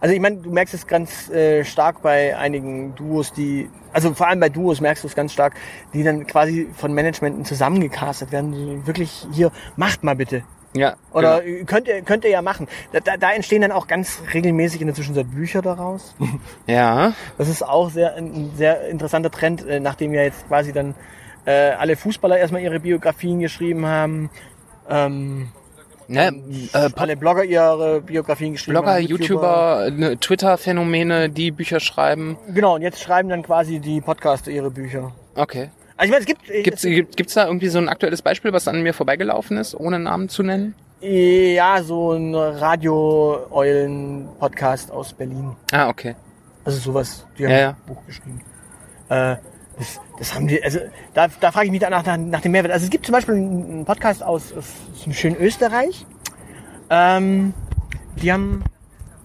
Also 0.00 0.14
ich 0.14 0.20
meine, 0.20 0.36
du 0.36 0.50
merkst 0.50 0.74
es 0.74 0.86
ganz 0.86 1.30
äh, 1.30 1.64
stark 1.64 2.02
bei 2.02 2.36
einigen 2.36 2.94
Duos, 2.94 3.32
die, 3.32 3.68
also 3.92 4.14
vor 4.14 4.28
allem 4.28 4.40
bei 4.40 4.48
Duos 4.48 4.80
merkst 4.80 5.04
du 5.04 5.08
es 5.08 5.14
ganz 5.14 5.32
stark, 5.32 5.54
die 5.94 6.02
dann 6.02 6.26
quasi 6.26 6.68
von 6.76 6.92
Managementen 6.92 7.44
zusammengecastet 7.44 8.32
werden. 8.32 8.54
So 8.54 8.86
wirklich 8.86 9.26
hier, 9.32 9.50
macht 9.76 10.04
mal 10.04 10.16
bitte. 10.16 10.42
Ja. 10.72 10.96
Oder 11.12 11.42
könnt 11.66 11.88
ihr 11.88 12.02
könnt 12.02 12.24
ihr 12.24 12.30
ja 12.30 12.42
machen. 12.42 12.68
Da, 12.92 13.00
da, 13.00 13.16
da 13.16 13.32
entstehen 13.32 13.62
dann 13.62 13.72
auch 13.72 13.86
ganz 13.86 14.22
regelmäßig 14.32 14.80
in 14.80 14.86
der 14.86 14.94
Zwischenzeit 14.94 15.30
Bücher 15.30 15.62
daraus. 15.62 16.14
genau. 16.18 16.30
Ja. 16.66 17.12
Das 17.38 17.48
ist 17.48 17.62
auch 17.62 17.90
sehr 17.90 18.14
ein 18.14 18.52
sehr 18.56 18.88
interessanter 18.88 19.30
Trend, 19.30 19.66
äh, 19.66 19.80
nachdem 19.80 20.14
ja 20.14 20.22
jetzt 20.22 20.46
quasi 20.46 20.72
dann 20.72 20.94
äh, 21.44 21.70
alle 21.70 21.96
Fußballer 21.96 22.38
erstmal 22.38 22.62
ihre 22.62 22.80
Biografien 22.80 23.40
geschrieben 23.40 23.86
haben. 23.86 24.30
Ähm, 24.88 25.48
Ne, 26.12 26.32
äh, 26.72 26.90
alle 26.96 27.16
Blogger 27.16 27.44
ihre 27.44 28.00
Biografien 28.00 28.54
geschrieben 28.54 28.74
Blogger, 28.74 28.94
haben. 28.94 29.06
YouTuber, 29.06 29.90
ne, 29.92 30.18
Twitter-Phänomene, 30.18 31.30
die 31.30 31.52
Bücher 31.52 31.78
schreiben. 31.78 32.36
Genau, 32.52 32.74
und 32.74 32.82
jetzt 32.82 33.00
schreiben 33.00 33.28
dann 33.28 33.44
quasi 33.44 33.78
die 33.78 34.00
Podcaster 34.00 34.50
ihre 34.50 34.72
Bücher. 34.72 35.12
Okay. 35.36 35.70
Also 36.00 36.06
ich 36.06 36.10
meine, 36.12 36.20
es 36.22 36.26
gibt, 36.26 36.48
äh, 36.48 36.62
Gibt's, 36.62 36.80
gibt, 36.82 37.16
gibt's 37.18 37.34
da 37.34 37.44
irgendwie 37.46 37.68
so 37.68 37.76
ein 37.78 37.88
aktuelles 37.90 38.22
Beispiel, 38.22 38.54
was 38.54 38.66
an 38.68 38.82
mir 38.82 38.94
vorbeigelaufen 38.94 39.58
ist, 39.58 39.74
ohne 39.78 39.98
Namen 39.98 40.28
zu 40.30 40.42
nennen? 40.42 40.74
ja 41.02 41.82
so 41.82 42.12
ein 42.12 42.34
Radio-Eulen-Podcast 42.34 44.90
aus 44.90 45.12
Berlin. 45.12 45.54
Ah, 45.72 45.88
okay. 45.88 46.14
Also 46.64 46.78
sowas. 46.78 47.26
Die 47.38 47.44
haben 47.44 47.50
Ja, 47.52 47.56
ein 47.56 47.62
ja. 47.62 47.76
Buch 47.86 48.04
geschrieben. 48.06 48.40
Äh, 49.08 49.36
das, 49.78 50.00
das 50.18 50.34
haben 50.34 50.46
die, 50.48 50.62
also 50.62 50.78
da, 51.14 51.28
da 51.40 51.52
frage 51.52 51.66
ich 51.66 51.70
mich 51.72 51.80
danach 51.80 52.04
nach, 52.04 52.16
nach 52.18 52.40
dem 52.42 52.52
Mehrwert. 52.52 52.72
Also 52.72 52.84
es 52.84 52.90
gibt 52.90 53.06
zum 53.06 53.12
Beispiel 53.14 53.34
einen 53.34 53.84
Podcast 53.84 54.22
aus, 54.22 54.52
aus 54.52 54.66
dem 55.04 55.12
schönen 55.12 55.36
Österreich. 55.36 56.04
Ähm, 56.90 57.54
die 58.16 58.32
haben 58.32 58.64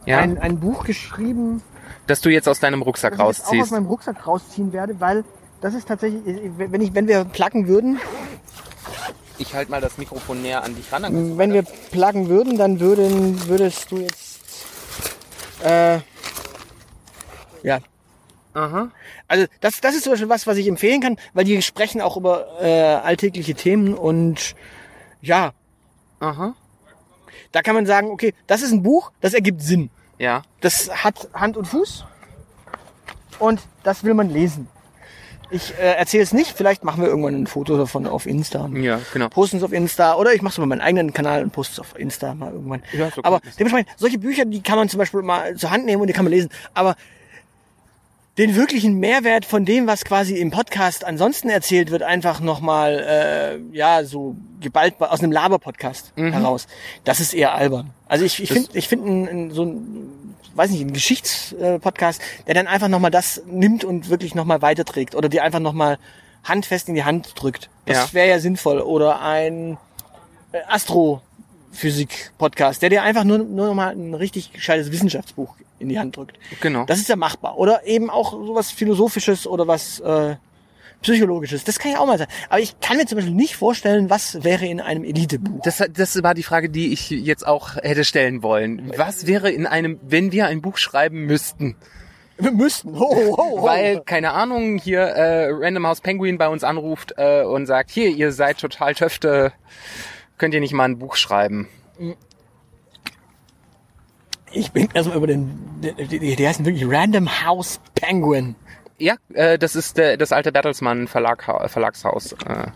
Ja. 0.05 0.19
ein, 0.19 0.37
ein 0.37 0.59
Buch 0.59 0.85
geschrieben, 0.85 1.61
Dass 2.07 2.21
du 2.21 2.29
jetzt 2.29 2.47
aus 2.47 2.59
deinem 2.61 2.81
Rucksack 2.83 3.17
das 3.17 3.19
ich 3.19 3.27
jetzt 3.27 3.41
auch 3.41 3.47
aus 3.47 3.53
rausziehst. 3.53 3.71
meinem 3.71 3.87
Rucksack 3.87 4.27
rausziehen 4.27 4.71
werde, 4.73 4.99
weil 5.01 5.23
das 5.61 5.73
ist 5.73 5.87
tatsächlich, 5.87 6.21
wenn 6.57 6.81
ich, 6.81 6.93
wenn 6.93 7.07
wir 7.07 7.25
placken 7.25 7.67
würden, 7.67 7.99
Ich 9.37 9.53
halte 9.53 9.69
mal 9.71 9.81
das 9.81 9.97
Mikrofon 9.97 10.41
näher 10.41 10.63
an 10.63 10.75
dich 10.75 10.91
ran. 10.91 11.37
wenn 11.37 11.51
wir 11.53 11.63
placken 11.63 12.29
würden, 12.29 12.57
dann 12.57 12.79
würden, 12.79 13.47
würdest 13.47 13.91
du 13.91 13.97
jetzt, 13.97 14.39
äh, 15.63 15.99
Ja. 17.63 17.79
Aha. 18.53 18.89
Also 19.27 19.47
das, 19.59 19.81
das 19.81 19.95
ist 19.95 20.03
zum 20.03 20.13
Beispiel 20.13 20.29
was, 20.29 20.47
was 20.47 20.55
ich 20.57 20.67
empfehlen 20.67 21.01
kann, 21.01 21.17
weil 21.33 21.43
die 21.43 21.61
sprechen 21.61 21.99
auch 21.99 22.15
über 22.15 22.61
äh, 22.61 22.95
alltägliche 22.95 23.53
Themen 23.53 23.93
und 23.93 24.55
ja, 25.21 25.51
Aha. 26.21 26.53
da 27.51 27.61
kann 27.61 27.75
man 27.75 27.85
sagen, 27.85 28.09
okay, 28.11 28.33
das 28.47 28.61
ist 28.61 28.71
ein 28.71 28.81
Buch, 28.83 29.11
das 29.19 29.33
ergibt 29.33 29.61
Sinn. 29.61 29.89
Ja. 30.19 30.43
Das 30.61 31.03
hat 31.03 31.27
Hand 31.33 31.57
und 31.57 31.65
Fuß 31.65 32.05
und 33.39 33.59
das 33.83 34.05
will 34.05 34.13
man 34.13 34.29
lesen. 34.29 34.69
Ich 35.49 35.73
äh, 35.79 35.95
erzähle 35.95 36.23
es 36.23 36.33
nicht, 36.33 36.51
vielleicht 36.57 36.83
machen 36.83 37.01
wir 37.01 37.09
irgendwann 37.09 37.35
ein 37.35 37.47
Foto 37.47 37.77
davon 37.77 38.07
auf 38.07 38.25
Insta. 38.25 38.69
Ja, 38.73 38.99
genau. 39.13 39.29
Posten 39.29 39.57
es 39.57 39.63
auf 39.63 39.71
Insta 39.71 40.15
oder 40.15 40.33
ich 40.33 40.41
mache 40.41 40.53
es 40.53 40.57
über 40.57 40.67
meinen 40.67 40.81
eigenen 40.81 41.13
Kanal 41.13 41.43
und 41.43 41.51
poste 41.51 41.73
es 41.73 41.79
auf 41.79 41.97
Insta 41.97 42.33
mal 42.33 42.51
irgendwann. 42.51 42.83
Ja, 42.93 43.09
so 43.11 43.23
Aber 43.23 43.41
dementsprechend, 43.59 43.89
solche 43.97 44.17
Bücher, 44.17 44.45
die 44.45 44.61
kann 44.61 44.77
man 44.77 44.89
zum 44.89 44.97
Beispiel 44.97 45.21
mal 45.21 45.55
zur 45.55 45.71
Hand 45.71 45.85
nehmen 45.85 46.01
und 46.01 46.07
die 46.07 46.13
kann 46.13 46.25
man 46.25 46.33
lesen. 46.33 46.49
Aber 46.73 46.95
den 48.37 48.55
wirklichen 48.55 48.99
Mehrwert 48.99 49.45
von 49.45 49.63
dem, 49.63 49.87
was 49.87 50.03
quasi 50.03 50.35
im 50.35 50.51
Podcast 50.51 51.05
ansonsten 51.05 51.49
erzählt 51.49 51.89
wird, 51.89 52.03
einfach 52.03 52.41
nochmal, 52.41 52.99
äh, 53.07 53.75
ja, 53.75 54.03
so 54.03 54.35
geballt 54.59 54.95
aus 54.99 55.21
einem 55.21 55.31
Laber-Podcast 55.31 56.11
heraus. 56.17 56.67
Das 57.05 57.19
ist 57.21 57.33
eher 57.33 57.55
albern. 57.55 57.91
Also 58.07 58.25
ich, 58.25 58.43
ich 58.43 58.51
finde, 58.51 58.69
ich 58.73 58.91
ein, 58.91 59.27
ein, 59.27 59.51
so 59.51 59.63
ein, 59.63 60.24
weiß 60.55 60.71
nicht, 60.71 60.81
ein 60.81 60.93
Geschichtspodcast, 60.93 62.21
der 62.47 62.53
dann 62.55 62.67
einfach 62.67 62.87
nochmal 62.87 63.11
das 63.11 63.41
nimmt 63.45 63.83
und 63.83 64.09
wirklich 64.09 64.35
nochmal 64.35 64.61
weiterträgt 64.61 65.15
oder 65.15 65.29
die 65.29 65.41
einfach 65.41 65.59
nochmal 65.59 65.97
handfest 66.43 66.89
in 66.89 66.95
die 66.95 67.03
Hand 67.03 67.33
drückt. 67.35 67.69
Das 67.85 67.97
Ja. 67.97 68.13
wäre 68.13 68.29
ja 68.29 68.39
sinnvoll. 68.39 68.79
Oder 68.79 69.21
ein 69.21 69.77
äh, 70.51 70.59
Astrophysik-Podcast, 70.67 72.81
der 72.81 72.89
dir 72.89 73.03
einfach 73.03 73.23
nur, 73.23 73.39
nur 73.39 73.67
nochmal 73.67 73.91
ein 73.93 74.13
richtig 74.13 74.53
gescheites 74.53 74.91
Wissenschaftsbuch 74.91 75.55
in 75.79 75.89
die 75.89 75.99
Hand 75.99 76.17
drückt. 76.17 76.37
Genau. 76.61 76.85
Das 76.85 76.99
ist 76.99 77.09
ja 77.09 77.15
machbar. 77.15 77.57
Oder 77.57 77.85
eben 77.85 78.09
auch 78.09 78.31
sowas 78.31 78.71
Philosophisches 78.71 79.45
oder 79.47 79.67
was 79.67 79.99
äh, 79.99 80.35
Psychologisches. 81.05 81.63
Das 81.63 81.79
kann 81.79 81.91
ja 81.91 81.99
auch 81.99 82.07
mal 82.07 82.17
sein. 82.17 82.27
Aber 82.49 82.59
ich 82.59 82.79
kann 82.79 82.97
mir 82.97 83.05
zum 83.05 83.17
Beispiel 83.17 83.33
nicht 83.33 83.55
vorstellen, 83.55 84.09
was 84.09 84.43
wäre 84.43 84.65
in 84.65 84.81
einem 84.81 85.03
Elitebuch. 85.03 85.61
Das, 85.63 85.83
das 85.91 86.23
war 86.23 86.33
die 86.33 86.43
Frage, 86.43 86.69
die 86.69 86.91
ich 86.91 87.09
jetzt 87.09 87.45
auch 87.45 87.75
hätte 87.75 88.03
stellen 88.03 88.41
wollen. 88.41 88.91
Was 88.97 89.27
wäre 89.27 89.51
in 89.51 89.67
einem, 89.67 89.99
wenn 90.01 90.31
wir 90.31 90.47
ein 90.47 90.61
Buch 90.61 90.77
schreiben 90.77 91.25
müssten? 91.25 91.75
Wir 92.37 92.51
müssten. 92.51 92.99
Ho, 92.99 93.15
ho, 93.15 93.37
ho, 93.37 93.59
ho. 93.59 93.63
Weil, 93.63 94.01
keine 94.01 94.31
Ahnung, 94.31 94.77
hier 94.77 95.01
äh, 95.01 95.49
Random 95.51 95.87
House 95.87 96.01
Penguin 96.01 96.37
bei 96.37 96.47
uns 96.47 96.63
anruft 96.63 97.13
äh, 97.17 97.43
und 97.43 97.65
sagt, 97.65 97.91
hier, 97.91 98.09
ihr 98.09 98.31
seid 98.31 98.57
total 98.57 98.93
Töfte, 98.95 99.53
könnt 100.37 100.53
ihr 100.53 100.59
nicht 100.59 100.73
mal 100.73 100.85
ein 100.85 100.97
Buch 100.97 101.15
schreiben? 101.15 101.69
ich 104.55 104.71
bin 104.71 104.89
erstmal 104.93 105.17
über 105.17 105.27
den, 105.27 105.59
die, 105.81 106.19
die, 106.19 106.35
die 106.35 106.47
heißen 106.47 106.65
wirklich 106.65 106.87
Random 106.87 107.29
House 107.45 107.79
Penguin. 107.93 108.55
Ja, 108.97 109.15
äh, 109.33 109.57
das 109.57 109.75
ist 109.75 109.97
der, 109.97 110.17
das 110.17 110.31
alte 110.31 110.51
Bertelsmann 110.51 111.07
Verlag, 111.07 111.43
Verlagshaus. 111.69 112.33
Äh, 112.33 112.67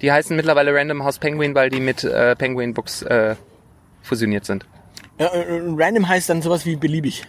die 0.00 0.12
heißen 0.12 0.34
mittlerweile 0.36 0.74
Random 0.74 1.04
House 1.04 1.18
Penguin, 1.18 1.54
weil 1.54 1.70
die 1.70 1.80
mit 1.80 2.04
äh, 2.04 2.36
Penguin 2.36 2.74
Books 2.74 3.02
äh, 3.02 3.36
fusioniert 4.02 4.44
sind. 4.44 4.66
Ja, 5.18 5.26
äh, 5.26 5.60
Random 5.76 6.08
heißt 6.08 6.30
dann 6.30 6.42
sowas 6.42 6.64
wie 6.66 6.76
beliebig. 6.76 7.24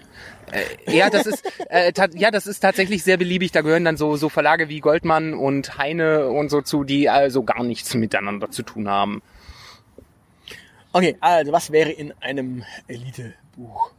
Ja, 0.87 1.09
das 1.09 1.25
ist 1.25 1.45
äh, 1.69 1.93
ja, 2.15 2.29
das 2.29 2.45
ist 2.45 2.59
tatsächlich 2.59 3.03
sehr 3.03 3.17
beliebig. 3.17 3.51
Da 3.51 3.61
gehören 3.61 3.85
dann 3.85 3.97
so 3.97 4.17
so 4.17 4.29
Verlage 4.29 4.69
wie 4.69 4.79
Goldmann 4.79 5.33
und 5.33 5.77
Heine 5.77 6.27
und 6.27 6.49
so 6.49 6.61
zu, 6.61 6.83
die 6.83 7.09
also 7.09 7.43
gar 7.43 7.63
nichts 7.63 7.93
miteinander 7.93 8.51
zu 8.51 8.63
tun 8.63 8.89
haben. 8.89 9.21
Okay, 10.93 11.15
also 11.21 11.53
was 11.53 11.71
wäre 11.71 11.91
in 11.91 12.13
einem 12.19 12.63
Elitebuch? 12.87 13.91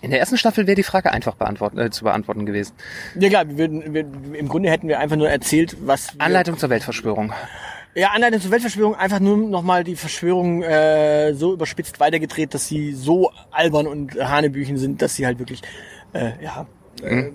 In 0.00 0.10
der 0.10 0.20
ersten 0.20 0.36
Staffel 0.36 0.66
wäre 0.66 0.76
die 0.76 0.82
Frage 0.84 1.12
einfach 1.12 1.34
beantworten, 1.34 1.78
äh, 1.78 1.90
zu 1.90 2.04
beantworten 2.04 2.46
gewesen. 2.46 2.72
Ja 3.18 3.28
klar, 3.28 3.48
wir 3.48 3.58
würden, 3.58 3.92
wir, 3.94 4.04
im 4.38 4.48
Grunde 4.48 4.70
hätten 4.70 4.86
wir 4.88 5.00
einfach 5.00 5.16
nur 5.16 5.28
erzählt, 5.28 5.76
was 5.84 6.08
Anleitung 6.18 6.56
zur 6.56 6.70
Weltverschwörung. 6.70 7.32
Ja, 7.96 8.10
Anleitung 8.10 8.40
zur 8.40 8.52
Weltverschwörung, 8.52 8.94
einfach 8.94 9.18
nur 9.18 9.36
nochmal 9.36 9.82
die 9.82 9.96
Verschwörung 9.96 10.62
äh, 10.62 11.34
so 11.34 11.52
überspitzt 11.54 11.98
weitergedreht, 11.98 12.54
dass 12.54 12.68
sie 12.68 12.92
so 12.94 13.32
albern 13.50 13.88
und 13.88 14.14
Hanebüchen 14.14 14.78
sind, 14.78 15.02
dass 15.02 15.16
sie 15.16 15.26
halt 15.26 15.40
wirklich, 15.40 15.62
äh, 16.12 16.30
ja, 16.40 16.66
äh, 17.02 17.30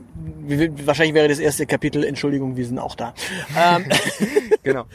wir- 0.48 0.88
wahrscheinlich 0.88 1.14
wäre 1.14 1.28
das 1.28 1.40
erste 1.40 1.66
Kapitel, 1.66 2.06
Entschuldigung, 2.06 2.56
wir 2.56 2.66
sind 2.66 2.80
auch 2.80 2.96
da. 2.96 3.14
Ähm, 3.60 3.86
Genau. 4.64 4.86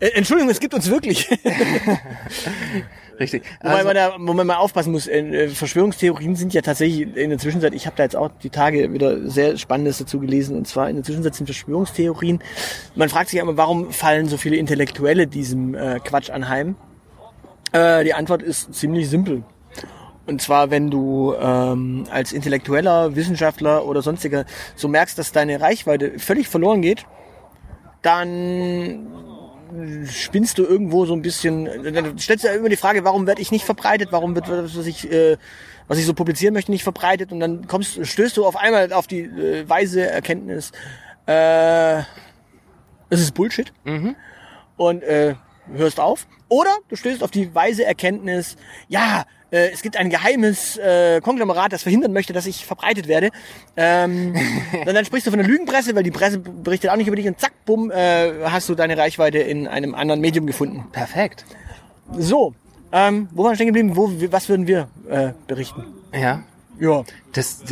äh, 0.00 0.08
Entschuldigung, 0.08 0.50
es 0.50 0.58
gibt 0.58 0.74
uns 0.74 0.90
wirklich. 0.90 1.28
Richtig. 3.18 3.44
Wobei 3.60 3.74
Also, 3.74 3.86
man 3.86 3.94
da, 3.94 4.12
wo 4.18 4.32
man 4.32 4.46
mal 4.46 4.56
aufpassen 4.56 4.92
muss, 4.92 5.06
äh, 5.06 5.48
Verschwörungstheorien 5.48 6.36
sind 6.36 6.52
ja 6.52 6.62
tatsächlich 6.62 7.16
in 7.16 7.30
der 7.30 7.38
Zwischenzeit, 7.38 7.74
ich 7.74 7.86
habe 7.86 7.96
da 7.96 8.02
jetzt 8.02 8.16
auch 8.16 8.30
die 8.42 8.50
Tage 8.50 8.92
wieder 8.92 9.28
sehr 9.30 9.56
Spannendes 9.56 9.98
dazu 9.98 10.18
gelesen, 10.18 10.56
und 10.56 10.66
zwar 10.66 10.88
in 10.88 10.96
der 10.96 11.04
Zwischenzeit 11.04 11.34
sind 11.34 11.46
Verschwörungstheorien. 11.46 12.40
Man 12.94 13.08
fragt 13.08 13.30
sich 13.30 13.38
immer, 13.38 13.56
warum 13.56 13.92
fallen 13.92 14.26
so 14.26 14.36
viele 14.36 14.56
Intellektuelle 14.56 15.26
diesem 15.26 15.74
äh, 15.74 16.00
Quatsch 16.00 16.30
anheim? 16.30 16.76
Äh, 17.72 18.04
die 18.04 18.14
Antwort 18.14 18.42
ist 18.42 18.74
ziemlich 18.74 19.08
simpel. 19.08 19.44
Und 20.26 20.40
zwar, 20.40 20.70
wenn 20.70 20.90
du 20.90 21.34
ähm, 21.38 22.04
als 22.10 22.32
Intellektueller, 22.32 23.14
Wissenschaftler 23.14 23.84
oder 23.86 24.00
sonstiger 24.00 24.46
so 24.74 24.88
merkst, 24.88 25.18
dass 25.18 25.32
deine 25.32 25.60
Reichweite 25.60 26.18
völlig 26.18 26.48
verloren 26.48 26.80
geht, 26.80 27.04
dann 28.00 29.06
spinnst 30.06 30.58
du 30.58 30.64
irgendwo 30.64 31.06
so 31.06 31.14
ein 31.14 31.22
bisschen, 31.22 31.64
dann 31.94 32.18
stellst 32.18 32.44
du 32.44 32.48
ja 32.48 32.54
immer 32.54 32.68
die 32.68 32.76
Frage, 32.76 33.04
warum 33.04 33.26
werde 33.26 33.40
ich 33.42 33.50
nicht 33.50 33.64
verbreitet, 33.64 34.08
warum 34.12 34.34
wird 34.34 34.48
das, 34.48 34.76
was 34.76 34.86
ich, 34.86 35.10
äh, 35.10 35.36
was 35.88 35.98
ich 35.98 36.06
so 36.06 36.14
publizieren 36.14 36.54
möchte, 36.54 36.70
nicht 36.70 36.82
verbreitet? 36.82 37.32
Und 37.32 37.40
dann 37.40 37.66
kommst, 37.66 38.06
stößt 38.06 38.36
du 38.36 38.46
auf 38.46 38.56
einmal 38.56 38.92
auf 38.92 39.06
die 39.06 39.22
äh, 39.22 39.68
weise 39.68 40.06
Erkenntnis, 40.06 40.72
äh, 41.26 41.98
es 43.10 43.20
ist 43.20 43.34
Bullshit. 43.34 43.72
Und 44.76 45.02
äh, 45.02 45.34
hörst 45.72 46.00
auf. 46.00 46.26
Oder 46.48 46.76
du 46.88 46.96
stößt 46.96 47.22
auf 47.22 47.30
die 47.30 47.54
weise 47.54 47.84
Erkenntnis, 47.84 48.56
ja, 48.88 49.24
äh, 49.54 49.70
es 49.72 49.82
gibt 49.82 49.96
ein 49.96 50.10
geheimes 50.10 50.76
äh, 50.76 51.20
Konglomerat, 51.20 51.72
das 51.72 51.82
verhindern 51.82 52.12
möchte, 52.12 52.32
dass 52.32 52.46
ich 52.46 52.66
verbreitet 52.66 53.06
werde. 53.08 53.30
Ähm, 53.76 54.34
dann, 54.84 54.94
dann 54.94 55.04
sprichst 55.04 55.26
du 55.26 55.30
von 55.30 55.38
der 55.38 55.48
Lügenpresse, 55.48 55.94
weil 55.94 56.02
die 56.02 56.10
Presse 56.10 56.38
berichtet 56.38 56.90
auch 56.90 56.96
nicht 56.96 57.06
über 57.06 57.16
dich 57.16 57.26
und 57.26 57.38
zack, 57.40 57.52
bumm, 57.64 57.90
äh, 57.90 58.32
hast 58.44 58.68
du 58.68 58.74
deine 58.74 58.96
Reichweite 58.98 59.38
in 59.38 59.66
einem 59.68 59.94
anderen 59.94 60.20
Medium 60.20 60.46
gefunden. 60.46 60.84
perfekt. 60.92 61.44
So, 62.18 62.54
ähm, 62.92 63.28
wo 63.32 63.42
waren 63.44 63.52
wir 63.52 63.56
stehen 63.56 63.66
geblieben? 63.68 63.96
Wo, 63.96 64.10
was 64.30 64.48
würden 64.48 64.66
wir 64.66 64.88
äh, 65.08 65.32
berichten? 65.46 65.84
Ja. 66.12 66.42
Ja, 66.80 67.04
Das, 67.32 67.62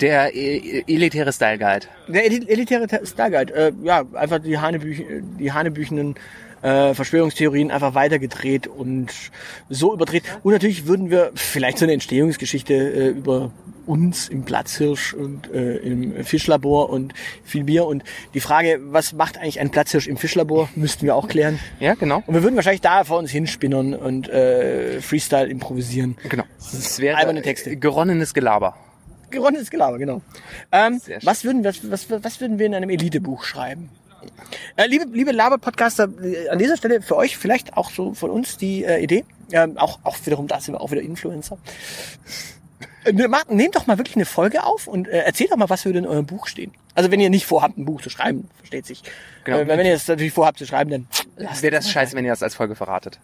der 0.00 0.34
äh, 0.34 0.82
elitäre 0.88 1.32
Style 1.32 1.58
Guide. 1.58 1.86
der 2.08 2.24
eli- 2.26 2.48
elitäre 2.48 2.88
Ta- 2.88 3.06
Starguide, 3.06 3.54
äh, 3.54 3.72
ja, 3.84 4.02
einfach 4.14 4.40
die, 4.40 4.58
Hanebüch 4.58 5.00
die 5.38 5.52
hanebüchenen 5.52 6.16
äh, 6.62 6.94
Verschwörungstheorien 6.94 7.70
einfach 7.70 7.94
weitergedreht 7.94 8.66
und 8.66 9.12
so 9.68 9.92
überdreht. 9.92 10.22
Und 10.42 10.52
natürlich 10.52 10.86
würden 10.86 11.10
wir 11.10 11.32
vielleicht 11.34 11.78
so 11.78 11.84
eine 11.84 11.92
Entstehungsgeschichte 11.92 12.74
äh, 12.74 13.08
über 13.08 13.50
uns 13.86 14.28
im 14.28 14.44
Platzhirsch 14.44 15.12
und 15.14 15.52
äh, 15.52 15.76
im 15.78 16.24
Fischlabor 16.24 16.90
und 16.90 17.14
viel 17.44 17.64
Bier 17.64 17.86
und 17.86 18.04
die 18.34 18.40
Frage, 18.40 18.78
was 18.80 19.12
macht 19.12 19.38
eigentlich 19.38 19.60
ein 19.60 19.70
Platzhirsch 19.70 20.06
im 20.06 20.16
Fischlabor, 20.16 20.68
müssten 20.76 21.04
wir 21.04 21.16
auch 21.16 21.28
klären. 21.28 21.58
Ja, 21.80 21.94
genau. 21.94 22.22
Und 22.26 22.34
wir 22.34 22.42
würden 22.42 22.56
wahrscheinlich 22.56 22.80
da 22.80 23.04
vor 23.04 23.18
uns 23.18 23.30
hinspinnern 23.30 23.94
und 23.94 24.28
äh, 24.28 25.00
Freestyle 25.00 25.48
improvisieren. 25.48 26.16
Genau. 26.28 26.44
Es 26.58 27.00
wäre 27.00 27.16
Alberne 27.16 27.42
Texte. 27.42 27.76
geronnenes 27.76 28.34
Gelaber. 28.34 28.76
Geronnenes 29.30 29.70
Gelaber, 29.70 29.98
genau. 29.98 30.22
Ähm, 30.70 31.00
was, 31.22 31.44
würden, 31.44 31.64
was, 31.64 31.90
was, 31.90 32.08
was 32.10 32.40
würden 32.40 32.58
wir 32.58 32.66
in 32.66 32.74
einem 32.74 32.90
Elitebuch 32.90 33.44
schreiben? 33.44 33.88
Äh, 34.76 34.86
liebe 34.86 35.06
liebe 35.12 35.32
Laber-Podcaster, 35.32 36.08
äh, 36.22 36.48
an 36.48 36.58
dieser 36.58 36.76
Stelle 36.76 37.02
für 37.02 37.16
euch 37.16 37.36
vielleicht 37.36 37.76
auch 37.76 37.90
so 37.90 38.14
von 38.14 38.30
uns 38.30 38.56
die 38.56 38.84
äh, 38.84 39.02
Idee. 39.02 39.24
Ähm, 39.52 39.76
auch, 39.76 39.98
auch 40.04 40.16
wiederum, 40.24 40.48
da 40.48 40.60
sind 40.60 40.74
wir 40.74 40.80
auch 40.80 40.90
wieder 40.90 41.02
Influencer. 41.02 41.58
Äh, 43.04 43.12
ne, 43.12 43.28
Nehmt 43.48 43.76
doch 43.76 43.86
mal 43.86 43.98
wirklich 43.98 44.16
eine 44.16 44.24
Folge 44.24 44.64
auf 44.64 44.86
und 44.86 45.08
äh, 45.08 45.18
erzählt 45.18 45.52
doch 45.52 45.56
mal, 45.56 45.68
was 45.68 45.84
würde 45.84 45.98
in 45.98 46.06
eurem 46.06 46.26
Buch 46.26 46.46
stehen. 46.46 46.72
Also 46.94 47.10
wenn 47.10 47.20
ihr 47.20 47.30
nicht 47.30 47.46
vorhabt, 47.46 47.78
ein 47.78 47.84
Buch 47.84 48.00
zu 48.00 48.10
schreiben, 48.10 48.48
versteht 48.58 48.86
sich. 48.86 49.02
Genau. 49.44 49.58
Äh, 49.58 49.66
wenn 49.66 49.84
ihr 49.86 49.94
es 49.94 50.08
natürlich 50.08 50.32
vorhabt 50.32 50.58
zu 50.58 50.66
schreiben, 50.66 50.90
dann 50.90 51.06
Wäre 51.60 51.74
das 51.74 51.90
scheiße, 51.90 52.14
wenn 52.14 52.24
ihr 52.24 52.30
das 52.30 52.42
als 52.42 52.54
Folge 52.54 52.74
verratet. 52.74 53.18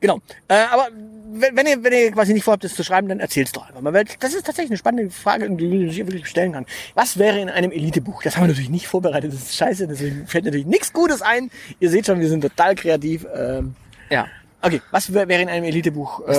Genau. 0.00 0.20
Äh, 0.48 0.64
aber 0.70 0.88
wenn, 1.32 1.56
wenn, 1.56 1.66
ihr, 1.66 1.82
wenn 1.84 1.92
ihr 1.92 2.10
quasi 2.12 2.32
nicht 2.32 2.44
vorhabt, 2.44 2.64
das 2.64 2.74
zu 2.74 2.84
schreiben, 2.84 3.08
dann 3.08 3.20
erzähl's 3.20 3.52
doch 3.52 3.66
einfach 3.68 3.80
mal. 3.80 3.92
Weil 3.92 4.04
das 4.20 4.34
ist 4.34 4.44
tatsächlich 4.46 4.70
eine 4.70 4.78
spannende 4.78 5.10
Frage, 5.10 5.48
die 5.50 5.66
man 5.66 5.88
sich 5.88 5.98
wirklich 5.98 6.26
stellen 6.28 6.52
kann. 6.52 6.66
Was 6.94 7.18
wäre 7.18 7.40
in 7.40 7.48
einem 7.48 7.72
Elitebuch? 7.72 8.22
Das 8.22 8.36
haben 8.36 8.44
wir 8.44 8.48
natürlich 8.48 8.70
nicht 8.70 8.86
vorbereitet. 8.88 9.32
Das 9.32 9.40
ist 9.42 9.56
scheiße. 9.56 9.88
Deswegen 9.88 10.26
fällt 10.26 10.44
natürlich 10.44 10.66
nichts 10.66 10.92
Gutes 10.92 11.22
ein. 11.22 11.50
Ihr 11.80 11.90
seht 11.90 12.06
schon, 12.06 12.20
wir 12.20 12.28
sind 12.28 12.42
total 12.42 12.74
kreativ. 12.74 13.26
Ähm, 13.34 13.74
Ja. 14.10 14.26
okay, 14.60 14.80
was 14.90 15.12
wär- 15.12 15.28
wäre 15.28 15.42
in 15.42 15.48
einem 15.48 15.64
Elitebuch? 15.64 16.20
Äh, 16.28 16.32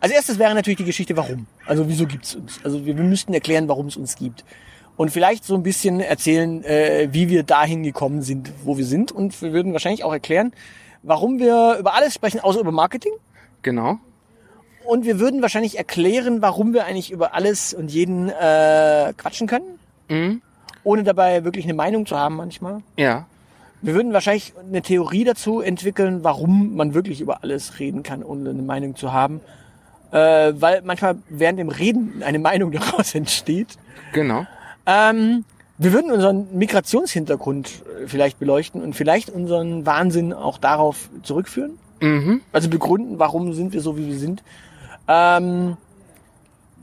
als 0.00 0.12
erstes 0.12 0.38
wäre 0.38 0.54
natürlich 0.54 0.78
die 0.78 0.84
Geschichte, 0.84 1.16
warum. 1.16 1.46
Also 1.66 1.88
wieso 1.88 2.06
gibt's 2.06 2.34
uns? 2.34 2.60
Also 2.62 2.84
wir, 2.86 2.96
wir 2.96 3.04
müssten 3.04 3.32
erklären, 3.34 3.68
warum 3.68 3.86
es 3.86 3.96
uns 3.96 4.16
gibt. 4.16 4.44
Und 4.96 5.10
vielleicht 5.10 5.44
so 5.44 5.54
ein 5.54 5.62
bisschen 5.62 6.00
erzählen, 6.00 6.64
äh, 6.64 7.08
wie 7.12 7.28
wir 7.28 7.42
dahin 7.42 7.82
gekommen 7.82 8.22
sind, 8.22 8.50
wo 8.64 8.78
wir 8.78 8.84
sind. 8.86 9.12
Und 9.12 9.42
wir 9.42 9.52
würden 9.52 9.72
wahrscheinlich 9.72 10.04
auch 10.04 10.12
erklären, 10.12 10.52
warum 11.02 11.38
wir 11.38 11.76
über 11.78 11.92
alles 11.94 12.14
sprechen, 12.14 12.40
außer 12.40 12.60
über 12.60 12.72
Marketing. 12.72 13.12
Genau. 13.62 13.98
Und 14.86 15.04
wir 15.04 15.18
würden 15.20 15.42
wahrscheinlich 15.42 15.78
erklären, 15.78 16.42
warum 16.42 16.72
wir 16.72 16.84
eigentlich 16.86 17.10
über 17.10 17.34
alles 17.34 17.74
und 17.74 17.90
jeden 17.90 18.28
äh, 18.28 19.12
quatschen 19.16 19.46
können, 19.46 19.78
Mhm. 20.08 20.40
ohne 20.84 21.02
dabei 21.02 21.44
wirklich 21.44 21.64
eine 21.64 21.74
Meinung 21.74 22.06
zu 22.06 22.16
haben 22.16 22.36
manchmal. 22.36 22.80
Ja. 22.96 23.26
Wir 23.82 23.94
würden 23.94 24.12
wahrscheinlich 24.12 24.52
eine 24.68 24.82
Theorie 24.82 25.24
dazu 25.24 25.60
entwickeln, 25.60 26.24
warum 26.24 26.74
man 26.76 26.94
wirklich 26.94 27.20
über 27.20 27.42
alles 27.42 27.78
reden 27.78 28.02
kann, 28.02 28.22
ohne 28.22 28.50
eine 28.50 28.62
Meinung 28.62 28.96
zu 28.96 29.12
haben. 29.12 29.40
Äh, 30.12 30.52
weil 30.56 30.82
manchmal 30.82 31.16
während 31.28 31.58
dem 31.58 31.68
Reden 31.68 32.22
eine 32.24 32.38
Meinung 32.38 32.70
daraus 32.72 33.14
entsteht. 33.14 33.76
Genau. 34.12 34.46
Ähm, 34.86 35.44
wir 35.78 35.92
würden 35.92 36.10
unseren 36.10 36.56
Migrationshintergrund 36.56 37.68
äh, 38.04 38.06
vielleicht 38.06 38.38
beleuchten 38.38 38.82
und 38.82 38.94
vielleicht 38.94 39.28
unseren 39.30 39.84
Wahnsinn 39.84 40.32
auch 40.32 40.58
darauf 40.58 41.10
zurückführen. 41.22 41.78
Mhm. 42.00 42.40
Also 42.52 42.68
begründen, 42.70 43.18
warum 43.18 43.52
sind 43.52 43.72
wir 43.72 43.80
so, 43.80 43.98
wie 43.98 44.06
wir 44.06 44.18
sind. 44.18 44.42
Ähm, 45.08 45.76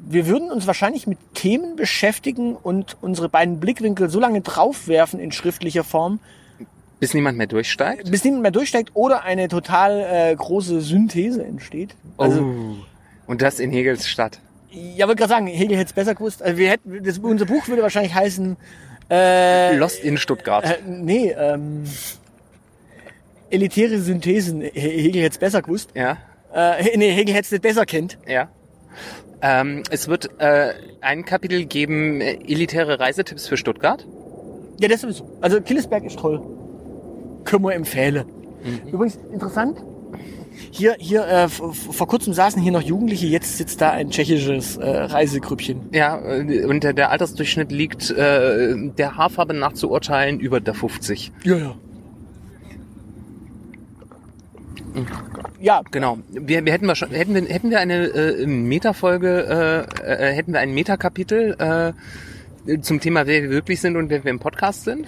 wir 0.05 0.27
würden 0.27 0.51
uns 0.51 0.67
wahrscheinlich 0.67 1.07
mit 1.07 1.17
Themen 1.33 1.75
beschäftigen 1.75 2.55
und 2.55 2.97
unsere 3.01 3.29
beiden 3.29 3.59
Blickwinkel 3.59 4.09
so 4.09 4.19
lange 4.19 4.41
draufwerfen 4.41 5.19
in 5.19 5.31
schriftlicher 5.31 5.83
Form, 5.83 6.19
Bis 6.99 7.13
niemand 7.13 7.37
mehr 7.37 7.47
durchsteigt. 7.47 8.11
bis 8.11 8.23
niemand 8.23 8.41
mehr 8.43 8.51
durchsteigt 8.51 8.91
oder 8.95 9.23
eine 9.23 9.47
total 9.47 9.99
äh, 10.31 10.35
große 10.35 10.81
Synthese 10.81 11.43
entsteht. 11.45 11.95
Also, 12.17 12.41
oh. 12.41 12.75
Und 13.27 13.41
das 13.41 13.59
in 13.59 13.71
Hegels 13.71 14.07
Stadt. 14.09 14.39
ja, 14.71 15.07
wollte 15.07 15.19
gerade 15.19 15.29
sagen, 15.29 15.47
Hegel 15.47 15.77
hätte 15.77 15.87
es 15.87 15.93
besser 15.93 16.15
gewusst. 16.15 16.41
Also 16.43 16.57
wir 16.57 16.69
hätten, 16.69 17.01
das, 17.03 17.17
unser 17.19 17.45
Buch 17.45 17.67
würde 17.69 17.81
wahrscheinlich 17.81 18.13
heißen, 18.13 18.57
äh, 19.09 19.75
Lost 19.77 20.03
in 20.03 20.17
Stuttgart. 20.17 20.65
äh, 20.65 20.77
nee, 20.85 21.29
ähm, 21.31 21.83
elitäre 23.49 23.99
Synthesen. 23.99 24.61
He- 24.61 24.69
Hegel 24.73 25.21
hätte 25.23 25.33
es 25.33 25.37
besser 25.37 25.61
gewusst. 25.61 25.91
Ja. 25.93 26.17
Äh, 26.53 26.97
nee, 26.97 27.11
Hegel 27.11 27.33
hätte 27.33 27.45
es 27.45 27.51
nicht 27.51 27.63
besser 27.63 27.85
kennt. 27.85 28.17
Ja. 28.27 28.49
Ähm, 29.41 29.83
es 29.89 30.07
wird 30.07 30.29
äh, 30.39 30.73
ein 31.01 31.25
Kapitel 31.25 31.65
geben, 31.65 32.21
äh, 32.21 32.35
elitäre 32.47 32.99
Reisetipps 32.99 33.47
für 33.47 33.57
Stuttgart. 33.57 34.05
Ja, 34.79 34.87
das 34.87 35.01
sowieso. 35.01 35.37
Also 35.41 35.59
Killesberg 35.61 36.05
ist 36.05 36.19
toll. 36.19 36.41
Können 37.43 37.63
wir 37.63 37.73
empfehlen. 37.73 38.25
Übrigens 38.91 39.19
interessant. 39.31 39.83
Hier, 40.71 40.95
hier 40.99 41.27
äh, 41.27 41.49
vor 41.49 42.07
kurzem 42.07 42.33
saßen 42.33 42.61
hier 42.61 42.71
noch 42.71 42.81
Jugendliche, 42.81 43.27
jetzt 43.27 43.57
sitzt 43.57 43.81
da 43.81 43.91
ein 43.91 44.11
tschechisches 44.11 44.77
äh, 44.77 44.87
Reisegrüppchen. 44.87 45.89
Ja, 45.91 46.19
äh, 46.19 46.65
und 46.65 46.83
der, 46.83 46.93
der 46.93 47.11
Altersdurchschnitt 47.11 47.71
liegt 47.71 48.11
äh, 48.11 48.75
der 48.75 49.17
Haarfarbe 49.17 49.53
nach 49.53 49.73
zu 49.73 49.89
urteilen 49.89 50.39
über 50.39 50.59
der 50.59 50.73
50. 50.73 51.31
Ja, 51.43 51.55
ja. 51.57 51.75
Ja, 55.59 55.81
Genau. 55.91 56.19
Wir, 56.29 56.65
wir 56.65 56.73
hätten 56.73 56.85
wir 56.85 56.95
schon, 56.95 57.09
hätten 57.11 57.33
wir 57.33 57.43
hätten 57.43 57.69
wir 57.69 57.79
eine 57.79 58.05
äh, 58.07 58.45
Metafolge, 58.45 59.87
äh, 60.01 60.29
äh, 60.29 60.33
hätten 60.33 60.53
wir 60.53 60.59
ein 60.59 60.73
Metakapitel 60.73 61.55
äh, 61.59 61.93
zum 62.81 62.99
Thema, 62.99 63.27
wer 63.27 63.43
wir 63.43 63.49
wirklich 63.49 63.81
sind 63.81 63.97
und 63.97 64.09
wer 64.09 64.23
wir 64.23 64.31
im 64.31 64.39
Podcast 64.39 64.85
sind. 64.85 65.07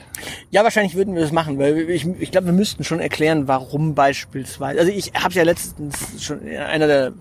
ja, 0.52 0.64
wahrscheinlich 0.64 0.96
würden 0.96 1.16
wir 1.16 1.22
das 1.22 1.32
machen, 1.32 1.58
weil 1.58 1.90
ich, 1.90 2.06
ich 2.20 2.32
glaube, 2.32 2.48
wir 2.48 2.54
müssten 2.54 2.84
schon 2.84 3.00
erklären, 3.00 3.48
warum 3.48 3.96
beispielsweise. 3.96 4.80
Also 4.80 4.92
ich 4.92 5.14
habe 5.14 5.34
ja 5.34 5.44
letztens 5.44 6.24
schon 6.24 6.46
in 6.46 6.58
einer 6.58 6.88
der, 6.88 7.14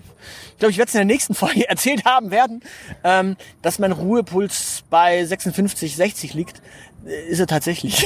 ich 0.53 0.59
glaube, 0.59 0.73
ich 0.73 0.79
werde 0.79 0.89
es 0.89 0.95
in 0.95 0.99
der 0.99 1.05
nächsten 1.05 1.35
Folge 1.37 1.69
erzählt 1.69 2.05
haben 2.05 2.31
werden, 2.31 2.63
ähm, 3.05 3.37
dass 3.63 3.79
mein 3.79 3.93
Ruhepuls 3.93 4.83
bei 4.91 5.25
56, 5.25 5.97
60 5.97 6.35
liegt. 6.35 6.63
Äh, 7.07 7.29
Ist 7.29 7.39
er 7.39 7.47
tatsächlich. 7.47 8.05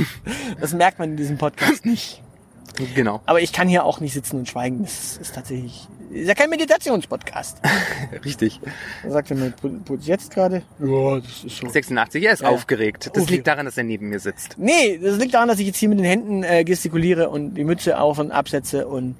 das 0.60 0.72
merkt 0.72 0.98
man 0.98 1.10
in 1.10 1.16
diesem 1.16 1.38
Podcast 1.38 1.86
nicht. 1.86 2.20
Genau. 2.94 3.20
Aber 3.26 3.40
ich 3.40 3.52
kann 3.52 3.68
hier 3.68 3.84
auch 3.84 4.00
nicht 4.00 4.12
sitzen 4.14 4.36
und 4.38 4.48
schweigen. 4.48 4.82
Das 4.82 5.16
ist 5.18 5.34
tatsächlich, 5.34 5.86
ist 6.10 6.28
ja 6.28 6.34
kein 6.34 6.50
Meditationspodcast. 6.50 7.58
Richtig. 8.24 8.60
Da 9.04 9.10
sagt 9.10 9.30
er 9.30 9.36
mir, 9.36 9.50
Puls 9.50 10.06
jetzt 10.06 10.32
gerade? 10.32 10.62
Ja, 10.78 11.16
das 11.20 11.44
ist 11.44 11.56
so. 11.58 11.68
86, 11.68 12.24
er 12.24 12.32
ist 12.32 12.40
Ja, 12.42 12.48
ja. 12.48 12.54
aufgeregt. 12.54 13.10
Das 13.14 13.24
Okay. 13.24 13.32
liegt 13.34 13.46
daran, 13.46 13.66
dass 13.66 13.76
er 13.76 13.84
neben 13.84 14.08
mir 14.08 14.20
sitzt. 14.20 14.56
Nee, 14.58 14.98
das 15.02 15.18
liegt 15.18 15.34
daran, 15.34 15.48
dass 15.48 15.58
ich 15.58 15.66
jetzt 15.66 15.78
hier 15.78 15.88
mit 15.88 15.98
den 15.98 16.06
Händen 16.06 16.42
äh, 16.42 16.64
gestikuliere 16.64 17.28
und 17.30 17.54
die 17.54 17.64
Mütze 17.64 17.98
auf 18.00 18.18
und 18.18 18.30
absetze 18.32 18.86
und 18.88 19.16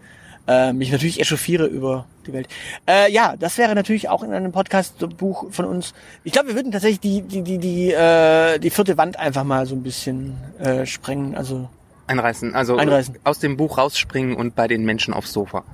äh, 0.48 0.72
mich 0.72 0.90
natürlich 0.90 1.20
echauffiere 1.20 1.66
über 1.66 2.06
die 2.26 2.32
Welt. 2.32 2.48
Äh, 2.88 3.12
ja, 3.12 3.36
das 3.38 3.58
wäre 3.58 3.74
natürlich 3.74 4.08
auch 4.08 4.22
in 4.22 4.32
einem 4.32 4.52
Podcast-Buch 4.52 5.52
von 5.52 5.64
uns. 5.66 5.92
Ich 6.24 6.32
glaube, 6.32 6.48
wir 6.48 6.54
würden 6.54 6.72
tatsächlich 6.72 7.00
die 7.00 7.22
die 7.22 7.42
die 7.42 7.58
die 7.58 7.92
äh, 7.92 8.58
die 8.58 8.70
vierte 8.70 8.96
Wand 8.96 9.18
einfach 9.18 9.44
mal 9.44 9.66
so 9.66 9.74
ein 9.74 9.82
bisschen 9.82 10.38
äh, 10.58 10.86
sprengen. 10.86 11.34
Also 11.36 11.68
Einreißen. 12.10 12.54
Also 12.54 12.76
Einreißen. 12.76 13.16
aus 13.24 13.38
dem 13.38 13.56
Buch 13.56 13.78
rausspringen 13.78 14.36
und 14.36 14.54
bei 14.54 14.68
den 14.68 14.84
Menschen 14.84 15.14
aufs 15.14 15.32
Sofa. 15.32 15.64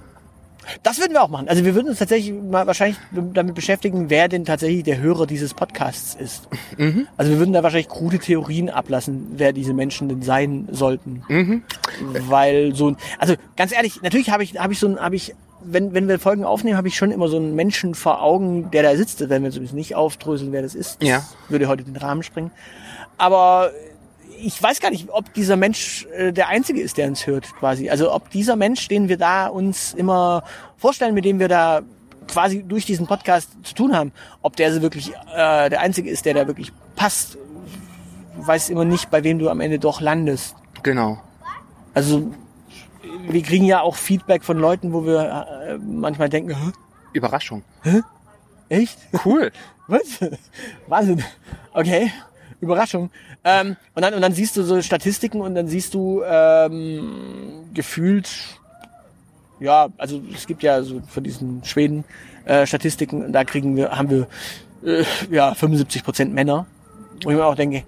das 0.82 0.98
würden 0.98 1.12
wir 1.12 1.22
auch 1.22 1.28
machen. 1.28 1.48
Also 1.48 1.64
wir 1.64 1.74
würden 1.76 1.88
uns 1.88 1.98
tatsächlich 2.00 2.34
mal 2.34 2.66
wahrscheinlich 2.66 2.96
damit 3.34 3.54
beschäftigen, 3.54 4.10
wer 4.10 4.28
denn 4.28 4.44
tatsächlich 4.44 4.82
der 4.82 4.98
Hörer 4.98 5.26
dieses 5.26 5.54
Podcasts 5.54 6.14
ist. 6.16 6.48
Also 7.16 7.30
wir 7.32 7.38
würden 7.38 7.52
da 7.52 7.62
wahrscheinlich 7.62 7.88
krude 7.88 8.18
Theorien 8.18 8.68
ablassen, 8.68 9.28
wer 9.36 9.52
diese 9.52 9.74
Menschen 9.74 10.08
denn 10.08 10.22
sein 10.22 10.68
sollten. 10.72 11.22
Weil 12.28 12.74
so 12.74 12.90
ein, 12.90 12.96
also 13.18 13.34
ganz 13.56 13.72
ehrlich, 13.72 14.02
natürlich 14.02 14.30
habe 14.30 14.42
ich, 14.42 14.58
habe 14.58 14.72
ich 14.72 14.78
so 14.80 14.88
ein, 14.88 14.98
habe 14.98 15.14
ich, 15.16 15.34
wenn, 15.64 15.94
wenn 15.94 16.08
wir 16.08 16.18
Folgen 16.18 16.44
aufnehmen, 16.44 16.76
habe 16.76 16.88
ich 16.88 16.96
schon 16.96 17.10
immer 17.12 17.28
so 17.28 17.36
einen 17.36 17.54
Menschen 17.54 17.94
vor 17.94 18.22
Augen, 18.22 18.70
der 18.72 18.82
da 18.82 18.96
sitzt. 18.96 19.20
Wenn 19.28 19.42
wir 19.44 19.50
zumindest 19.50 19.74
nicht 19.74 19.94
aufdröseln, 19.94 20.52
wer 20.52 20.62
das 20.62 20.74
ist. 20.74 21.00
Das 21.00 21.08
Ja. 21.08 21.24
Würde 21.48 21.68
heute 21.68 21.84
den 21.84 21.96
Rahmen 21.96 22.22
sprengen. 22.22 22.50
Aber 23.18 23.70
ich 24.40 24.62
weiß 24.62 24.80
gar 24.80 24.90
nicht, 24.90 25.08
ob 25.10 25.32
dieser 25.34 25.56
Mensch 25.56 26.06
äh, 26.16 26.32
der 26.32 26.48
Einzige 26.48 26.80
ist, 26.80 26.96
der 26.98 27.08
uns 27.08 27.26
hört, 27.26 27.54
quasi. 27.56 27.90
Also 27.90 28.12
ob 28.12 28.30
dieser 28.30 28.56
Mensch, 28.56 28.88
den 28.88 29.08
wir 29.08 29.16
da 29.16 29.46
uns 29.46 29.94
immer 29.94 30.42
vorstellen, 30.76 31.14
mit 31.14 31.24
dem 31.24 31.38
wir 31.38 31.48
da 31.48 31.82
quasi 32.28 32.62
durch 32.62 32.84
diesen 32.86 33.06
Podcast 33.06 33.50
zu 33.62 33.74
tun 33.74 33.96
haben, 33.96 34.12
ob 34.42 34.56
der 34.56 34.72
so 34.72 34.82
wirklich 34.82 35.12
äh, 35.34 35.68
der 35.70 35.80
Einzige 35.80 36.10
ist, 36.10 36.24
der 36.26 36.34
da 36.34 36.46
wirklich 36.46 36.72
passt. 36.96 37.36
Du 38.36 38.46
weißt 38.46 38.70
immer 38.70 38.84
nicht, 38.84 39.10
bei 39.10 39.24
wem 39.24 39.38
du 39.38 39.48
am 39.48 39.60
Ende 39.60 39.78
doch 39.78 40.00
landest. 40.00 40.56
Genau. 40.82 41.18
Also 41.94 42.30
wir 43.28 43.42
kriegen 43.42 43.64
ja 43.64 43.80
auch 43.80 43.96
Feedback 43.96 44.44
von 44.44 44.58
Leuten, 44.58 44.92
wo 44.92 45.04
wir 45.04 45.46
äh, 45.66 45.78
manchmal 45.78 46.28
denken, 46.28 46.50
Hä? 46.50 46.72
Überraschung. 47.12 47.62
echt? 48.68 48.98
Cool. 49.24 49.52
Was? 49.86 50.18
Wahnsinn. 50.88 51.24
Okay. 51.72 52.10
Überraschung. 52.60 53.10
Ähm, 53.44 53.76
und, 53.94 54.02
dann, 54.02 54.14
und 54.14 54.22
dann 54.22 54.32
siehst 54.32 54.56
du 54.56 54.62
so 54.62 54.80
Statistiken 54.82 55.40
und 55.40 55.54
dann 55.54 55.68
siehst 55.68 55.94
du 55.94 56.22
ähm, 56.24 57.64
gefühlt, 57.74 58.28
ja, 59.60 59.88
also 59.96 60.20
es 60.34 60.46
gibt 60.46 60.62
ja 60.62 60.82
so 60.82 61.00
von 61.06 61.24
diesen 61.24 61.64
Schweden 61.64 62.04
äh, 62.44 62.66
Statistiken 62.66 63.24
und 63.24 63.32
da 63.32 63.44
kriegen 63.44 63.76
wir, 63.76 63.90
haben 63.90 64.10
wir 64.10 64.26
äh, 64.84 65.04
ja 65.30 65.54
75 65.54 66.04
Prozent 66.04 66.34
Männer. 66.34 66.66
Wo 67.22 67.30
ich 67.30 67.36
mir 67.36 67.44
auch 67.44 67.54
denke, 67.54 67.84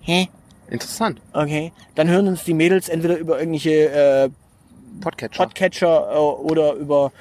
hä? 0.00 0.28
Interessant. 0.68 1.20
Okay. 1.32 1.72
Dann 1.94 2.08
hören 2.08 2.28
uns 2.28 2.44
die 2.44 2.54
Mädels 2.54 2.88
entweder 2.88 3.18
über 3.18 3.38
irgendwelche 3.38 3.90
äh, 3.90 4.30
Podcatcher. 5.00 5.44
Podcatcher 5.44 6.12
äh, 6.12 6.18
oder 6.18 6.74
über 6.74 7.12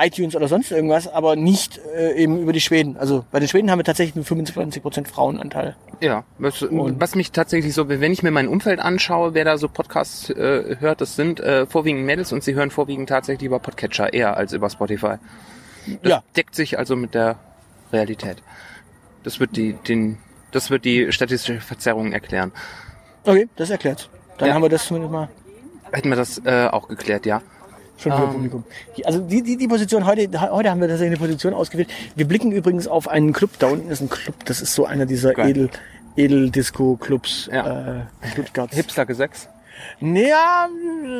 iTunes 0.00 0.34
oder 0.34 0.48
sonst 0.48 0.70
irgendwas, 0.72 1.06
aber 1.06 1.36
nicht 1.36 1.78
äh, 1.96 2.14
eben 2.14 2.40
über 2.40 2.52
die 2.52 2.60
Schweden. 2.60 2.96
Also 2.96 3.24
bei 3.30 3.38
den 3.40 3.48
Schweden 3.48 3.70
haben 3.70 3.78
wir 3.78 3.84
tatsächlich 3.84 4.16
einen 4.16 4.46
25% 4.46 5.06
Frauenanteil. 5.06 5.76
Ja, 6.00 6.24
was, 6.38 6.66
was 6.70 7.14
mich 7.14 7.32
tatsächlich 7.32 7.74
so, 7.74 7.88
wenn 7.88 8.12
ich 8.12 8.22
mir 8.22 8.30
mein 8.30 8.48
Umfeld 8.48 8.80
anschaue, 8.80 9.34
wer 9.34 9.44
da 9.44 9.58
so 9.58 9.68
Podcasts 9.68 10.30
äh, 10.30 10.76
hört, 10.80 11.00
das 11.00 11.16
sind 11.16 11.40
äh, 11.40 11.66
vorwiegend 11.66 12.04
Mädels 12.06 12.32
und 12.32 12.42
sie 12.42 12.54
hören 12.54 12.70
vorwiegend 12.70 13.08
tatsächlich 13.10 13.46
über 13.46 13.58
Podcatcher 13.58 14.12
eher 14.12 14.36
als 14.36 14.52
über 14.52 14.70
Spotify. 14.70 15.16
Das 16.02 16.10
Ja. 16.10 16.22
deckt 16.36 16.54
sich 16.54 16.78
also 16.78 16.96
mit 16.96 17.14
der 17.14 17.36
Realität. 17.92 18.38
Das 19.24 19.40
wird 19.40 19.56
die, 19.56 19.74
den, 19.74 20.18
das 20.52 20.70
wird 20.70 20.84
die 20.84 21.12
statistische 21.12 21.60
Verzerrung 21.60 22.12
erklären. 22.12 22.52
Okay, 23.24 23.48
das 23.56 23.68
erklärt. 23.70 24.08
Dann 24.38 24.48
Ja. 24.48 24.54
haben 24.54 24.62
wir 24.62 24.68
das 24.70 24.86
zumindest 24.86 25.12
mal 25.12 25.28
Hätten 25.92 26.08
wir 26.08 26.16
das 26.16 26.40
äh, 26.44 26.68
auch 26.70 26.86
geklärt, 26.88 27.26
ja. 27.26 27.42
Schon 28.00 28.12
für 28.12 28.22
Ähm. 28.24 28.30
Publikum. 28.32 28.64
Die- 28.96 29.06
Also 29.06 29.20
die, 29.20 29.42
die, 29.42 29.56
die 29.56 29.68
Position 29.68 30.06
heute, 30.06 30.28
heute 30.50 30.70
haben 30.70 30.80
wir 30.80 30.88
tatsächlich 30.88 31.18
eine 31.18 31.26
Position 31.26 31.54
ausgewählt. 31.54 31.88
Wir 32.16 32.26
blicken 32.26 32.52
übrigens 32.52 32.86
auf 32.88 33.08
einen 33.08 33.32
Club. 33.32 33.50
Da 33.58 33.68
unten 33.68 33.90
ist 33.90 34.00
ein 34.00 34.08
Club. 34.10 34.34
Das 34.46 34.60
ist 34.60 34.74
so 34.74 34.86
einer 34.86 35.06
dieser 35.06 35.34
Geil. 35.34 35.50
Edel, 35.50 35.70
Edel-Disco-Clubs 36.16 37.50
Ja. 37.52 37.98
äh, 37.98 38.02
Stuttgart. 38.32 38.72
Hipster 38.74 39.06
Gesetz. 39.06 39.48
Ja, 40.00 40.68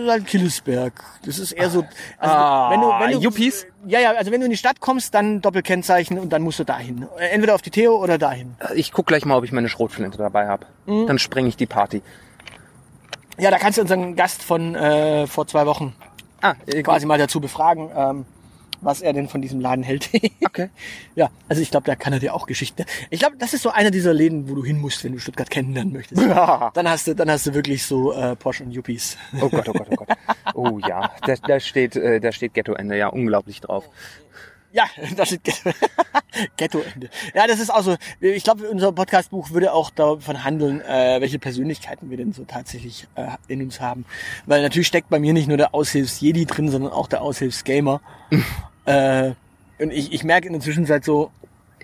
halt 0.06 0.26
Killesberg. 0.26 0.92
Das 1.24 1.38
ist 1.38 1.52
eher 1.52 1.70
so. 1.70 1.82
Also, 2.18 2.34
Ah, 2.34 3.08
Yuppies? 3.10 3.66
Ja, 3.86 4.00
ja, 4.00 4.12
also 4.12 4.30
wenn 4.30 4.40
du 4.40 4.44
in 4.46 4.50
die 4.50 4.58
Stadt 4.58 4.80
kommst, 4.80 5.14
dann 5.14 5.40
Doppelkennzeichen 5.40 6.18
und 6.18 6.30
dann 6.30 6.42
musst 6.42 6.58
du 6.58 6.64
dahin. 6.64 7.06
Entweder 7.18 7.54
auf 7.54 7.62
die 7.62 7.70
Theo 7.70 7.96
oder 7.96 8.18
dahin. 8.18 8.56
Ich 8.74 8.92
guck 8.92 9.06
gleich 9.06 9.24
mal, 9.24 9.36
ob 9.38 9.44
ich 9.44 9.52
meine 9.52 9.70
Schrotflinte 9.70 10.18
dabei 10.18 10.46
habe. 10.46 10.66
Mhm. 10.84 11.06
Dann 11.06 11.18
spreng 11.18 11.46
ich 11.46 11.56
die 11.56 11.64
Party. 11.66 12.02
Ja, 13.38 13.50
da 13.50 13.56
kannst 13.56 13.78
du 13.78 13.82
unseren 13.82 14.14
Gast 14.16 14.42
von 14.42 14.74
äh, 14.74 15.26
vor 15.26 15.46
zwei 15.46 15.64
Wochen 15.64 15.94
Ah, 16.41 16.55
äh, 16.66 16.82
quasi 16.82 17.07
mal 17.07 17.18
dazu 17.18 17.41
befragen, 17.41 17.91
ähm, 17.95 18.24
was 18.80 19.03
er 19.03 19.12
denn 19.12 19.28
von 19.28 19.43
diesem 19.43 19.61
Laden 19.61 19.84
hält. 19.84 20.11
Okay. 20.51 20.70
Ja, 21.14 21.30
also 21.49 21.62
ich 21.62 21.70
glaube, 21.70 21.86
da 21.86 21.95
kann 21.95 22.12
er 22.12 22.18
dir 22.18 22.34
auch 22.34 22.45
Geschichten. 22.45 22.84
Ich 23.11 23.20
glaube, 23.20 23.36
das 23.38 23.55
ist 23.55 23.62
so 23.62 23.70
einer 23.70 23.93
dieser 23.93 24.12
Läden, 24.12 24.49
wo 24.49 24.57
du 24.57 24.64
hin 24.64 24.80
musst, 24.80 25.05
wenn 25.05 25.12
du 25.12 25.18
Stuttgart 25.20 25.49
kennenlernen 25.49 25.93
möchtest. 25.93 26.20
Ja. 26.20 26.72
Dann 26.74 26.88
hast 26.88 27.07
du, 27.07 27.14
dann 27.14 27.30
hast 27.30 27.47
du 27.47 27.55
wirklich 27.55 27.84
so 27.84 28.12
äh, 28.12 28.34
Porsche 28.34 28.64
und 28.64 28.72
Yuppies. 28.72 29.16
Oh 29.41 29.49
Gott, 29.49 29.68
oh 29.68 29.72
Gott, 29.72 29.86
oh 29.91 29.95
Gott. 29.95 30.09
Oh 30.55 30.80
ja, 30.88 31.12
da, 31.24 31.34
da 31.36 31.61
steht, 31.61 31.95
äh, 31.95 32.18
da 32.18 32.32
steht 32.32 32.55
Ghetto-Ende 32.55 32.97
ja 32.97 33.07
unglaublich 33.07 33.61
drauf. 33.61 33.88
Ja, 34.72 34.84
das 35.16 35.32
ist 35.32 35.44
Ghetto- 35.44 35.72
Ghetto-Ende. 36.56 37.10
Ja, 37.34 37.46
das 37.46 37.60
ist 37.60 37.70
auch 37.70 37.82
so. 37.82 37.96
Ich 38.20 38.44
glaube, 38.44 38.68
unser 38.68 38.92
Podcastbuch 38.92 39.50
würde 39.50 39.72
auch 39.72 39.90
davon 39.90 40.44
handeln, 40.44 40.80
äh, 40.80 41.20
welche 41.20 41.38
Persönlichkeiten 41.38 42.10
wir 42.10 42.16
denn 42.16 42.32
so 42.32 42.44
tatsächlich 42.44 43.08
äh, 43.16 43.26
in 43.48 43.62
uns 43.62 43.80
haben. 43.80 44.04
Weil 44.46 44.62
natürlich 44.62 44.86
steckt 44.86 45.08
bei 45.10 45.18
mir 45.18 45.32
nicht 45.32 45.48
nur 45.48 45.56
der 45.56 45.74
Aushilfs-Jedi 45.74 46.46
drin, 46.46 46.68
sondern 46.68 46.92
auch 46.92 47.08
der 47.08 47.22
Aushilfs-Gamer. 47.22 48.00
äh, 48.86 49.32
und 49.78 49.92
ich, 49.92 50.12
ich 50.12 50.24
merke 50.24 50.46
in 50.46 50.52
der 50.52 50.62
Zwischenzeit 50.62 51.04
so 51.04 51.30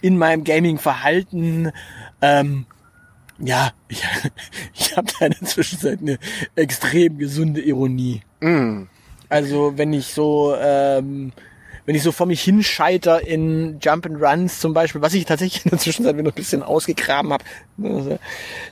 in 0.03 0.19
meinem 0.19 0.45
Gaming-Verhalten, 0.45 1.73
ähm, 2.21 2.67
ja, 3.39 3.73
ich, 3.89 4.03
ich 4.75 4.97
habe 4.97 5.09
da 5.19 5.27
in 5.27 5.33
der 5.33 5.49
Zwischenzeit 5.49 6.01
eine 6.01 6.19
extrem 6.55 7.19
gesunde 7.19 7.61
Ironie. 7.61 8.23
Mm. 8.41 8.85
Also 9.29 9.77
wenn 9.77 9.93
ich 9.93 10.07
so, 10.07 10.55
ähm, 10.59 11.33
wenn 11.87 11.95
ich 11.95 12.03
so 12.03 12.11
vor 12.13 12.27
mich 12.27 12.43
hinscheiter 12.43 13.27
in 13.27 13.79
Jump 13.81 14.07
and 14.07 14.21
Runs 14.21 14.61
zum 14.61 14.75
Beispiel, 14.75 15.01
was 15.01 15.15
ich 15.15 15.25
tatsächlich 15.25 15.65
in 15.65 15.71
der 15.71 15.79
Zwischenzeit 15.79 16.17
wieder 16.17 16.31
ein 16.31 16.35
bisschen 16.35 16.63
ausgegraben 16.65 17.33
habe, 17.33 17.45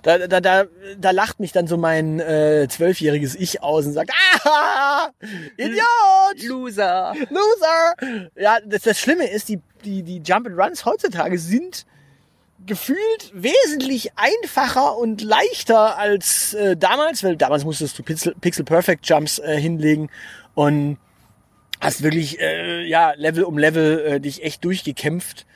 da, 0.03 0.19
da, 0.27 0.41
da, 0.41 0.65
da 0.99 1.11
lacht 1.13 1.39
mich 1.39 1.53
dann 1.53 1.69
so 1.69 1.77
mein 1.77 2.19
äh, 2.19 2.67
zwölfjähriges 2.69 3.37
Ich 3.37 3.63
aus 3.63 3.87
und 3.87 3.93
sagt, 3.93 4.11
ah, 4.45 5.11
Idiot, 5.57 6.43
Loser. 6.49 7.15
Loser. 7.31 8.29
Ja, 8.37 8.59
das, 8.67 8.83
das 8.83 8.99
Schlimme 8.99 9.31
ist, 9.31 9.49
die, 9.49 9.61
die, 9.85 10.03
die 10.03 10.19
Jump 10.19 10.49
and 10.49 10.59
Runs 10.59 10.85
heutzutage 10.85 11.39
sind 11.39 11.87
gefühlt 12.67 13.31
wesentlich 13.33 14.11
einfacher 14.17 14.97
und 14.97 15.23
leichter 15.23 15.99
als 15.99 16.55
äh, 16.55 16.77
damals, 16.77 17.23
weil 17.23 17.37
damals 17.37 17.65
musstest 17.65 17.99
du 17.99 18.03
Pixel, 18.03 18.35
Pixel 18.41 18.65
Perfect 18.65 19.07
Jumps 19.07 19.39
äh, 19.39 19.61
hinlegen 19.61 20.09
und 20.55 20.99
hast 21.85 22.03
wirklich 22.03 22.41
äh, 22.41 22.85
ja 22.87 23.13
Level 23.17 23.45
um 23.45 23.59
Level 23.59 24.01
äh, 24.01 24.21
dich 24.21 24.43
echt 24.43 24.65
durchgekämpft 24.65 25.47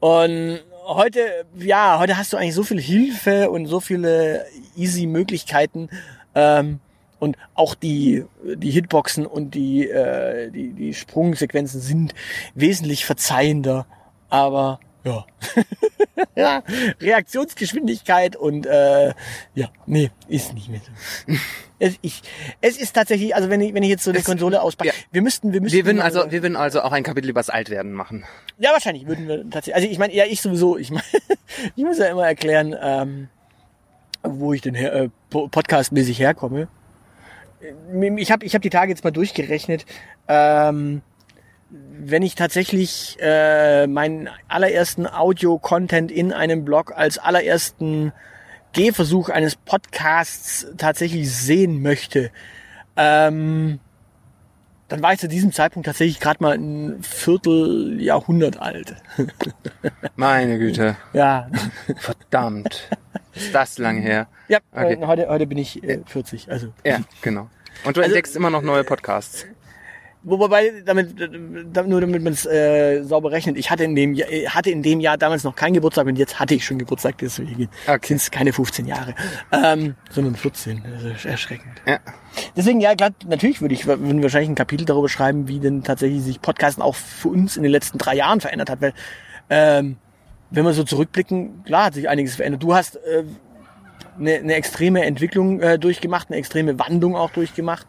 und 0.00 0.60
heute 0.86 1.20
ja 1.58 1.98
heute 1.98 2.16
hast 2.16 2.32
du 2.32 2.36
eigentlich 2.36 2.54
so 2.54 2.62
viel 2.62 2.80
Hilfe 2.80 3.50
und 3.50 3.66
so 3.66 3.80
viele 3.80 4.46
easy 4.76 5.06
Möglichkeiten 5.06 5.88
ähm, 6.34 6.80
und 7.18 7.36
auch 7.54 7.74
die 7.74 8.24
die 8.42 8.70
Hitboxen 8.70 9.26
und 9.26 9.54
die 9.54 9.88
äh, 9.88 10.50
die 10.50 10.72
die 10.72 10.94
Sprungsequenzen 10.94 11.80
sind 11.80 12.14
wesentlich 12.54 13.04
verzeihender 13.04 13.86
aber 14.28 14.80
ja. 15.04 15.26
Reaktionsgeschwindigkeit 17.00 18.36
und 18.36 18.66
äh, 18.66 19.08
ja, 19.54 19.68
nee, 19.86 20.10
ist 20.28 20.52
nicht 20.54 20.68
mehr 20.68 20.80
so. 20.80 21.32
es, 21.78 21.94
ich, 22.02 22.22
es 22.60 22.76
ist 22.76 22.92
tatsächlich, 22.94 23.34
also 23.34 23.48
wenn 23.50 23.60
ich, 23.60 23.74
wenn 23.74 23.82
ich 23.82 23.88
jetzt 23.90 24.04
so 24.04 24.10
eine 24.10 24.18
Es- 24.20 24.24
Konsole 24.24 24.60
auspacke, 24.62 24.90
ja. 24.90 24.94
wir 25.10 25.22
müssten, 25.22 25.52
wir 25.52 25.60
müssten. 25.60 25.76
Wir 25.76 25.86
würden 25.86 26.00
also, 26.00 26.30
wir 26.30 26.42
würden 26.42 26.56
also 26.56 26.82
auch 26.82 26.92
ein 26.92 27.02
Kapitel 27.02 27.30
übers 27.30 27.50
Altwerden 27.50 27.92
machen. 27.92 28.24
ja, 28.58 28.72
wahrscheinlich 28.72 29.06
würden 29.06 29.26
wir 29.28 29.42
tatsächlich. 29.50 29.74
Also 29.74 29.88
ich 29.88 29.98
meine, 29.98 30.14
ja, 30.14 30.24
ich 30.26 30.40
sowieso. 30.42 30.76
Ich 30.78 30.90
meine, 30.90 31.04
ich 31.76 31.84
muss 31.84 31.98
ja 31.98 32.06
immer 32.06 32.26
erklären, 32.26 32.76
ähm, 32.80 33.28
wo 34.22 34.52
ich 34.52 34.60
denn 34.60 34.74
her, 34.74 34.92
äh, 34.94 35.08
po- 35.30 35.48
podcastmäßig 35.48 36.18
herkomme. 36.18 36.68
Ich 38.16 38.30
habe 38.32 38.44
ich 38.44 38.54
hab 38.54 38.62
die 38.62 38.70
Tage 38.70 38.90
jetzt 38.90 39.04
mal 39.04 39.10
durchgerechnet. 39.12 39.86
Ähm, 40.28 41.02
wenn 41.74 42.22
ich 42.22 42.34
tatsächlich 42.34 43.16
äh, 43.20 43.86
meinen 43.86 44.28
allerersten 44.48 45.06
Audio-Content 45.06 46.10
in 46.12 46.32
einem 46.32 46.64
Blog 46.64 46.92
als 46.94 47.18
allerersten 47.18 48.12
Gehversuch 48.72 49.28
eines 49.30 49.56
Podcasts 49.56 50.66
tatsächlich 50.76 51.30
sehen 51.34 51.80
möchte, 51.82 52.30
ähm, 52.96 53.80
dann 54.88 55.02
war 55.02 55.14
ich 55.14 55.20
zu 55.20 55.28
diesem 55.28 55.52
Zeitpunkt 55.52 55.86
tatsächlich 55.86 56.20
gerade 56.20 56.42
mal 56.42 56.54
ein 56.58 57.02
Vierteljahrhundert 57.02 58.60
alt. 58.60 58.94
Meine 60.16 60.58
Güte. 60.58 60.96
Ja, 61.14 61.48
Verdammt. 61.96 62.90
Ist 63.34 63.54
das 63.54 63.78
lang 63.78 64.02
her? 64.02 64.26
ja 64.48 64.58
Okay. 64.72 64.98
äh, 65.00 65.06
heute, 65.06 65.28
heute 65.28 65.46
bin 65.46 65.56
ich 65.56 65.82
äh, 65.82 66.00
40. 66.04 66.50
Also, 66.50 66.74
Ja, 66.84 66.98
genau. 67.22 67.48
Und 67.84 67.96
du 67.96 68.00
Also- 68.00 68.10
entdeckst 68.10 68.36
immer 68.36 68.50
noch 68.50 68.60
neue 68.62 68.84
Podcasts. 68.84 69.46
Wo- 70.24 70.38
Wobei, 70.38 70.72
damit, 70.84 71.14
da- 71.72 71.82
nur 71.82 72.00
damit 72.00 72.22
man 72.22 72.32
es 72.32 72.46
äh, 72.46 73.02
sauber 73.02 73.32
rechnet, 73.32 73.56
ich 73.56 73.70
hatte 73.70 73.84
in, 73.84 73.94
dem 73.96 74.14
Jahr, 74.14 74.30
äh, 74.30 74.46
hatte 74.46 74.70
in 74.70 74.82
dem 74.82 75.00
Jahr 75.00 75.18
damals 75.18 75.42
noch 75.44 75.56
keinen 75.56 75.74
Geburtstag 75.74 76.06
und 76.06 76.16
jetzt 76.16 76.38
hatte 76.38 76.54
ich 76.54 76.64
schon 76.64 76.78
Geburtstag, 76.78 77.18
deswegen 77.18 77.68
Okay. 77.88 78.06
sind 78.06 78.16
es 78.18 78.30
keine 78.30 78.52
15 78.52 78.86
Jahre, 78.86 79.14
ähm, 79.50 79.94
sondern 80.10 80.36
14. 80.36 80.82
Das 80.84 81.02
ist 81.02 81.24
erschreckend. 81.24 81.82
Ja. 81.86 81.98
Deswegen, 82.56 82.80
ja, 82.80 82.94
klar, 82.94 83.10
natürlich 83.26 83.60
würde 83.60 83.74
ich 83.74 83.86
würden 83.86 84.22
wahrscheinlich 84.22 84.48
ein 84.50 84.54
Kapitel 84.54 84.84
darüber 84.84 85.08
schreiben, 85.08 85.48
wie 85.48 85.58
denn 85.58 85.82
tatsächlich 85.82 86.22
sich 86.22 86.40
Podcasten 86.40 86.82
auch 86.82 86.94
für 86.94 87.28
uns 87.28 87.56
in 87.56 87.62
den 87.64 87.72
letzten 87.72 87.98
drei 87.98 88.14
Jahren 88.14 88.40
verändert 88.40 88.70
hat, 88.70 88.80
weil 88.80 88.92
ähm, 89.50 89.96
wenn 90.50 90.64
wir 90.64 90.72
so 90.72 90.84
zurückblicken, 90.84 91.64
klar 91.64 91.86
hat 91.86 91.94
sich 91.94 92.08
einiges 92.08 92.36
verändert. 92.36 92.62
Du 92.62 92.74
hast 92.74 92.96
äh, 92.96 93.24
eine, 94.18 94.34
eine 94.34 94.54
extreme 94.54 95.04
Entwicklung 95.04 95.60
äh, 95.60 95.78
durchgemacht, 95.78 96.28
eine 96.28 96.36
extreme 96.38 96.78
Wandlung 96.78 97.16
auch 97.16 97.30
durchgemacht. 97.30 97.86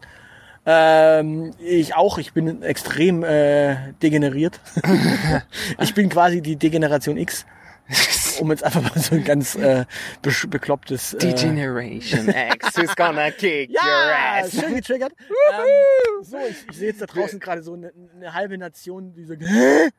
Ähm, 0.66 1.52
ich 1.58 1.94
auch, 1.94 2.18
ich 2.18 2.32
bin 2.32 2.62
extrem 2.62 3.22
äh, 3.22 3.92
degeneriert. 4.02 4.60
ich 5.80 5.94
bin 5.94 6.08
quasi 6.08 6.40
die 6.40 6.56
Degeneration 6.56 7.18
X, 7.18 7.44
um 8.40 8.50
jetzt 8.50 8.64
einfach 8.64 8.82
mal 8.82 8.98
so 8.98 9.14
ein 9.14 9.24
ganz 9.24 9.56
äh, 9.56 9.84
beklopptes... 10.22 11.14
Äh, 11.14 11.18
Degeneration 11.18 12.28
X 12.28 12.78
who's 12.78 12.96
gonna 12.96 13.30
kick 13.30 13.68
your 13.68 13.76
ja, 13.76 14.40
ass. 14.40 14.52
schön 14.52 14.74
getriggert. 14.74 15.12
ähm, 15.52 16.24
so, 16.24 16.38
ich, 16.48 16.56
ich 16.70 16.76
sehe 16.78 16.88
jetzt 16.88 17.02
da 17.02 17.06
draußen 17.06 17.38
gerade 17.40 17.62
so 17.62 17.74
eine, 17.74 17.92
eine 18.16 18.32
halbe 18.32 18.56
Nation, 18.56 19.12
die 19.12 19.24
sagt, 19.24 19.42
Hä? 19.42 19.90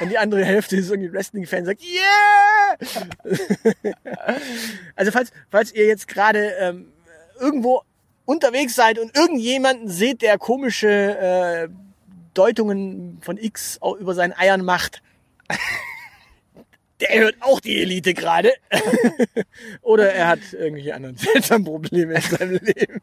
und 0.00 0.10
die 0.10 0.18
andere 0.18 0.44
Hälfte 0.44 0.76
ist 0.76 0.90
irgendwie 0.90 1.10
Wrestling-Fan, 1.10 1.64
sagt, 1.64 1.80
yeah! 1.82 2.76
also 4.94 5.10
falls, 5.10 5.32
falls 5.50 5.72
ihr 5.72 5.86
jetzt 5.86 6.06
gerade 6.06 6.52
ähm, 6.60 6.92
irgendwo 7.40 7.82
unterwegs 8.26 8.74
seid 8.74 8.98
und 8.98 9.16
irgendjemanden 9.16 9.88
seht, 9.88 10.20
der 10.20 10.36
komische 10.36 10.88
äh, 11.18 11.68
Deutungen 12.34 13.18
von 13.22 13.38
X 13.38 13.78
auch 13.80 13.96
über 13.96 14.14
seinen 14.14 14.34
Eiern 14.34 14.62
macht, 14.62 15.02
der 17.00 17.20
hört 17.20 17.36
auch 17.40 17.60
die 17.60 17.80
Elite 17.80 18.12
gerade. 18.12 18.52
Oder 19.82 20.12
er 20.12 20.28
hat 20.28 20.40
irgendwelche 20.52 20.94
anderen 20.94 21.16
seltsamen 21.16 21.64
Probleme 21.64 22.14
in 22.14 22.20
seinem 22.20 22.58
Leben. 22.62 23.00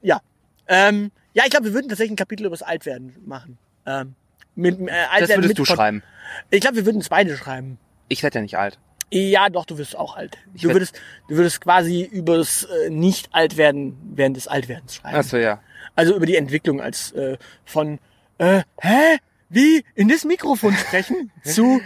Ja. 0.00 0.20
Ähm, 0.68 1.10
ja, 1.34 1.44
ich 1.44 1.50
glaube, 1.50 1.66
wir 1.66 1.74
würden 1.74 1.88
tatsächlich 1.88 2.12
ein 2.12 2.16
Kapitel 2.16 2.46
über 2.46 2.54
das 2.54 2.62
Altwerden 2.62 3.14
machen. 3.26 3.58
Ähm, 3.86 4.14
mit, 4.54 4.80
äh, 4.80 4.86
Das 4.86 5.10
Altwerden 5.10 5.44
würdest 5.44 5.48
mit 5.48 5.58
du 5.58 5.64
schreiben. 5.64 6.02
Ich 6.50 6.60
glaube, 6.60 6.76
wir 6.76 6.86
würden 6.86 7.00
es 7.00 7.08
beide 7.08 7.36
schreiben. 7.36 7.78
Ich 8.08 8.22
werde 8.22 8.38
ja 8.38 8.42
nicht 8.42 8.58
alt. 8.58 8.78
Ja, 9.14 9.50
doch, 9.50 9.66
du 9.66 9.76
wirst 9.76 9.94
auch 9.96 10.16
alt. 10.16 10.38
Du 10.54 10.70
würdest, 10.70 10.98
du 11.28 11.36
würdest 11.36 11.60
quasi 11.60 12.02
über 12.02 12.38
das 12.38 12.64
äh, 12.64 12.88
Nicht-Altwerden 12.88 13.94
während 14.14 14.36
des 14.38 14.48
Altwerdens 14.48 14.94
schreiben. 14.96 15.16
Achso, 15.16 15.36
ja. 15.36 15.60
Also 15.94 16.16
über 16.16 16.24
die 16.24 16.36
Entwicklung 16.36 16.80
als 16.80 17.12
äh, 17.12 17.36
von, 17.66 17.98
äh, 18.38 18.62
hä? 18.80 19.18
Wie? 19.50 19.84
In 19.94 20.08
das 20.08 20.24
Mikrofon 20.24 20.72
sprechen? 20.74 21.30
zu, 21.44 21.82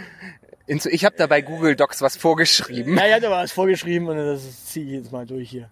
Ich 0.67 1.03
habe 1.03 1.17
da 1.17 1.27
bei 1.27 1.41
Google 1.41 1.75
Docs 1.75 2.01
was 2.01 2.15
vorgeschrieben. 2.15 2.95
na, 2.95 3.05
er 3.05 3.17
hat 3.17 3.25
aber 3.25 3.37
was 3.39 3.51
vorgeschrieben 3.51 4.07
und 4.07 4.15
das 4.15 4.65
ziehe 4.67 4.85
ich 4.85 4.91
jetzt 4.93 5.11
mal 5.11 5.25
durch 5.25 5.49
hier. 5.49 5.69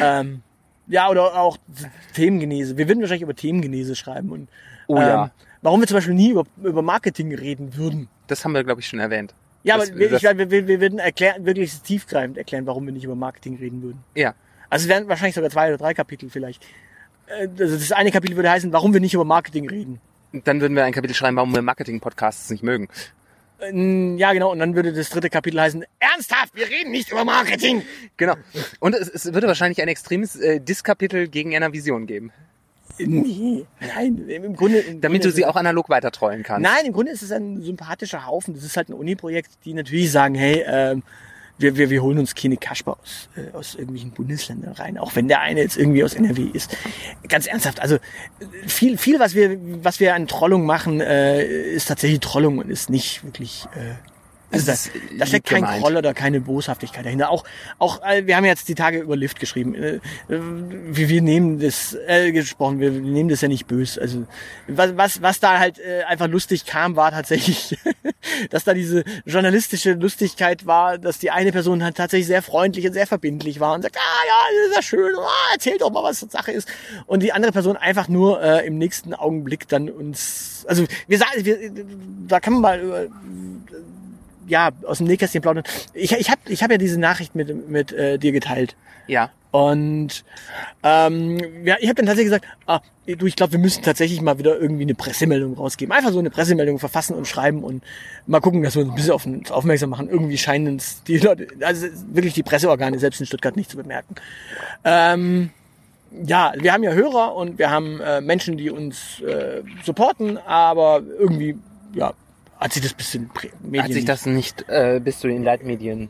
Ähm, 0.00 0.42
ja, 0.86 1.10
oder 1.10 1.38
auch 1.38 1.58
Themengenese. 2.14 2.78
Wir 2.78 2.88
würden 2.88 3.00
wahrscheinlich 3.02 3.22
über 3.24 3.34
Themengenese 3.34 3.94
schreiben 3.96 4.30
und 4.30 4.48
Oh 4.88 4.96
ja. 4.96 5.24
ähm, 5.24 5.30
warum 5.60 5.80
wir 5.80 5.86
zum 5.88 5.96
Beispiel 5.96 6.14
nie 6.14 6.30
über, 6.30 6.44
über 6.62 6.80
Marketing 6.80 7.34
reden 7.34 7.76
würden. 7.76 8.08
Das 8.28 8.44
haben 8.44 8.52
wir, 8.52 8.64
glaube 8.64 8.80
ich, 8.80 8.86
schon 8.86 9.00
erwähnt. 9.00 9.34
Ja, 9.66 9.76
Das- 9.78 9.90
aber 9.90 9.98
wir, 9.98 10.10
das- 10.10 10.22
ich, 10.22 10.38
wir, 10.38 10.50
wir, 10.50 10.68
wir 10.68 10.80
würden 10.80 10.98
erklären, 10.98 11.44
wirklich 11.44 11.80
tiefgreifend 11.80 12.38
erklären, 12.38 12.66
warum 12.66 12.86
wir 12.86 12.92
nicht 12.92 13.04
über 13.04 13.14
Marketing 13.16 13.56
reden 13.56 13.82
würden. 13.82 13.98
Ja. 14.14 14.34
Also 14.70 14.84
es 14.84 14.88
wären 14.88 15.08
wahrscheinlich 15.08 15.34
sogar 15.34 15.50
zwei 15.50 15.68
oder 15.68 15.78
drei 15.78 15.92
Kapitel 15.94 16.30
vielleicht. 16.30 16.64
Äh, 17.26 17.48
Also 17.58 17.76
das 17.76 17.92
eine 17.92 18.10
Kapitel 18.12 18.36
würde 18.36 18.50
heißen, 18.50 18.72
warum 18.72 18.92
wir 18.92 19.00
nicht 19.00 19.14
über 19.14 19.24
Marketing 19.24 19.68
reden. 19.68 20.00
Dann 20.32 20.60
würden 20.60 20.74
wir 20.76 20.84
ein 20.84 20.92
Kapitel 20.92 21.14
schreiben, 21.14 21.36
warum 21.36 21.54
wir 21.54 21.62
Marketing-Podcasts 21.62 22.50
nicht 22.50 22.62
mögen. 22.62 22.88
Äh, 23.60 24.16
Ja, 24.16 24.32
genau. 24.32 24.52
Und 24.52 24.58
dann 24.58 24.74
würde 24.74 24.92
das 24.92 25.08
dritte 25.10 25.30
Kapitel 25.30 25.60
heißen, 25.60 25.84
ernsthaft, 25.98 26.54
wir 26.54 26.66
reden 26.68 26.90
nicht 26.90 27.10
über 27.10 27.24
Marketing. 27.24 27.82
Genau. 28.16 28.34
Und 28.80 28.94
es, 28.94 29.08
es 29.08 29.32
würde 29.32 29.46
wahrscheinlich 29.46 29.80
ein 29.82 29.88
extremes 29.88 30.36
äh, 30.36 30.60
Diskapitel 30.60 31.28
gegen 31.28 31.54
einer 31.56 31.72
Vision 31.72 32.06
geben. 32.06 32.32
Nee, 32.98 33.64
nein, 33.80 34.28
im 34.28 34.56
Grunde... 34.56 34.78
Im 34.78 35.00
Damit 35.00 35.22
Grunde 35.22 35.28
du 35.28 35.30
sie 35.34 35.44
auch 35.44 35.56
analog 35.56 35.88
weitertrollen 35.88 36.42
kannst. 36.42 36.62
Nein, 36.62 36.86
im 36.86 36.92
Grunde 36.92 37.12
ist 37.12 37.22
es 37.22 37.32
ein 37.32 37.62
sympathischer 37.62 38.26
Haufen. 38.26 38.54
Das 38.54 38.64
ist 38.64 38.76
halt 38.76 38.88
ein 38.88 38.94
Uni-Projekt, 38.94 39.50
die 39.64 39.74
natürlich 39.74 40.10
sagen, 40.10 40.34
hey, 40.34 40.64
ähm, 40.66 41.02
wir, 41.58 41.76
wir, 41.76 41.90
wir 41.90 42.02
holen 42.02 42.18
uns 42.18 42.34
keine 42.34 42.56
Kasper 42.56 42.98
aus, 43.00 43.28
äh, 43.36 43.54
aus 43.56 43.74
irgendwelchen 43.74 44.10
Bundesländern 44.10 44.72
rein, 44.74 44.98
auch 44.98 45.16
wenn 45.16 45.28
der 45.28 45.40
eine 45.40 45.60
jetzt 45.60 45.76
irgendwie 45.76 46.04
aus 46.04 46.14
NRW 46.14 46.50
ist. 46.52 46.76
Ganz 47.28 47.46
ernsthaft, 47.46 47.80
also 47.80 47.96
äh, 47.96 47.98
viel, 48.66 48.98
viel, 48.98 49.18
was 49.18 49.34
wir, 49.34 49.58
was 49.82 50.00
wir 50.00 50.14
an 50.14 50.26
Trollung 50.26 50.66
machen, 50.66 51.00
äh, 51.00 51.44
ist 51.44 51.88
tatsächlich 51.88 52.20
Trollung 52.20 52.58
und 52.58 52.70
ist 52.70 52.90
nicht 52.90 53.24
wirklich 53.24 53.66
äh, 53.74 53.94
Es 54.50 54.64
da, 54.64 54.72
ist 54.72 54.90
da 55.18 55.26
steckt 55.26 55.46
kein 55.46 55.62
gemeint. 55.62 55.82
Groll 55.82 55.96
oder 55.96 56.14
keine 56.14 56.40
Boshaftigkeit 56.40 57.04
dahinter. 57.04 57.30
Auch, 57.30 57.44
auch, 57.78 58.02
äh, 58.04 58.26
wir 58.26 58.36
haben 58.36 58.44
jetzt 58.44 58.68
die 58.68 58.74
Tage 58.74 59.00
über 59.00 59.16
Lift 59.16 59.40
geschrieben. 59.40 59.74
Äh, 59.74 59.96
äh, 59.96 60.00
wir, 60.28 61.08
wir 61.08 61.22
nehmen 61.22 61.58
das, 61.58 61.96
äh, 62.06 62.30
gesprochen, 62.32 62.78
wir 62.78 62.90
nehmen 62.90 63.28
das 63.28 63.40
ja 63.40 63.48
nicht 63.48 63.66
böse. 63.66 64.00
Also, 64.00 64.26
was, 64.68 64.96
was, 64.96 65.22
was 65.22 65.40
da 65.40 65.58
halt 65.58 65.78
äh, 65.78 66.04
einfach 66.04 66.28
lustig 66.28 66.64
kam, 66.64 66.94
war 66.94 67.10
tatsächlich, 67.10 67.76
dass 68.50 68.64
da 68.64 68.72
diese 68.72 69.04
journalistische 69.24 69.94
Lustigkeit 69.94 70.64
war, 70.64 70.98
dass 70.98 71.18
die 71.18 71.30
eine 71.30 71.50
Person 71.50 71.82
halt 71.82 71.96
tatsächlich 71.96 72.28
sehr 72.28 72.42
freundlich 72.42 72.86
und 72.86 72.92
sehr 72.92 73.06
verbindlich 73.06 73.58
war 73.58 73.74
und 73.74 73.82
sagt, 73.82 73.96
ah 73.96 74.26
ja, 74.28 74.34
das 74.60 74.70
ist 74.70 74.76
ja 74.76 74.82
schön, 74.82 75.14
ah, 75.16 75.52
erzähl 75.52 75.78
doch 75.78 75.90
mal, 75.90 76.04
was 76.04 76.20
Sache 76.20 76.52
ist. 76.52 76.68
Und 77.06 77.22
die 77.22 77.32
andere 77.32 77.52
Person 77.52 77.76
einfach 77.76 78.08
nur 78.08 78.42
äh, 78.42 78.66
im 78.66 78.78
nächsten 78.78 79.14
Augenblick 79.14 79.68
dann 79.68 79.88
uns, 79.88 80.64
also 80.68 80.84
wir 81.06 81.18
sagen, 81.18 81.44
wir, 81.44 81.58
da 82.26 82.40
kann 82.40 82.54
man 82.54 82.62
mal 82.62 82.80
über, 82.80 83.06
ja, 84.46 84.70
aus 84.86 84.98
dem 84.98 85.06
Nähkästchen 85.06 85.42
plaudern. 85.42 85.64
Ich, 85.94 86.12
ich 86.12 86.30
habe 86.30 86.40
ich 86.48 86.62
hab 86.62 86.70
ja 86.70 86.78
diese 86.78 86.98
Nachricht 86.98 87.34
mit, 87.34 87.68
mit 87.68 87.92
äh, 87.92 88.18
dir 88.18 88.32
geteilt. 88.32 88.76
Ja. 89.06 89.30
Und 89.56 90.24
ähm, 90.82 91.64
ja, 91.64 91.76
ich 91.80 91.88
habe 91.88 91.94
dann 91.94 92.06
tatsächlich 92.06 92.26
gesagt, 92.26 92.44
ah, 92.66 92.80
du, 93.06 93.24
ich 93.24 93.36
glaube, 93.36 93.52
wir 93.52 93.58
müssen 93.58 93.82
tatsächlich 93.82 94.20
mal 94.20 94.38
wieder 94.38 94.58
irgendwie 94.58 94.82
eine 94.82 94.94
Pressemeldung 94.94 95.54
rausgeben. 95.54 95.92
Einfach 95.94 96.12
so 96.12 96.18
eine 96.18 96.28
Pressemeldung 96.28 96.78
verfassen 96.78 97.14
und 97.14 97.26
schreiben 97.26 97.64
und 97.64 97.82
mal 98.26 98.40
gucken, 98.40 98.62
dass 98.62 98.74
wir 98.74 98.82
uns 98.82 98.90
ein 98.90 98.96
bisschen 98.96 99.12
auf 99.12 99.24
uns 99.24 99.50
aufmerksam 99.50 99.90
machen. 99.90 100.10
Irgendwie 100.10 100.36
scheinen 100.36 100.74
uns 100.74 101.02
die 101.04 101.16
Leute, 101.18 101.48
also 101.62 101.86
wirklich 102.12 102.34
die 102.34 102.42
Presseorgane 102.42 102.98
selbst 102.98 103.20
in 103.20 103.26
Stuttgart 103.26 103.56
nicht 103.56 103.70
zu 103.70 103.78
bemerken. 103.78 104.16
Ähm, 104.84 105.50
ja, 106.24 106.52
wir 106.58 106.72
haben 106.74 106.82
ja 106.82 106.92
Hörer 106.92 107.34
und 107.34 107.58
wir 107.58 107.70
haben 107.70 108.00
äh, 108.00 108.20
Menschen, 108.20 108.58
die 108.58 108.70
uns 108.70 109.20
äh, 109.20 109.62
supporten, 109.84 110.36
aber 110.36 111.02
irgendwie, 111.18 111.56
ja, 111.94 112.12
hat 112.58 112.72
sich 112.72 112.82
das 112.82 112.94
bisschen 112.94 113.30
Prä- 113.30 113.52
Medien 113.60 113.84
Hat 113.84 113.92
sich 113.92 114.04
das 114.04 114.26
nicht 114.26 114.64
äh, 114.68 115.00
bis 115.02 115.18
zu 115.20 115.28
den 115.28 115.44
Leitmedien. 115.44 116.08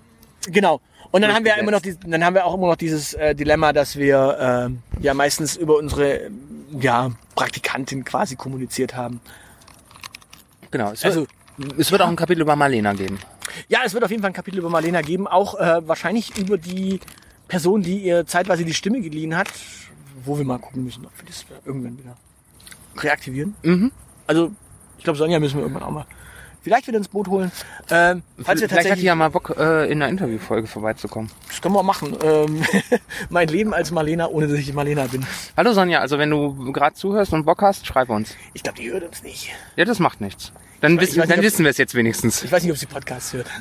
Genau. 0.49 0.81
Und 1.11 1.23
dann 1.23 1.33
haben 1.35 1.45
wir 1.45 1.53
ja 1.57 1.59
immer 1.59 1.71
noch 1.71 1.81
dieses, 1.81 1.99
dann 2.01 2.25
haben 2.25 2.35
wir 2.35 2.45
auch 2.45 2.55
immer 2.55 2.67
noch 2.69 2.77
dieses 2.77 3.15
äh, 3.15 3.35
Dilemma, 3.35 3.73
dass 3.73 3.97
wir 3.97 4.71
äh, 4.99 5.03
ja 5.03 5.15
meistens 5.15 5.57
über 5.57 5.77
unsere 5.77 6.31
ja, 6.79 7.11
Praktikantin 7.35 8.05
quasi 8.05 8.37
kommuniziert 8.37 8.95
haben. 8.97 9.21
Genau. 10.71 10.93
Es 10.93 11.05
wird, 11.05 11.15
Also 11.17 11.27
es 11.79 11.91
wird 11.91 12.03
auch 12.03 12.09
ein 12.09 12.17
Kapitel 12.17 12.43
über 12.43 12.57
Marlena 12.57 12.93
geben. 12.93 13.19
ja, 13.69 13.81
es 13.85 13.95
wird 13.95 14.05
auf 14.05 14.11
jeden 14.11 14.23
Fall 14.23 14.31
ein 14.31 14.35
Kapitel 14.35 14.59
über 14.59 14.69
Marlena 14.69 15.01
geben, 15.01 15.27
auch 15.27 15.55
äh, 15.59 15.87
wahrscheinlich 15.89 16.37
über 16.39 16.59
die 16.59 17.01
Person, 17.49 17.83
die 17.83 17.99
ihr 18.03 18.27
zeitweise 18.27 18.65
die 18.65 18.75
Stimme 18.75 19.01
geliehen 19.01 19.37
hat, 19.37 19.49
wo 20.25 20.37
wir 20.37 20.45
mal 20.45 20.59
gucken 20.59 20.85
müssen, 20.85 21.07
ob 21.07 21.13
wir 21.19 21.27
das 21.27 21.47
irgendwann 21.65 21.97
wieder 21.99 22.17
reaktivieren. 22.99 23.55
Mhm. 23.63 23.93
Also 24.27 24.51
ich 24.99 25.05
glaube, 25.05 25.19
Sonja 25.19 25.39
müssen 25.39 25.57
wir 25.57 25.63
irgendwann 25.63 25.85
auch 25.85 25.91
mal 25.93 26.07
vielleicht 26.67 26.89
wieder 26.89 26.99
ins 26.99 27.07
Boot 27.07 27.29
holen. 27.29 27.53
Ähm, 27.91 28.25
falls 28.43 28.61
wir 28.61 28.69
Vielleicht 28.69 28.91
hat 28.91 28.99
die 28.99 29.03
ja 29.05 29.15
mal 29.15 29.31
Bock, 29.31 29.55
äh, 29.57 29.85
in 29.87 30.03
einer 30.03 30.09
Interviewfolge 30.09 30.67
vorbeizukommen. 30.67 31.31
das 31.47 31.63
können 31.63 31.77
wir 31.77 31.85
machen. 31.85 32.17
Ähm, 32.25 32.65
mein 33.31 33.47
Leben 33.47 33.73
als 33.73 33.93
Marlena, 33.93 34.27
ohne 34.27 34.49
dass 34.49 34.59
ich 34.59 34.73
Marlena 34.73 35.05
bin. 35.07 35.25
Hallo 35.57 35.73
Sonja, 35.75 36.01
also 36.01 36.19
wenn 36.19 36.29
du 36.31 36.73
gerade 36.73 36.97
zuhörst 36.97 37.33
und 37.33 37.45
Bock 37.45 37.63
hast, 37.63 37.87
schreib 37.87 38.09
uns. 38.09 38.35
Ich 38.53 38.65
glaube, 38.65 38.79
die 38.81 38.91
hört 38.91 39.05
uns 39.05 39.23
nicht. 39.23 39.51
Ja, 39.77 39.85
das 39.85 40.01
macht 40.01 40.21
nichts. 40.21 40.51
Dann, 40.81 40.99
wissen, 41.01 41.21
dann 41.21 41.29
nicht, 41.29 41.39
ob- 41.39 41.45
wissen 41.45 41.63
wir 41.65 41.71
es 41.71 41.79
jetzt 41.79 41.95
wenigstens. 41.95 42.43
Ich 42.43 42.51
weiß 42.51 42.65
nicht, 42.65 42.73
ob 42.73 42.79
sie 42.79 42.87
Podcasts 42.87 43.33
hört. 43.33 43.47
Ja, 43.47 43.53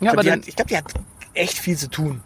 ich 0.00 0.08
aber 0.08 0.22
glaube, 0.22 0.40
die, 0.40 0.50
dann, 0.50 0.54
glaub, 0.56 0.66
die 0.66 0.76
hat 0.76 0.92
echt 1.34 1.58
viel 1.58 1.76
zu 1.76 1.88
tun. 1.88 2.22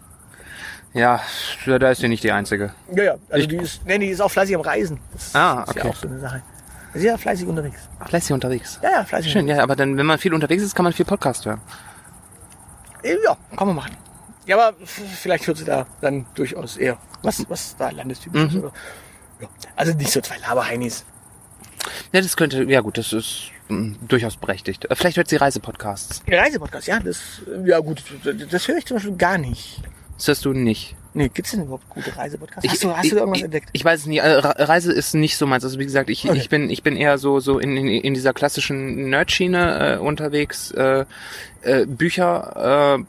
ja, 0.95 1.21
da 1.65 1.91
ist 1.91 2.01
sie 2.01 2.07
nicht 2.07 2.23
die 2.23 2.31
Einzige. 2.31 2.73
Ja, 2.95 3.03
ja. 3.03 3.15
Also 3.29 3.43
Ich- 3.43 3.47
die 3.49 3.57
ist, 3.57 3.85
nee, 3.85 3.99
die 3.99 4.07
ist 4.07 4.19
auch 4.19 4.31
fleißig 4.31 4.55
am 4.55 4.61
Reisen. 4.61 4.99
Das 5.13 5.35
Ah, 5.35 5.63
ist 5.67 5.75
ja 5.75 5.81
okay. 5.83 5.89
auch 5.91 5.95
so 5.95 6.07
eine 6.07 6.19
Sache. 6.19 6.41
Ist 6.93 7.03
ja 7.03 7.17
fleißig 7.17 7.47
unterwegs. 7.47 7.87
Sie 8.25 8.33
unterwegs. 8.33 8.79
Ja, 8.81 8.91
ja, 8.91 9.03
fleißig. 9.03 9.31
Schön, 9.31 9.47
ja, 9.47 9.61
aber 9.61 9.75
dann, 9.75 9.97
wenn 9.97 10.05
man 10.05 10.17
viel 10.17 10.33
unterwegs 10.33 10.63
ist, 10.63 10.75
kann 10.75 10.83
man 10.83 10.93
viel 10.93 11.05
Podcast 11.05 11.45
hören. 11.45 11.61
unterwegs. 13.03 13.19
Ja, 13.23 13.37
kann 13.55 13.67
man 13.67 13.75
machen. 13.75 13.95
Ja, 14.45 14.57
aber 14.57 14.75
vielleicht 14.85 15.45
hört 15.45 15.57
sie 15.57 15.65
da 15.65 15.85
dann 16.01 16.25
durchaus 16.33 16.77
eher, 16.77 16.97
was, 17.21 17.47
was 17.49 17.75
da 17.77 17.91
landestypisch 17.91 18.43
ist. 18.45 18.53
Mhm. 18.53 18.59
Oder? 18.63 18.71
Ja. 19.41 19.47
Also 19.75 19.93
nicht 19.93 20.11
so 20.11 20.21
zwei 20.21 20.37
Laberheinis. 20.37 21.05
Ja, 22.11 22.21
das 22.21 22.35
könnte, 22.35 22.63
ja 22.63 22.81
gut, 22.81 22.97
das 22.97 23.13
ist 23.13 23.51
mh, 23.69 23.97
durchaus 24.07 24.37
berechtigt. 24.37 24.85
Äh, 24.85 24.95
Vielleicht 24.95 25.17
hört 25.17 25.29
sie 25.29 25.35
Reisepodcasts. 25.35 26.23
Reisepodcast, 26.27 26.87
ja, 26.87 26.99
das, 26.99 27.41
ja 27.65 27.79
gut, 27.79 28.03
das 28.49 28.67
höre 28.67 28.77
ich 28.77 28.85
zum 28.85 28.97
Beispiel 28.97 29.15
gar 29.15 29.37
nicht. 29.37 29.81
Das 30.19 30.27
hörst 30.27 30.45
du 30.45 30.53
nicht. 30.53 30.95
Nee, 31.15 31.29
gibt's 31.33 31.51
denn 31.51 31.63
überhaupt 31.63 31.89
gute 31.89 32.15
Reisepodcasts? 32.15 32.63
Ich- 32.63 32.71
Hast 32.71 32.83
du, 32.83 32.95
hast 32.95 33.05
ich, 33.05 33.09
du 33.11 33.15
irgendwas 33.17 33.39
ich, 33.39 33.43
entdeckt? 33.45 33.69
Ich 33.73 33.83
weiß 33.83 34.01
es 34.01 34.05
nicht. 34.05 34.21
Re- 34.21 34.53
Reise 34.69 34.93
ist 34.93 35.15
nicht 35.15 35.37
so 35.37 35.47
meins. 35.47 35.63
Also 35.63 35.79
wie 35.79 35.85
gesagt, 35.85 36.09
ich, 36.11 36.29
Okay. 36.29 36.37
ich 36.37 36.49
bin 36.49 36.69
ich 36.69 36.83
bin 36.83 36.95
eher 36.95 37.17
so 37.17 37.39
so 37.39 37.57
in, 37.57 37.75
in, 37.75 37.87
in 37.87 38.13
dieser 38.13 38.31
klassischen 38.33 39.09
Nerdschiene 39.09 39.95
äh, 39.95 39.97
unterwegs. 39.97 40.69
Äh, 40.71 41.05
äh, 41.63 41.85
Bücher. 41.87 42.99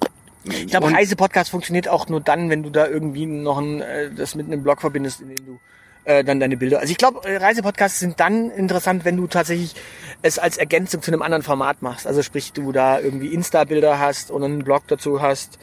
Äh, 0.48 0.50
Ich 0.62 0.68
glaube, 0.68 0.90
Reisepodcast 0.90 1.50
funktioniert 1.50 1.88
auch 1.88 2.08
nur 2.08 2.20
dann, 2.22 2.48
wenn 2.48 2.62
du 2.62 2.70
da 2.70 2.86
irgendwie 2.88 3.26
noch 3.26 3.58
ein, 3.58 3.82
äh, 3.82 4.10
das 4.10 4.34
mit 4.34 4.46
einem 4.46 4.62
Blog 4.62 4.80
verbindest, 4.80 5.20
in 5.20 5.28
dem 5.28 5.44
du 5.44 5.60
äh, 6.04 6.24
dann 6.24 6.40
deine 6.40 6.56
Bilder. 6.56 6.78
Also 6.80 6.90
ich 6.92 6.96
glaube, 6.96 7.28
äh, 7.28 7.36
Reisepodcasts 7.36 8.00
sind 8.00 8.18
dann 8.18 8.50
interessant, 8.50 9.04
wenn 9.04 9.18
du 9.18 9.26
tatsächlich 9.26 9.74
es 10.22 10.38
als 10.38 10.56
Ergänzung 10.56 11.02
zu 11.02 11.10
einem 11.12 11.20
anderen 11.20 11.42
Format 11.42 11.82
machst. 11.82 12.06
Also 12.06 12.22
sprich, 12.22 12.52
du 12.54 12.72
da 12.72 12.98
irgendwie 12.98 13.34
Insta-Bilder 13.34 13.98
hast 13.98 14.30
und 14.30 14.42
einen 14.42 14.64
Blog 14.64 14.84
dazu 14.88 15.20
hast. 15.20 15.58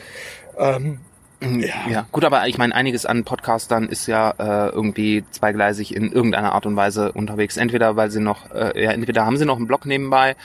Ähm, 0.60 1.00
Ja. 1.40 2.08
gut, 2.12 2.26
aber 2.26 2.48
ich 2.48 2.58
meine, 2.58 2.74
einiges 2.74 3.06
an 3.06 3.24
Podcastern 3.24 3.90
ist 3.90 4.08
ja 4.08 4.32
äh, 4.40 4.70
irgendwie 4.70 5.24
zweigleisig 5.30 5.96
in 5.96 6.12
irgendeiner 6.12 6.54
Art 6.54 6.66
und 6.66 6.76
Weise 6.76 7.12
unterwegs. 7.12 7.58
Entweder 7.58 7.96
weil 7.96 8.10
sie 8.10 8.20
noch, 8.20 8.50
äh, 8.52 8.84
ja, 8.84 8.92
entweder 8.92 9.26
haben 9.26 9.38
sie 9.38 9.46
noch 9.46 9.58
einen 9.58 9.68
Blog 9.68 9.86
nebenbei 9.86 10.36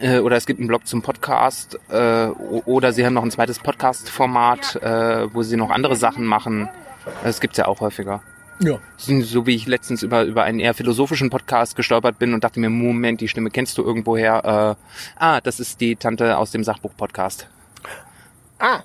äh, 0.00 0.18
oder 0.18 0.36
es 0.36 0.46
gibt 0.46 0.58
einen 0.58 0.66
Blog 0.66 0.86
zum 0.86 1.02
Podcast 1.02 1.78
äh, 1.90 2.26
oder 2.26 2.92
sie 2.92 3.06
haben 3.06 3.14
noch 3.14 3.22
ein 3.22 3.30
zweites 3.30 3.60
Podcast-Format, 3.60 4.76
äh, 4.82 5.32
wo 5.32 5.44
sie 5.44 5.56
noch 5.56 5.70
andere 5.70 5.94
Sachen 5.94 6.24
machen. 6.24 6.68
Das 7.22 7.40
gibt's 7.40 7.58
ja 7.58 7.68
auch 7.68 7.80
häufiger. 7.80 8.20
ja. 8.58 8.78
So 8.96 9.46
wie 9.46 9.54
ich 9.54 9.68
letztens 9.68 10.02
über, 10.02 10.24
über 10.24 10.42
einen 10.42 10.58
eher 10.58 10.74
philosophischen 10.74 11.30
Podcast 11.30 11.76
gestolpert 11.76 12.18
bin 12.18 12.34
und 12.34 12.42
dachte 12.42 12.58
mir, 12.58 12.68
Moment, 12.68 13.20
die 13.20 13.28
Stimme 13.28 13.50
kennst 13.50 13.78
du 13.78 13.84
irgendwoher. 13.84 14.76
Äh, 15.16 15.20
ah, 15.22 15.40
das 15.40 15.60
ist 15.60 15.80
die 15.80 15.94
Tante 15.94 16.36
aus 16.36 16.50
dem 16.50 16.64
Sachbuch-Podcast. 16.64 17.46
Ah. 18.58 18.80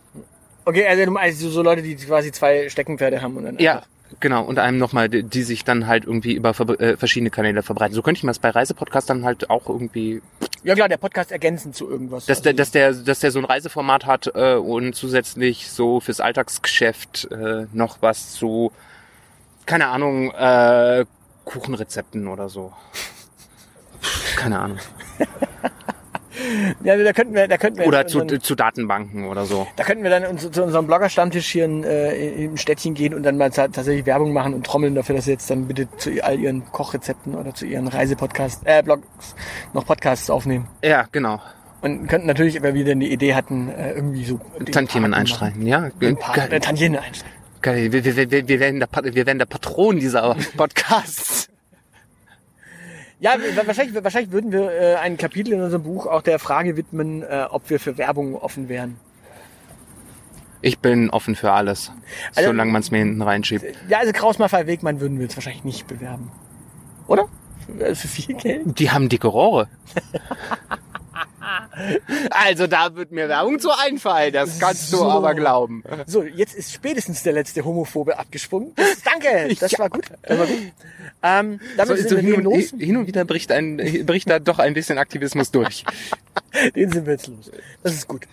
Okay, 0.66 0.86
also 0.88 1.06
du 1.06 1.12
meinst 1.12 1.40
so 1.40 1.62
Leute, 1.62 1.82
die 1.82 1.96
quasi 1.96 2.32
zwei 2.32 2.70
Steckenpferde 2.70 3.22
haben 3.22 3.36
und 3.38 3.44
dann 3.46 3.58
Ja, 3.60 3.84
genau. 4.20 4.44
Und 4.44 4.60
einem 4.60 4.78
nochmal, 4.78 5.10
die, 5.10 5.24
die 5.24 5.44
sich 5.44 5.64
dann 5.64 5.88
halt 5.88 6.06
irgendwie 6.06 6.34
über 6.34 6.52
äh, 6.80 6.98
verschiedene 6.98 7.30
Kanäle 7.32 7.64
verbreiten. 7.64 7.96
So 7.96 8.02
könnte 8.02 8.20
ich 8.20 8.24
mir 8.24 8.30
das 8.30 8.40
bei 8.40 8.50
Reisepodcastern 8.52 9.26
halt 9.26 9.50
auch 9.50 9.68
irgendwie, 9.68 10.22
Ja 10.64 10.76
klar, 10.76 10.88
der 10.90 10.98
Podcast 10.98 11.32
ergänzend 11.32 11.76
zu 11.76 11.90
irgendwas. 11.90 12.26
dass 12.28 12.38
Also- 12.40 12.44
der, 12.44 12.54
dass 12.54 12.72
der, 12.72 12.94
dass 12.94 13.20
der 13.20 13.32
so 13.32 13.40
ein 13.40 13.46
Reiseformat 13.46 14.06
hat 14.06 14.32
äh, 14.36 14.54
und 14.56 14.94
zusätzlich 14.96 15.70
so 15.72 16.00
fürs 16.00 16.20
Alltagsgeschäft 16.20 17.30
äh, 17.32 17.66
noch 17.74 17.98
was 18.02 18.34
zu, 18.34 18.72
keine 19.66 19.88
Ahnung, 19.88 20.32
äh, 20.32 21.06
Kuchenrezepten 21.46 22.28
oder 22.28 22.50
so. 22.50 22.72
Keine 24.36 24.60
Ahnung. 24.60 24.78
ja, 26.84 26.98
da 26.98 27.14
könnten 27.14 27.34
wir, 27.34 27.48
da 27.48 27.58
könnten 27.58 27.80
wir 27.80 27.88
Oder 27.88 28.08
zu, 28.08 28.22
unseren- 28.22 28.42
zu 28.42 28.56
Datenbanken 28.56 29.26
oder 29.26 29.46
so. 29.46 29.68
Da 29.76 29.84
könnten 29.84 30.04
wir 30.04 30.10
dann 30.10 30.26
uns, 30.26 30.50
zu 30.50 30.64
unserem 30.64 30.88
Blogger-Stammtisch 30.88 31.48
hier 31.52 31.66
in, 31.66 31.84
äh, 31.84 32.16
im 32.46 32.58
Städtchen 32.58 32.94
gehen 32.94 33.14
und 33.14 33.24
dann 33.24 33.38
mal 33.38 33.50
ta- 33.52 33.68
tatsächlich 33.68 34.06
Werbung 34.06 34.34
machen 34.34 34.54
und 34.54 34.66
trommeln 34.66 34.96
dafür, 34.96 35.16
dass 35.16 35.26
sie 35.26 35.32
jetzt 35.32 35.50
dann 35.50 35.68
bitte 35.68 35.88
zu 35.98 36.12
all 36.24 36.40
ihren 36.40 36.66
Kochrezepten 36.72 37.36
oder 37.36 37.54
zu 37.54 37.66
ihren 37.66 37.88
Reisepodcasts, 37.88 38.62
äh, 38.66 38.82
Blogs 38.84 39.06
noch 39.74 39.86
Podcasts 39.86 40.30
aufnehmen. 40.30 40.68
Ja, 40.84 41.06
genau. 41.12 41.42
Und 41.82 42.08
könnten 42.08 42.28
natürlich, 42.28 42.62
weil 42.62 42.76
wir 42.76 42.86
dann 42.86 43.00
die 43.00 43.12
Idee 43.12 43.34
hatten, 43.34 43.70
äh, 43.70 43.94
irgendwie 43.94 44.24
so 44.24 44.40
Tantiemen 44.72 45.14
einstreichen, 45.16 45.66
ja. 45.66 45.90
Den 46.02 46.16
Paten, 46.18 46.52
äh. 46.52 46.60
Tantiemen 46.60 47.00
einstreichen. 47.00 47.36
Geil. 47.64 47.92
Wir, 47.92 48.04
wir, 48.06 48.16
wir, 48.32 48.48
wir, 48.48 48.60
werden 48.60 48.80
der, 48.80 48.90
wir 49.16 49.26
werden 49.26 49.38
der 49.40 49.46
Patron 49.46 50.00
dieser 50.00 50.36
Podcasts. 50.58 51.48
Ja, 53.22 53.36
wahrscheinlich, 53.66 54.04
wahrscheinlich 54.04 54.32
würden 54.32 54.52
wir 54.52 54.72
äh, 54.72 54.96
ein 54.96 55.16
Kapitel 55.16 55.54
in 55.54 55.62
unserem 55.62 55.84
Buch 55.84 56.08
auch 56.08 56.24
der 56.24 56.40
Frage 56.40 56.76
widmen, 56.76 57.22
äh, 57.22 57.46
ob 57.50 57.70
wir 57.70 57.80
für 57.80 57.98
Werbung 58.00 58.36
offen 58.36 58.68
wären. 58.68 58.98
Ich 60.64 60.80
bin 60.80 61.12
offen 61.12 61.36
für 61.36 61.52
alles, 61.52 61.92
Also- 62.36 62.50
solange 62.50 62.72
man 62.72 62.82
es 62.82 62.90
mir 62.90 62.98
hinten 62.98 63.22
reinschiebt. 63.22 63.64
Ja, 63.88 64.00
also 64.00 64.12
Kraus 64.12 64.40
Maffei 64.40 64.66
Wegmann 64.66 65.00
würden 65.00 65.18
wir 65.18 65.24
jetzt 65.26 65.38
wahrscheinlich 65.38 65.64
nicht 65.64 65.86
bewerben. 65.88 66.32
Oder? 67.08 67.28
Für 67.78 67.96
viel 68.08 68.36
Geld? 68.36 68.80
Die 68.80 68.90
haben 68.90 69.08
dicke 69.08 69.28
Rohre. 69.28 69.68
also 72.30 72.68
da 72.68 72.96
wird 72.96 73.12
mir 73.12 73.28
Werbung 73.30 73.60
zu 73.60 73.70
einfallen, 73.72 74.34
das 74.34 74.60
kannst 74.60 74.90
So. 74.90 74.98
du 75.04 75.10
aber 75.10 75.34
glauben. 75.34 75.84
So, 76.06 76.24
jetzt 76.24 76.54
ist 76.56 76.72
spätestens 76.74 77.24
der 77.24 77.34
letzte 77.34 77.64
Homophobe 77.66 78.18
abgesprungen. 78.20 78.74
Das, 78.82 79.02
danke, 79.04 79.56
das 79.56 79.78
war 79.80 79.90
gut. 79.90 80.06
Das 80.24 80.38
war 80.38 80.46
gut. 80.48 80.58
Ähm, 81.24 81.60
damit 81.78 81.88
So, 81.88 81.96
sind 81.96 82.10
so 82.10 82.16
wir 82.18 82.22
hin, 82.24 82.36
hin 82.36 82.48
und, 82.48 82.54
los. 82.56 82.74
hin 82.78 82.98
und 82.98 83.08
wieder 83.08 83.26
bricht, 83.26 83.52
ein, 83.52 83.78
bricht 84.06 84.30
da 84.30 84.40
doch 84.40 84.60
ein 84.60 84.74
bisschen 84.74 84.98
Aktivismus 84.98 85.52
durch. 85.52 85.84
Den 86.76 86.92
sind 86.92 87.06
wir 87.06 87.14
jetzt 87.14 87.28
los. 87.28 87.52
Das 87.84 87.94
ist 87.94 88.08
gut. 88.08 88.26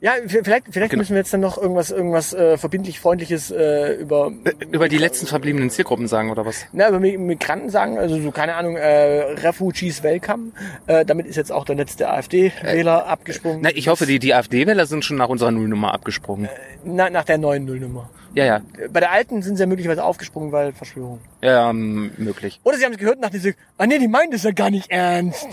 Ja, 0.00 0.12
vielleicht, 0.28 0.66
vielleicht 0.70 0.90
Genau. 0.92 1.00
müssen 1.00 1.14
wir 1.14 1.18
jetzt 1.18 1.32
dann 1.32 1.40
noch 1.40 1.58
irgendwas, 1.60 1.90
irgendwas 1.90 2.32
äh, 2.32 2.56
verbindlich 2.56 3.00
Freundliches 3.00 3.50
äh, 3.50 3.94
über, 3.94 4.30
Über 4.70 4.88
die 4.88 4.96
letzten 4.96 5.26
verbliebenen 5.26 5.70
Zielgruppen 5.70 6.06
sagen 6.06 6.30
oder 6.30 6.46
was? 6.46 6.66
na, 6.72 6.88
über 6.88 6.98
Mi- 6.98 7.18
Migranten 7.18 7.68
sagen, 7.68 7.98
also 7.98 8.20
so, 8.20 8.30
keine 8.30 8.54
Ahnung, 8.54 8.76
äh, 8.76 9.22
Refugees 9.42 10.04
Welcome. 10.04 10.52
Äh, 10.86 11.04
damit 11.04 11.26
ist 11.26 11.34
jetzt 11.34 11.50
auch 11.50 11.64
der 11.64 11.74
letzte 11.74 12.08
AfD-Wähler 12.10 13.06
abgesprungen. 13.08 13.58
Na, 13.62 13.70
ich 13.74 13.88
hoffe, 13.88 14.06
die, 14.06 14.20
die 14.20 14.34
AfD-Wähler 14.34 14.86
sind 14.86 15.04
schon 15.04 15.16
nach 15.16 15.28
unserer 15.28 15.50
Nullnummer 15.50 15.92
abgesprungen. 15.92 16.48
Na, 16.84 17.10
nach 17.10 17.24
der 17.24 17.38
neuen 17.38 17.64
Nullnummer. 17.64 18.08
Ja, 18.34 18.44
ja, 18.44 18.56
Äh, 18.78 18.88
Bei 18.90 19.00
der 19.00 19.10
alten 19.10 19.42
sind 19.42 19.56
sie 19.56 19.62
ja 19.64 19.66
möglicherweise 19.66 20.04
aufgesprungen, 20.04 20.52
weil 20.52 20.72
Verschwörung. 20.74 21.18
ähm, 21.42 22.12
möglich. 22.18 22.60
Oder 22.62 22.76
sie 22.76 22.84
haben 22.84 22.92
es 22.92 22.98
gehört 22.98 23.16
und 23.16 23.22
dachten 23.22 23.40
sich, 23.40 23.56
ah 23.78 23.86
nee, 23.86 23.98
die 23.98 24.06
meinen 24.06 24.30
das 24.30 24.44
ja 24.44 24.52
gar 24.52 24.70
nicht 24.70 24.92
ernst. 24.92 25.48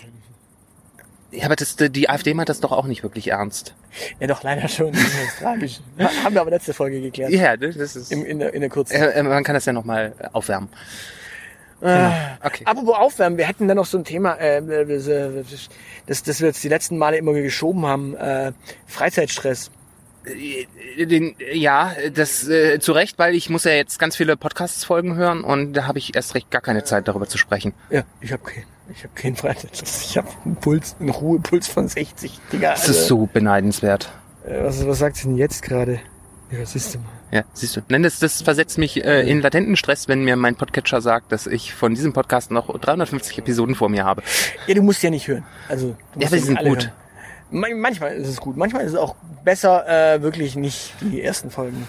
Ja, 1.36 1.46
aber 1.46 1.56
das, 1.56 1.76
die 1.78 2.10
AfD 2.10 2.34
meint 2.34 2.50
das 2.50 2.60
doch 2.60 2.72
auch 2.72 2.86
nicht 2.86 3.04
wirklich 3.04 3.30
ernst. 3.30 3.74
Ja 4.20 4.28
doch, 4.28 4.44
leider 4.44 4.68
schon. 4.68 4.92
Das 4.92 5.02
ist 5.04 5.40
tragisch. 5.40 5.80
Ha- 6.00 6.10
Haben 6.24 6.34
wir 6.36 6.42
aber 6.42 6.52
letzte 6.52 6.74
Folge 6.74 7.02
geklärt. 7.02 7.32
Ja, 7.32 7.58
das 7.58 7.76
ist... 7.76 8.12
Im, 8.12 8.26
in, 8.26 8.40
der, 8.40 8.54
in 8.54 8.62
der 8.62 8.70
kurzen. 8.70 8.94
Äh, 8.96 9.12
äh, 9.12 9.24
man 9.24 9.44
kann 9.44 9.54
das 9.56 9.66
ja 9.66 9.74
nochmal 9.74 10.14
aufwärmen. 10.34 10.70
Äh, 11.82 12.10
Okay. 12.44 12.64
Apropos 12.66 12.96
Aufwärmen, 12.96 13.38
wir 13.38 13.46
hätten 13.48 13.68
dann 13.68 13.78
noch 13.78 13.86
so 13.86 13.98
ein 13.98 14.04
Thema, 14.06 14.36
äh, 14.36 14.62
das, 14.86 15.08
äh, 15.08 15.44
das, 16.08 16.40
wir 16.40 16.48
jetzt 16.48 16.64
die 16.64 16.70
letzten 16.70 16.98
Male 16.98 17.18
immer 17.18 17.34
geschoben 17.34 17.86
haben, 17.86 18.16
äh, 18.16 18.52
Freizeitstress. 18.88 19.72
Äh, 20.26 21.06
Den, 21.06 21.36
ja, 21.54 21.94
das 22.14 22.48
äh, 22.48 22.80
zu 22.80 22.94
Recht, 22.94 23.20
weil 23.20 23.36
ich 23.36 23.50
muss 23.50 23.64
ja 23.66 23.72
jetzt 23.74 24.00
ganz 24.00 24.16
viele 24.16 24.38
Podcasts-Folgen 24.38 25.16
hören 25.16 25.44
und 25.44 25.74
da 25.74 25.86
habe 25.88 25.98
ich 26.00 26.16
erst 26.16 26.34
recht 26.36 26.50
gar 26.50 26.62
keine 26.62 26.84
Zeit, 26.84 27.08
darüber 27.08 27.28
zu 27.28 27.38
sprechen. 27.38 27.74
Ja, 27.90 28.04
ich 28.22 28.32
habe 28.32 28.44
keinen. 28.44 28.66
Ich 28.94 29.04
habe 29.04 29.14
keinen 29.16 29.36
Freizeitstress. 29.36 30.06
Ich 30.10 30.18
habe 30.18 30.28
einen 30.46 30.56
Puls, 30.58 30.96
einen 31.00 31.10
Ruhepuls 31.10 31.68
von 31.68 31.88
60. 31.88 32.40
Digga, 32.52 32.72
Das 32.72 32.88
ist 32.88 33.08
so 33.08 33.26
beneidenswert. 33.32 34.10
Äh, 34.46 34.64
was, 34.64 34.86
was 34.86 35.00
sagt 35.00 35.18
sie 35.18 35.28
denn 35.28 35.38
jetzt 35.38 35.62
gerade? 35.64 36.00
Ja, 36.52 36.60
ist 36.60 36.94
denn 36.94 37.02
mal? 37.02 37.10
Ja, 37.32 37.44
siehst 37.54 37.76
du. 37.76 37.82
Nein, 37.90 38.04
das, 38.04 38.20
das 38.20 38.44
versetzt 38.44 38.78
mich 38.78 39.04
äh, 39.04 39.28
in 39.30 39.42
latenten 39.42 39.76
Stress, 39.76 40.08
wenn 40.08 40.24
mir 40.24 40.36
mein 40.36 40.56
Podcatcher 40.56 41.02
sagt, 41.02 41.32
dass 41.32 41.48
ich 41.48 41.74
von 41.74 41.96
diesem 41.96 42.14
Podcast 42.14 42.52
noch 42.52 42.78
350 42.80 43.40
Episoden 43.40 43.74
vor 43.74 43.90
mir 43.90 44.06
habe. 44.06 44.22
Ja, 44.68 44.76
du 44.76 44.84
musst 44.84 45.02
ja 45.02 45.10
nicht 45.10 45.28
hören. 45.28 45.44
Also, 45.68 45.96
du 46.14 46.20
musst 46.20 46.22
Ja, 46.22 46.28
aber 46.28 46.28
sie 46.30 46.36
nicht 46.36 46.46
sind 46.46 46.58
gut. 46.70 46.84
hören. 46.84 46.92
Man- 47.50 47.80
Manchmal 47.80 48.14
ist 48.16 48.28
es 48.28 48.38
gut. 48.38 48.56
Manchmal 48.58 48.84
ist 48.86 48.92
es 48.94 48.98
auch 48.98 49.16
besser, 49.44 49.88
äh, 50.16 50.22
wirklich 50.22 50.56
nicht 50.56 50.94
die 51.02 51.22
ersten 51.24 51.50
Folgen. 51.50 51.88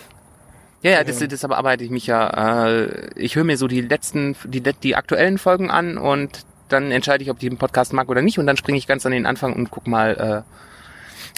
Ja, 0.82 0.92
ja, 0.92 1.04
das, 1.04 1.18
deshalb 1.18 1.52
arbeite 1.52 1.84
ich 1.84 1.90
mich 1.90 2.06
ja. 2.06 2.66
Äh, 2.68 3.10
ich 3.16 3.36
höre 3.36 3.44
mir 3.44 3.56
so 3.58 3.68
die 3.68 3.82
letzten, 3.82 4.36
die, 4.44 4.62
die 4.62 4.96
aktuellen 4.96 5.36
Folgen 5.38 5.70
an 5.70 5.98
und 5.98 6.44
dann 6.68 6.90
entscheide 6.90 7.22
ich, 7.22 7.30
ob 7.30 7.42
ich 7.42 7.48
den 7.48 7.58
Podcast 7.58 7.92
mag 7.92 8.08
oder 8.08 8.22
nicht 8.22 8.38
und 8.38 8.46
dann 8.46 8.56
springe 8.56 8.78
ich 8.78 8.86
ganz 8.86 9.06
an 9.06 9.12
den 9.12 9.26
Anfang 9.26 9.52
und 9.52 9.70
guck 9.70 9.86
mal, 9.86 10.44
äh, 10.46 10.56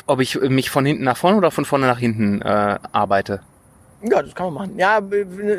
ob 0.06 0.20
ich 0.20 0.40
mich 0.40 0.70
von 0.70 0.84
hinten 0.86 1.04
nach 1.04 1.16
vorne 1.16 1.36
oder 1.36 1.50
von 1.50 1.64
vorne 1.64 1.86
nach 1.86 1.98
hinten 1.98 2.40
äh, 2.42 2.78
arbeite. 2.92 3.40
Ja, 4.02 4.22
das 4.22 4.34
kann 4.34 4.46
man 4.46 4.54
machen. 4.54 4.78
Ja, 4.78 5.00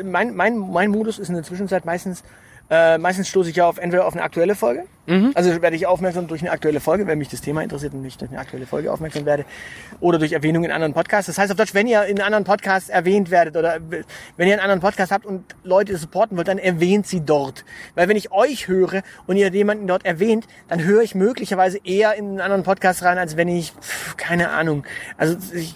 mein, 0.04 0.34
mein, 0.34 0.58
mein 0.58 0.90
Modus 0.90 1.18
ist 1.18 1.28
in 1.28 1.34
der 1.34 1.44
Zwischenzeit 1.44 1.84
meistens, 1.84 2.24
äh, 2.70 2.98
meistens 2.98 3.28
stoße 3.28 3.50
ich 3.50 3.56
ja 3.56 3.66
auf 3.66 3.78
entweder 3.78 4.06
auf 4.06 4.14
eine 4.14 4.22
aktuelle 4.22 4.54
Folge. 4.54 4.84
Mhm. 5.06 5.32
Also 5.34 5.60
werde 5.60 5.74
ich 5.74 5.88
aufmerksam 5.88 6.28
durch 6.28 6.40
eine 6.40 6.52
aktuelle 6.52 6.78
Folge, 6.78 7.08
wenn 7.08 7.18
mich 7.18 7.28
das 7.28 7.40
Thema 7.40 7.62
interessiert 7.62 7.94
und 7.94 8.04
ich 8.04 8.16
durch 8.16 8.30
eine 8.30 8.38
aktuelle 8.38 8.64
Folge 8.64 8.92
aufmerksam 8.92 9.26
werde. 9.26 9.44
Oder 9.98 10.20
durch 10.20 10.32
Erwähnung 10.32 10.62
in 10.62 10.70
anderen 10.70 10.94
Podcasts. 10.94 11.26
Das 11.26 11.36
heißt 11.36 11.50
auf 11.50 11.56
Deutsch, 11.56 11.74
wenn 11.74 11.88
ihr 11.88 12.04
in 12.04 12.20
anderen 12.20 12.44
Podcasts 12.44 12.88
erwähnt 12.88 13.32
werdet 13.32 13.56
oder 13.56 13.80
wenn 14.36 14.46
ihr 14.46 14.54
einen 14.54 14.62
anderen 14.62 14.80
Podcast 14.80 15.10
habt 15.10 15.26
und 15.26 15.56
Leute 15.64 15.96
supporten 15.96 16.36
wollt, 16.36 16.46
dann 16.46 16.58
erwähnt 16.58 17.08
sie 17.08 17.22
dort. 17.22 17.64
Weil 17.96 18.08
wenn 18.08 18.16
ich 18.16 18.30
euch 18.30 18.68
höre 18.68 19.02
und 19.26 19.36
ihr 19.36 19.48
jemanden 19.48 19.88
dort 19.88 20.04
erwähnt, 20.04 20.46
dann 20.68 20.84
höre 20.84 21.02
ich 21.02 21.16
möglicherweise 21.16 21.78
eher 21.82 22.14
in 22.14 22.26
einen 22.26 22.40
anderen 22.40 22.62
Podcast 22.62 23.02
rein, 23.02 23.18
als 23.18 23.36
wenn 23.36 23.48
ich, 23.48 23.72
pf, 23.72 24.16
keine 24.16 24.50
Ahnung. 24.50 24.84
Also 25.16 25.36
ich, 25.52 25.74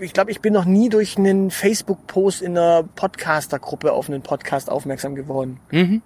ich 0.00 0.14
glaube, 0.14 0.30
ich 0.30 0.40
bin 0.40 0.54
noch 0.54 0.64
nie 0.64 0.88
durch 0.88 1.18
einen 1.18 1.50
Facebook-Post 1.50 2.40
in 2.40 2.56
einer 2.56 2.82
Podcaster-Gruppe 2.82 3.92
auf 3.92 4.08
einen 4.08 4.22
Podcast 4.22 4.70
aufmerksam 4.70 5.14
geworden. 5.14 5.60
Mhm. 5.70 6.00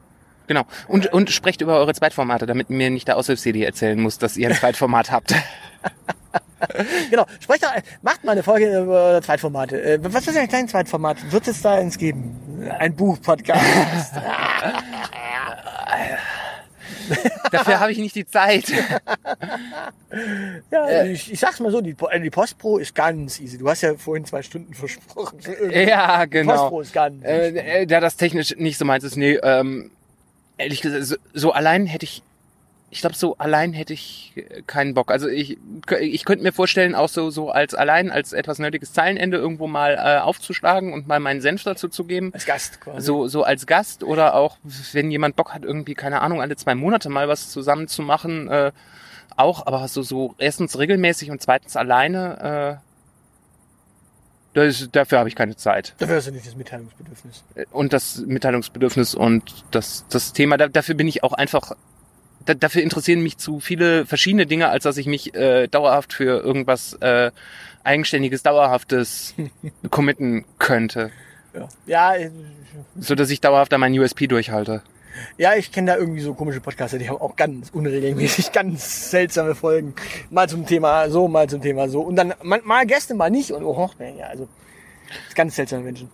Genau. 0.47 0.63
Und, 0.89 1.13
und 1.13 1.31
sprecht 1.31 1.61
über 1.61 1.77
eure 1.77 1.95
Zweitformate, 1.95 2.47
damit 2.47 2.71
mir 2.71 2.91
nicht 2.91 3.09
der 3.09 3.17
Aushilfs-CD 3.17 3.65
erzählen 3.65 4.01
muss, 4.01 4.19
dass 4.19 4.37
ihr 4.37 4.49
ein 4.49 4.55
Zweitformat 4.55 5.11
habt. 5.11 5.35
Genau, 7.11 7.27
sprecht 7.41 7.63
doch, 7.63 7.71
macht 8.01 8.25
mal 8.25 8.33
eine 8.33 8.43
Folge 8.43 8.81
über 8.81 9.21
Zweitformate. 9.23 9.83
Äh, 9.83 9.99
Was 10.03 10.27
ist 10.27 10.37
ein 10.37 10.49
kleines 10.49 10.71
Zweitformat? 10.71 11.31
Wird 11.31 11.47
es 11.47 11.61
da 11.61 11.75
eins 11.75 11.99
geben? 11.99 12.35
Ein 12.79 12.97
Buch-Podcast. 12.97 14.15
Dafür 17.53 17.81
habe 17.81 17.93
ich 17.93 17.99
nicht 17.99 18.15
die 18.15 18.27
Zeit. 18.27 18.65
ja, 20.71 21.05
ich, 21.05 21.33
ich 21.33 21.41
sag's 21.41 21.61
mal 21.61 21.71
so, 21.71 21.81
die, 21.81 21.95
äh, 22.11 22.21
die 22.21 22.31
Postpro 22.31 22.79
ist 22.79 22.95
ganz 22.95 23.41
easy. 23.41 23.59
Du 23.59 23.69
hast 23.69 23.83
ja 23.83 23.95
vorhin 23.97 24.25
zwei 24.25 24.43
Stunden 24.43 24.75
versprochen. 24.75 25.39
ja, 25.71 26.25
Die 26.25 26.31
genau. 26.31 26.55
Postpro 26.55 26.81
ist 26.81 26.93
ganz 26.93 27.25
Äh, 27.25 27.83
äh, 27.83 27.87
da 27.87 28.01
das 28.01 28.17
technisch 28.17 28.55
nicht 28.57 28.79
so 28.79 28.85
meins 28.85 29.05
ist, 29.05 29.17
nee, 29.17 29.35
ähm, 29.43 29.91
ehrlich 30.59 30.81
gesagt, 30.81 31.05
so, 31.05 31.17
so 31.33 31.53
allein 31.53 31.87
hätte 31.87 32.05
ich, 32.05 32.23
ich 32.91 33.01
glaube, 33.01 33.17
so 33.17 33.37
allein 33.39 33.73
hätte 33.73 33.93
ich 33.93 34.33
äh, 34.37 34.63
keinen 34.67 34.95
Bock. 34.95 35.11
Also 35.11 35.29
ich, 35.29 35.59
ich 36.01 36.25
könnte 36.25 36.45
mir 36.45 36.53
vorstellen, 36.53 36.95
auch 36.95 37.09
so, 37.09 37.31
so 37.31 37.51
als 37.51 37.75
allein, 37.75 38.11
als 38.11 38.33
etwas 38.33 38.59
nötiges 38.59 38.93
Zeilenende 38.93 39.37
irgendwo 39.37 39.67
mal 39.67 39.95
äh, 39.95 40.21
aufzuschlagen 40.21 40.93
und 40.93 41.09
mal 41.09 41.21
meinen 41.21 41.41
Senf 41.41 41.65
dazu 41.65 41.89
zu 41.89 42.05
geben. 42.05 42.33
als 42.35 42.47
Gast 42.47 42.81
quasi. 42.81 43.05
So, 43.05 43.27
so 43.27 43.43
als 43.43 43.67
Gast 43.67 44.05
oder 44.05 44.35
auch, 44.35 44.59
wenn 44.93 45.11
jemand 45.11 45.37
Bock 45.37 45.53
hat, 45.55 45.65
irgendwie, 45.65 45.95
keine 45.95 46.21
Ahnung, 46.21 46.41
alle 46.41 46.57
zwei 46.57 46.75
Monate 46.75 47.09
mal 47.09 47.29
was 47.29 47.51
zusammen 47.51 47.89
zu 47.89 48.03
machen, 48.03 48.49
äh, 48.49 48.73
auch, 49.37 49.67
aber 49.67 49.89
so, 49.89 50.03
so 50.03 50.35
erstens 50.39 50.79
regelmäßig 50.79 51.31
und 51.31 51.43
zweitens 51.43 51.77
alleine, 51.77 52.81
äh, 52.81 52.94
das, 54.55 54.89
dafür 54.91 55.19
habe 55.19 55.29
ich 55.29 55.35
keine 55.35 55.57
Zeit 55.57 55.95
Dafür 55.99 56.17
hast 56.17 56.29
du 56.29 56.33
nicht 56.33 56.47
das 56.47 56.57
Mitteilungsbedürfnis. 56.57 57.45
und 57.71 57.93
das 57.93 58.19
Mitteilungsbedürfnis 58.27 59.15
und 59.15 59.43
das, 59.71 60.05
das 60.09 60.33
Thema, 60.33 60.57
da, 60.57 60.69
dafür 60.69 60.95
bin 60.95 61.07
ich 61.09 61.23
auch 61.23 61.33
einfach, 61.35 61.73
da, 62.45 62.55
dafür 62.55 62.83
interessieren 62.83 63.23
mich 63.23 63.37
zu 63.39 63.61
viele 63.61 64.07
verschiedene 64.07 64.47
Dinge, 64.47 64.69
als 64.69 64.85
dass 64.85 64.97
ich 64.97 65.07
mich 65.07 65.35
äh, 65.35 65.67
dauerhaft 65.69 66.13
für 66.13 66.43
irgendwas 66.43 66.95
äh, 66.95 67.31
eigenständiges, 67.85 68.43
dauerhaftes 68.43 69.35
committen 69.91 70.45
könnte, 70.59 71.11
Ja, 71.55 71.69
ja, 71.87 72.15
äh, 72.17 72.31
so 72.99 73.15
dass 73.15 73.31
ich 73.31 73.41
dauerhaft 73.41 73.73
an 73.75 73.81
meinen 73.81 73.99
USP 73.99 74.27
durchhalte. 74.27 74.83
Ja 75.39 75.55
ich 75.55 75.73
kenne 75.73 75.93
da 75.93 75.99
irgendwie 75.99 76.21
so 76.21 76.35
komische 76.35 76.61
Podcaster, 76.61 76.99
die 76.99 77.09
haben 77.09 77.21
auch 77.21 77.37
ganz 77.37 77.71
unregelmäßig 77.71 78.53
ganz 78.53 79.11
seltsame 79.11 79.55
Folgen. 79.55 79.95
Mal 80.31 80.49
zum 80.49 80.67
Thema 80.67 81.09
so, 81.11 81.29
mal 81.29 81.49
zum 81.49 81.63
Thema 81.63 81.89
so. 81.89 82.01
Und 82.01 82.17
dann 82.17 82.35
mal, 82.43 82.61
mal 82.65 82.87
Gäste, 82.87 83.15
mal 83.15 83.31
nicht. 83.31 83.53
Und 83.53 83.65
oh, 83.65 83.91
ja, 83.99 84.27
also 84.27 84.49
ganz 85.35 85.57
seltsame 85.57 85.83
Menschen. 85.83 86.11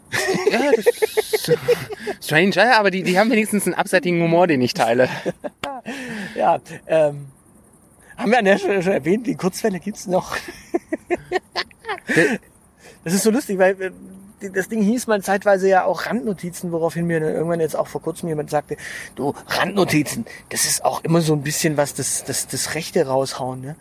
Ja, 0.51 0.71
strange, 2.21 2.51
ja, 2.51 2.79
aber 2.79 2.91
die, 2.91 3.03
die 3.03 3.19
haben 3.19 3.31
wenigstens 3.31 3.67
einen 3.67 3.75
abseitigen 3.75 4.23
Humor, 4.23 4.47
den 4.47 4.61
ich 4.61 4.75
teile. 4.75 5.09
Ja, 6.37 6.61
ähm, 6.87 7.29
haben 8.17 8.31
wir 8.31 8.39
an 8.39 8.45
der 8.45 8.59
Stelle 8.59 8.83
schon 8.83 8.93
erwähnt, 8.93 9.27
die 9.27 9.35
Kurzwelle 9.35 9.81
gibt's 9.81 10.07
noch. 10.07 10.37
das 13.05 13.15
ist 13.15 13.23
so 13.23 13.31
lustig, 13.31 13.59
weil 13.59 13.81
äh, 13.81 13.91
das 14.41 14.69
Ding 14.69 14.83
hieß 14.83 15.07
mal 15.07 15.23
zeitweise 15.23 15.69
ja 15.69 15.85
auch 15.85 16.07
Randnotizen, 16.07 16.73
woraufhin 16.73 17.07
mir 17.07 17.21
dann 17.21 17.35
irgendwann 17.35 17.61
jetzt 17.61 17.77
auch 17.77 17.87
vor 17.87 18.03
kurzem 18.03 18.29
jemand 18.29 18.51
sagte, 18.51 18.77
du, 19.15 19.35
Randnotizen, 19.47 20.27
das 20.49 20.65
ist 20.65 20.85
auch 20.85 21.05
immer 21.05 21.21
so 21.21 21.33
ein 21.35 21.43
bisschen 21.43 21.77
was, 21.77 21.95
das, 21.95 22.25
das, 22.25 22.47
das 22.47 22.75
Rechte 22.75 23.07
raushauen, 23.07 23.61
ne? 23.61 23.77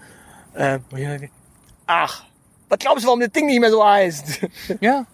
Äh, 0.53 0.79
ach, 1.87 2.25
was 2.67 2.79
glaubst 2.79 3.03
du, 3.03 3.07
warum 3.07 3.19
das 3.19 3.31
Ding 3.31 3.45
nicht 3.45 3.59
mehr 3.59 3.71
so 3.71 3.85
heißt? 3.85 4.41
Ja. 4.81 5.05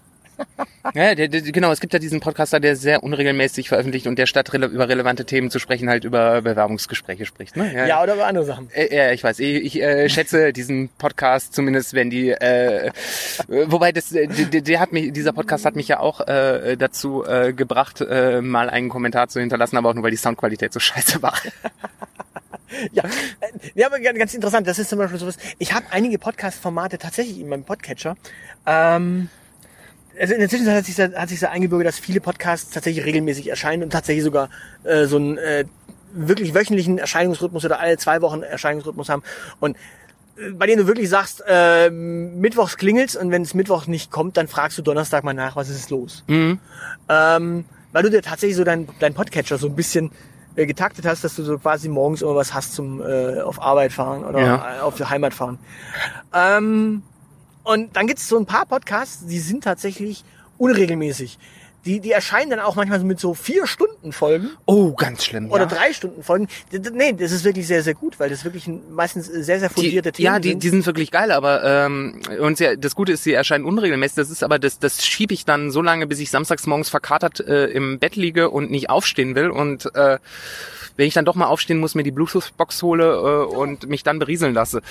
Ja, 0.94 1.16
der, 1.16 1.28
der, 1.28 1.42
genau, 1.42 1.72
es 1.72 1.80
gibt 1.80 1.94
ja 1.94 2.00
diesen 2.00 2.20
Podcaster, 2.20 2.60
der 2.60 2.76
sehr 2.76 3.04
unregelmäßig 3.04 3.70
veröffentlicht 3.70 4.08
und 4.08 4.20
der 4.20 4.28
statt 4.28 4.54
rele 4.54 4.68
über 4.68 4.88
relevante 4.88 5.26
Themen 5.26 5.50
zu 5.50 5.60
sprechen 5.60 5.90
halt 5.90 6.04
über 6.04 6.42
Bewerbungsgespräche 6.42 7.26
spricht. 7.26 7.58
Ne? 7.58 7.88
Ja, 7.88 8.04
oder 8.04 8.14
über 8.16 8.28
andere 8.28 8.46
Sachen. 8.46 8.70
Äh, 8.72 8.96
Ja, 8.96 9.12
ich 9.12 9.24
weiß. 9.24 9.40
Ich, 9.40 9.64
ich 9.66 9.82
äh, 9.82 10.08
schätze 10.10 10.54
diesen 10.54 10.90
Podcast 10.90 11.54
zumindest, 11.56 11.94
wenn 11.94 12.10
die. 12.10 12.30
Äh, 12.30 12.88
äh, 12.88 12.92
wobei 13.48 13.92
das, 13.92 14.12
äh, 14.12 14.28
der, 14.28 14.62
der 14.62 14.80
hat 14.80 14.92
mich, 14.92 15.12
dieser 15.12 15.34
Podcast 15.34 15.66
hat 15.66 15.76
mich 15.76 15.88
ja 15.88 16.00
auch 16.00 16.22
äh, 16.28 16.76
dazu 16.78 17.26
äh, 17.26 17.54
gebracht, 17.54 18.02
äh, 18.02 18.42
mal 18.42 18.70
einen 18.70 18.90
Kommentar 18.90 19.28
zu 19.28 19.40
hinterlassen, 19.40 19.78
aber 19.78 19.90
auch 19.90 19.94
nur, 19.96 20.04
weil 20.04 20.12
die 20.12 20.18
Soundqualität 20.18 20.72
so 20.72 20.80
scheiße 20.80 21.22
war. 21.22 21.34
Ja, 22.92 23.04
äh, 23.04 23.48
ja, 23.74 23.88
aber 23.88 24.00
ganz 24.00 24.34
interessant. 24.34 24.68
Das 24.68 24.80
ist 24.80 24.90
zum 24.90 25.00
Beispiel 25.00 25.20
sowas. 25.20 25.38
Ich 25.60 25.74
habe 25.74 25.86
einige 25.92 26.20
Podcast-Formate 26.20 26.98
tatsächlich 26.98 27.40
in 27.40 27.48
meinem 27.48 27.64
Podcatcher. 27.64 28.18
Ähm, 28.66 29.30
also 30.20 30.34
in 30.34 30.40
der 30.40 30.50
Zwischenzeit 30.50 30.76
hat 30.78 30.86
sich, 30.86 30.96
da- 30.96 31.12
hat 31.14 31.30
sich 31.30 31.40
so 31.40 31.48
eingebürgert, 31.48 31.88
dass 31.88 32.00
viele 32.00 32.20
Podcasts 32.22 32.70
tatsächlich 32.72 33.06
regelmäßig 33.06 33.50
erscheinen 33.50 33.84
und 33.84 33.90
tatsächlich 33.92 34.24
sogar 34.24 34.50
äh, 34.84 35.06
so 35.06 35.18
einen 35.18 35.38
äh, 35.38 35.66
wirklich 36.14 36.54
wöchentlichen 36.54 36.98
Erscheinungsrhythmus 36.98 37.66
oder 37.66 37.80
alle 37.80 37.98
zwei 37.98 38.22
Wochen 38.22 38.42
Erscheinungsrhythmus 38.44 39.10
haben. 39.10 39.24
Und 39.60 39.76
äh, 40.38 40.52
bei 40.52 40.66
denen 40.68 40.82
du 40.82 40.88
wirklich 40.88 41.10
sagst, 41.10 41.44
äh, 41.48 41.90
mittwochs 41.90 42.78
klingelt's 42.78 43.16
und 43.16 43.32
wenn 43.32 43.42
es 43.42 43.54
Mittwoch 43.54 43.88
nicht 43.88 44.12
kommt, 44.12 44.38
dann 44.38 44.48
fragst 44.48 44.78
du 44.78 44.82
Donnerstag 44.82 45.24
mal 45.24 45.34
nach, 45.34 45.56
was 45.56 45.70
ist 45.70 45.90
los? 45.90 46.24
Mhm. 46.28 46.60
Ähm, 47.10 47.66
weil 47.92 48.04
du 48.04 48.10
dir 48.10 48.22
tatsächlich 48.22 48.58
so 48.58 48.64
dein, 48.64 48.88
dein 49.00 49.14
Podcatcher 49.14 49.58
so 49.58 49.68
ein 49.68 49.76
bisschen 49.76 50.12
äh, 50.58 50.66
getaktet 50.66 51.06
hast, 51.06 51.24
dass 51.24 51.36
du 51.36 51.44
so 51.44 51.58
quasi 51.58 51.90
morgens 51.90 52.22
immer 52.22 52.36
was 52.36 52.54
hast 52.54 52.74
zum 52.74 53.02
äh, 53.02 53.42
auf 53.42 53.62
Arbeit 53.62 53.92
fahren 53.94 54.24
oder 54.24 54.40
Ja. 54.40 54.82
auf 54.82 54.96
die 54.96 55.06
Heimat 55.06 55.34
fahren. 55.34 55.60
Ähm, 56.34 57.04
Und 57.66 57.96
dann 57.98 58.08
gibt's 58.08 58.28
so 58.30 58.38
ein 58.38 58.46
paar 58.46 58.66
Podcasts, 58.66 59.26
die 59.26 59.40
sind 59.40 59.64
tatsächlich 59.64 60.24
unregelmäßig. 60.58 61.38
Die, 61.86 62.00
die 62.00 62.12
erscheinen 62.12 62.50
dann 62.50 62.60
auch 62.62 62.76
manchmal 62.76 62.98
mit 63.04 63.20
so 63.20 63.36
vier 63.36 63.68
Stunden 63.68 64.12
Folgen 64.12 64.50
Oh, 64.66 64.94
ganz 64.94 65.24
schlimm. 65.24 65.52
oder 65.52 65.66
ja. 65.66 65.70
drei 65.70 65.94
Stunden 65.94 66.24
Folgen. 66.24 66.48
Nee, 66.72 67.14
das 67.14 67.32
ist 67.32 67.44
wirklich 67.44 67.68
sehr, 67.68 67.84
sehr 67.84 67.94
gut, 67.94 68.20
weil 68.20 68.28
das 68.32 68.44
wirklich 68.44 68.68
meistens 68.90 69.28
sehr, 69.28 69.60
sehr 69.60 69.70
fundierte 69.70 70.12
die, 70.12 70.24
Themen 70.24 70.26
ja, 70.34 70.40
die, 70.40 70.50
sind. 70.50 70.64
die 70.64 70.70
sind 70.70 70.86
wirklich 70.88 71.12
geil, 71.12 71.32
aber 71.32 71.64
ähm, 71.64 72.22
und 72.40 72.60
ja, 72.60 72.76
das 72.76 72.96
Gute 72.96 73.12
ist, 73.12 73.24
sie 73.24 73.34
erscheinen 73.34 73.66
unregelmäßig. 73.66 74.16
Das 74.16 74.32
ist 74.32 74.44
aber 74.44 74.58
das, 74.58 74.80
das 74.80 75.06
schiebe 75.06 75.36
ich 75.36 75.46
dann 75.46 75.70
so 75.70 75.84
lange, 75.84 76.08
bis 76.08 76.20
ich 76.20 76.32
samstags 76.32 76.66
morgens 76.66 76.90
verkatert 76.90 77.40
äh, 77.42 77.66
im 77.68 78.00
Bett 78.00 78.16
liege 78.16 78.50
und 78.50 78.72
nicht 78.72 78.90
aufstehen 78.90 79.36
will. 79.36 79.52
Und 79.52 79.88
äh, 79.94 80.18
wenn 80.98 81.08
ich 81.08 81.14
dann 81.14 81.26
doch 81.26 81.36
mal 81.36 81.48
aufstehen 81.48 81.80
muss, 81.80 81.96
mir 81.96 82.04
die 82.04 82.12
Bluetooth-Box 82.12 82.82
hole 82.84 83.06
äh, 83.06 83.56
und 83.56 83.88
mich 83.90 84.04
dann 84.04 84.20
berieseln 84.20 84.54
lasse. 84.54 84.82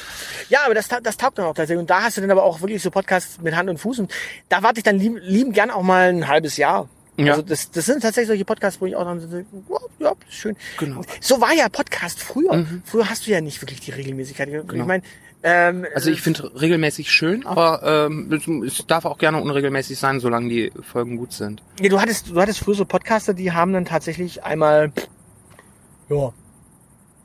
Ja, 0.49 0.61
aber 0.65 0.75
das, 0.75 0.89
das 0.89 1.17
taugt 1.17 1.39
dann 1.39 1.47
auch 1.47 1.55
tatsächlich. 1.55 1.79
Und 1.81 1.91
da 1.91 2.03
hast 2.03 2.17
du 2.17 2.21
dann 2.21 2.31
aber 2.31 2.43
auch 2.43 2.61
wirklich 2.61 2.83
so 2.83 2.91
Podcasts 2.91 3.41
mit 3.41 3.55
Hand 3.57 3.71
und 3.71 3.79
Fuß. 3.79 4.01
Und 4.01 4.13
da 4.49 4.63
warte 4.63 4.79
ich 4.79 4.85
dann 4.85 4.99
lieb, 4.99 5.19
lieben 5.23 5.53
gern 5.53 5.71
auch 5.71 5.83
mal 5.83 6.09
ein 6.09 6.29
halbes 6.29 6.57
Jahr. 6.57 6.89
Ja. 7.17 7.33
Also 7.33 7.43
das, 7.43 7.71
das 7.71 7.87
sind 7.87 8.03
tatsächlich 8.03 8.29
solche 8.29 8.45
Podcasts, 8.45 8.81
wo 8.81 8.87
ich 8.87 8.97
auch 8.97 9.05
dann 9.05 9.21
so, 9.21 9.45
wow, 9.69 9.83
ja, 10.01 10.13
schön. 10.29 10.57
Genau. 10.79 11.03
So 11.21 11.41
war 11.41 11.53
ja 11.55 11.69
Podcast 11.69 12.21
früher. 12.21 12.67
Früher 12.85 13.09
hast 13.09 13.27
du 13.27 13.31
ja 13.31 13.41
nicht 13.41 13.63
wirklich 13.63 13.81
die 13.81 13.93
Regelmäßigkeit. 13.93 14.49
Ich 14.49 14.85
meine, 14.85 15.05
ähm, 15.45 15.87
Also 15.95 16.11
ich 16.11 16.23
finde 16.23 16.51
regelmäßig 16.61 17.13
schön, 17.13 17.47
aber 17.47 18.09
ähm, 18.09 18.33
es, 18.33 18.49
es 18.49 18.87
darf 18.87 19.05
auch 19.05 19.19
gerne 19.19 19.41
unregelmäßig 19.41 19.99
sein, 19.99 20.19
solange 20.19 20.49
die 20.49 20.73
Folgen 20.81 21.19
gut 21.19 21.33
sind. 21.33 21.63
Ja, 21.81 21.91
du 21.91 22.01
hattest, 22.01 22.31
du 22.31 22.41
hattest 22.41 22.61
früher 22.61 22.75
so 22.75 22.87
Podcaster, 22.87 23.35
die 23.35 23.53
haben 23.53 23.75
dann 23.75 23.85
tatsächlich 23.85 24.43
einmal, 24.43 24.91
ja, 26.09 26.33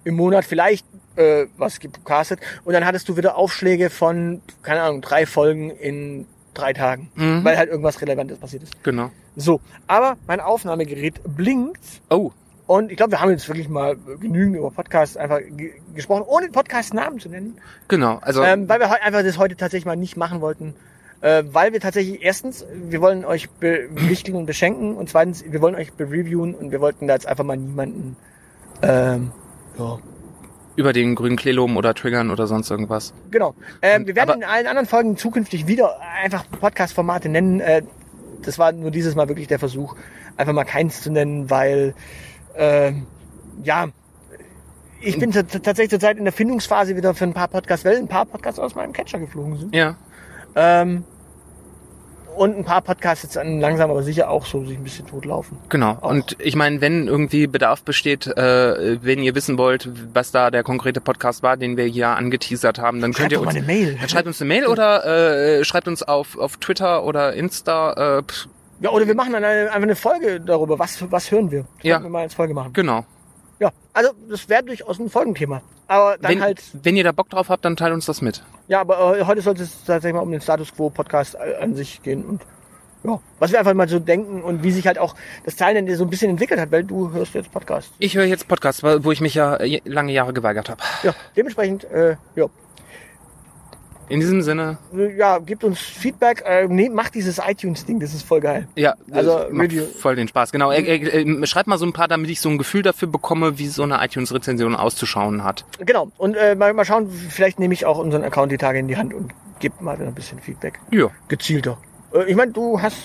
im 0.03 0.15
Monat 0.15 0.45
vielleicht 0.45 0.85
äh, 1.15 1.45
was 1.57 1.79
gecastet 1.79 2.39
und 2.63 2.73
dann 2.73 2.85
hattest 2.85 3.09
du 3.09 3.17
wieder 3.17 3.35
Aufschläge 3.37 3.89
von, 3.89 4.41
keine 4.63 4.81
Ahnung, 4.81 5.01
drei 5.01 5.25
Folgen 5.25 5.69
in 5.71 6.25
drei 6.53 6.73
Tagen, 6.73 7.11
Mhm. 7.15 7.43
weil 7.43 7.57
halt 7.57 7.69
irgendwas 7.69 8.01
Relevantes 8.01 8.37
passiert 8.39 8.63
ist. 8.63 8.83
Genau. 8.83 9.11
So, 9.35 9.61
aber 9.87 10.17
mein 10.27 10.39
Aufnahmegerät 10.39 11.21
blinkt 11.35 11.79
Oh, 12.09 12.31
und 12.67 12.91
ich 12.91 12.97
glaube, 12.97 13.11
wir 13.11 13.21
haben 13.21 13.31
jetzt 13.31 13.47
wirklich 13.47 13.69
mal 13.69 13.95
genügend 14.19 14.55
über 14.57 14.71
Podcasts 14.71 15.15
einfach 15.17 15.39
ge 15.39 15.73
gesprochen, 15.95 16.23
ohne 16.27 16.49
Podcast-Namen 16.49 17.19
zu 17.19 17.29
nennen, 17.29 17.57
genau. 17.87 18.17
Also 18.21 18.43
ähm, 18.43 18.67
weil 18.69 18.79
wir 18.79 18.91
einfach 19.03 19.23
das 19.23 19.37
heute 19.37 19.55
tatsächlich 19.55 19.85
mal 19.85 19.95
nicht 19.95 20.17
machen 20.17 20.41
wollten. 20.41 20.73
Äh, 21.21 21.43
weil 21.51 21.73
wir 21.73 21.81
tatsächlich 21.81 22.21
erstens, 22.23 22.65
wir 22.73 23.01
wollen 23.01 23.25
euch 23.25 23.49
bewichtigen 23.49 24.37
und 24.39 24.45
beschenken 24.45 24.95
und 24.95 25.09
zweitens, 25.09 25.43
wir 25.45 25.59
wollen 25.61 25.75
euch 25.75 25.91
bereviewen 25.91 26.55
und 26.55 26.71
wir 26.71 26.79
wollten 26.79 27.07
da 27.07 27.13
jetzt 27.15 27.27
einfach 27.27 27.43
mal 27.43 27.57
niemanden 27.57 28.15
ähm, 28.81 29.31
ja, 29.77 29.99
über 30.75 30.93
den 30.93 31.15
grünen 31.15 31.35
Klee 31.35 31.51
loben 31.51 31.75
oder 31.77 31.93
triggern 31.93 32.31
oder 32.31 32.47
sonst 32.47 32.69
irgendwas. 32.71 33.13
Genau. 33.31 33.53
Ähm, 33.81 34.07
wir 34.07 34.15
werden 34.15 34.29
Aber- 34.29 34.37
in 34.37 34.43
allen 34.45 34.67
anderen 34.67 34.87
Folgen 34.87 35.17
zukünftig 35.17 35.67
wieder 35.67 35.97
einfach 36.23 36.45
Podcast-Formate 36.49 37.27
nennen. 37.29 37.59
Äh, 37.59 37.83
das 38.41 38.57
war 38.57 38.71
nur 38.71 38.91
dieses 38.91 39.15
Mal 39.15 39.27
wirklich 39.27 39.47
der 39.47 39.59
Versuch, 39.59 39.95
einfach 40.37 40.53
mal 40.53 40.63
keins 40.63 41.01
zu 41.01 41.11
nennen, 41.11 41.49
weil 41.49 41.93
ähm, 42.55 43.05
ja, 43.63 43.87
ich 45.01 45.19
bin 45.19 45.31
tatsächlich 45.31 45.89
zurzeit 45.89 46.17
in 46.17 46.23
der 46.23 46.33
Findungsphase 46.33 46.95
wieder 46.95 47.13
für 47.13 47.25
ein 47.25 47.33
paar 47.33 47.47
Podcasts, 47.47 47.85
weil 47.85 47.97
ein 47.97 48.07
paar 48.07 48.25
Podcasts 48.25 48.59
aus 48.59 48.75
meinem 48.75 48.93
Catcher 48.93 49.19
geflogen 49.19 49.57
sind. 49.57 49.75
Ja. 49.75 49.95
Ähm, 50.55 51.03
und 52.35 52.57
ein 52.57 52.63
paar 52.65 52.81
Podcasts 52.81 53.23
jetzt 53.23 53.37
an 53.37 53.59
langsam 53.59 53.89
aber 53.91 54.03
sicher 54.03 54.29
auch 54.29 54.45
so 54.45 54.63
sich 54.65 54.77
ein 54.77 54.83
bisschen 54.83 55.07
totlaufen. 55.07 55.57
Genau. 55.69 55.97
Und 56.01 56.37
ich 56.39 56.55
meine, 56.55 56.81
wenn 56.81 57.07
irgendwie 57.07 57.47
Bedarf 57.47 57.83
besteht, 57.83 58.27
äh, 58.27 58.97
wenn 59.03 59.21
ihr 59.21 59.35
wissen 59.35 59.57
wollt, 59.57 59.89
was 60.13 60.31
da 60.31 60.49
der 60.51 60.63
konkrete 60.63 61.01
Podcast 61.01 61.43
war, 61.43 61.57
den 61.57 61.75
wir 61.77 61.85
hier 61.85 62.09
angeteasert 62.09 62.79
haben, 62.79 63.01
dann 63.01 63.13
Schreibt 63.13 63.31
könnt 63.31 63.31
ihr 63.33 63.41
uns 63.41 63.55
eine 63.55 63.65
Mail. 63.65 63.97
Dann 63.99 64.09
schreibt 64.09 64.27
uns 64.27 64.41
eine 64.41 64.47
Mail 64.47 64.67
oder 64.67 65.05
äh, 65.59 65.63
schreibt 65.65 65.87
uns 65.87 66.03
auf, 66.03 66.37
auf 66.37 66.57
Twitter 66.57 67.03
oder 67.03 67.33
Insta. 67.33 68.19
Äh, 68.19 68.23
Ja, 68.81 68.91
oder 68.91 69.05
wir 69.07 69.15
machen 69.15 69.33
dann 69.33 69.43
eine, 69.43 69.67
einfach 69.71 69.81
eine 69.83 69.95
Folge 69.95 70.39
darüber, 70.39 70.79
was, 70.79 71.03
was 71.11 71.31
hören 71.31 71.51
wir. 71.51 71.61
Das 71.77 71.83
Ja. 71.83 72.01
wir 72.01 72.09
mal 72.09 72.21
als 72.21 72.33
Folge 72.33 72.53
machen. 72.53 72.71
genau. 72.73 73.05
Ja, 73.59 73.71
also 73.93 74.11
das 74.29 74.47
wäre 74.49 74.63
durchaus 74.63 74.99
ein 74.99 75.09
Folgenthema. 75.09 75.61
Aber 75.87 76.17
dann 76.17 76.31
Wenn, 76.31 76.41
halt, 76.41 76.61
wenn 76.83 76.95
ihr 76.95 77.03
da 77.03 77.11
Bock 77.11 77.29
drauf 77.29 77.49
habt, 77.49 77.65
dann 77.65 77.75
teilt 77.75 77.93
uns 77.93 78.05
das 78.05 78.21
mit. 78.21 78.43
ja, 78.67 78.79
aber 78.81 79.17
äh, 79.17 79.25
heute 79.25 79.41
sollte 79.41 79.63
es 79.63 79.83
tatsächlich 79.83 80.13
mal 80.13 80.21
um 80.21 80.31
den 80.31 80.41
Status 80.41 80.73
Quo 80.73 80.89
Podcast 80.89 81.35
äh, 81.35 81.55
an 81.61 81.75
sich 81.75 82.01
gehen 82.03 82.23
und 82.25 82.41
ja, 83.03 83.19
was 83.39 83.51
wir 83.51 83.59
einfach 83.59 83.73
mal 83.73 83.87
so 83.87 83.97
denken 83.99 84.43
und 84.43 84.61
wie 84.61 84.71
sich 84.71 84.85
halt 84.85 84.99
auch 84.99 85.15
das 85.45 85.55
Teilen 85.55 85.93
so 85.95 86.03
ein 86.03 86.09
bisschen 86.09 86.29
entwickelt 86.29 86.59
hat, 86.59 86.71
weil 86.71 86.83
du 86.83 87.11
hörst 87.11 87.33
jetzt 87.33 87.51
Podcast. 87.51 87.91
Ich 87.97 88.15
höre 88.15 88.25
jetzt 88.25 88.47
Podcasts, 88.47 88.83
wo 88.83 89.11
ich 89.11 89.21
mich 89.21 89.33
ja 89.35 89.55
äh, 89.55 89.81
lange 89.85 90.11
Jahre 90.11 90.33
geweigert 90.33 90.69
habe. 90.69 90.81
Ja, 91.03 91.15
dementsprechend, 91.35 91.85
äh, 91.85 92.17
ja, 92.35 92.45
In 94.09 94.19
diesem 94.19 94.41
Sinne, 94.41 94.77
ja, 95.15 95.37
gebt 95.37 95.63
uns 95.63 95.79
Feedback, 95.79 96.43
äh, 96.45 96.67
nee, 96.67 96.89
macht 96.89 97.13
dieses 97.15 97.39
iTunes-Ding, 97.39 97.99
das 97.99 98.13
ist 98.13 98.23
voll 98.23 98.41
geil. 98.41 98.67
ja, 98.75 98.95
Also, 99.11 99.45
macht 99.51 99.71
voll 99.99 100.15
den 100.15 100.27
Spaß. 100.27 100.51
Genau, 100.51 100.71
äh, 100.71 100.81
äh, 100.81 101.45
schreibt 101.45 101.67
mal 101.67 101.77
so 101.77 101.85
ein 101.85 101.93
paar, 101.93 102.07
damit 102.07 102.29
ich 102.31 102.41
so 102.41 102.49
ein 102.49 102.57
Gefühl 102.57 102.81
dafür 102.81 103.07
bekomme, 103.07 103.59
wie 103.59 103.67
so 103.67 103.83
eine 103.83 104.03
iTunes-Rezension 104.03 104.75
auszuschauen 104.75 105.43
hat. 105.43 105.63
Genau, 105.85 106.11
und 106.17 106.35
äh, 106.35 106.55
mal, 106.55 106.73
mal 106.73 106.85
schauen, 106.85 107.09
vielleicht 107.11 107.59
nehme 107.59 107.73
ich 107.73 107.85
auch 107.85 107.99
unseren 107.99 108.23
Account 108.23 108.51
die 108.51 108.57
Tage 108.57 108.79
in 108.79 108.87
die 108.87 108.97
Hand 108.97 109.13
und 109.13 109.31
gebe 109.59 109.75
mal 109.83 109.95
ein 110.01 110.13
bisschen 110.15 110.39
Feedback. 110.39 110.79
Ja. 110.91 111.07
Gezielter. 111.27 111.77
Äh, 112.13 112.23
ich 112.29 112.35
meine, 112.35 112.51
du 112.51 112.81
hast, 112.81 112.97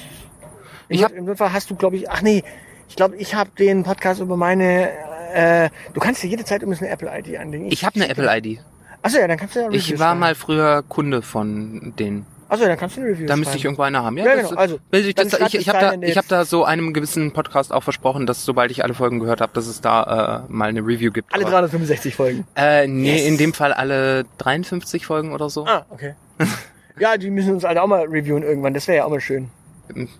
Ich 0.88 1.05
hab- 1.05 1.12
im 1.12 1.26
Notfall 1.26 1.52
hast 1.52 1.68
du, 1.70 1.74
glaube 1.76 1.96
ich, 1.96 2.09
ach 2.11 2.22
nee, 2.22 2.42
ich 2.88 2.96
glaube, 2.96 3.16
ich 3.16 3.34
habe 3.34 3.50
den 3.59 3.82
Podcast 3.82 4.20
über 4.20 4.36
meine, 4.36 4.88
äh, 5.34 5.68
du 5.92 6.00
kannst 6.00 6.22
dir 6.22 6.28
jede 6.28 6.44
Zeit 6.44 6.62
übrigens 6.62 6.80
eine 6.82 6.90
Apple-ID 6.90 7.36
anlegen. 7.38 7.66
Ich 7.70 7.84
habe 7.84 7.96
eine 7.96 8.09
Apple-ID. 8.09 8.61
Achso, 9.05 9.18
ja, 9.18 9.28
dann 9.28 9.36
kannst 9.38 9.55
du 9.55 9.61
ja 9.61 9.68
Ich 9.70 9.84
Reviews 9.86 10.00
war 10.00 10.09
schreiben. 10.09 10.20
mal 10.20 10.34
früher 10.34 10.82
Kunde 10.88 11.20
von 11.22 11.92
denen. 11.98 12.24
Achso, 12.48 12.62
ja, 12.64 12.70
dann 12.70 12.78
kannst 12.78 12.96
du 12.96 13.00
eine 13.02 13.11
Review 13.11 13.26
Da 13.26 13.36
müsste 13.36 13.57
ich 13.57 13.64
irgendwo 13.64 13.82
eine 13.82 14.02
haben. 14.02 14.16
Ja, 14.16 14.24
Ja, 14.24 14.36
das- 14.36 14.48
genau, 14.48 14.61
also, 14.61 14.78
ich, 14.92 15.14
das, 15.14 15.32
ich, 15.40 15.55
ich 15.57 15.68
habe 15.68 15.78
da, 15.98 16.07
ich 16.07 16.16
hab 16.16 16.26
da 16.28 16.44
so 16.46 16.64
einem 16.64 16.92
gewissen 16.94 17.32
Podcast 17.32 17.72
auch 17.72 17.82
versprochen, 17.82 18.26
dass 18.26 18.44
sobald 18.44 18.70
ich 18.70 18.82
alle 18.82 18.94
Folgen 18.94 19.18
gehört 19.20 19.40
habe, 19.42 19.52
dass 19.52 19.66
es 19.66 19.80
da 19.82 20.44
äh, 20.48 20.52
mal 20.52 20.68
eine 20.70 20.80
Review 20.80 21.12
gibt. 21.12 21.32
Alle 21.34 21.42
Aber- 21.44 21.52
365 21.52 22.14
Folgen. 22.16 22.46
Äh, 22.57 22.86
nee, 22.86 23.16
Yes. 23.18 23.26
in 23.26 23.36
dem 23.38 23.52
Fall 23.52 23.72
alle 23.74 24.24
53 24.38 25.05
Folgen 25.07 25.32
oder 25.32 25.50
so. 25.50 25.66
Ah, 25.66 25.84
okay. 25.90 26.14
ja, 26.98 27.16
die 27.18 27.30
müssen 27.30 27.52
uns 27.55 27.64
alle 27.64 27.82
auch 27.82 27.86
mal 27.88 28.07
reviewen 28.07 28.42
irgendwann, 28.42 28.72
das 28.74 28.88
wäre 28.88 28.98
ja 28.98 29.05
auch 29.05 29.11
mal 29.11 29.20
schön. 29.20 29.50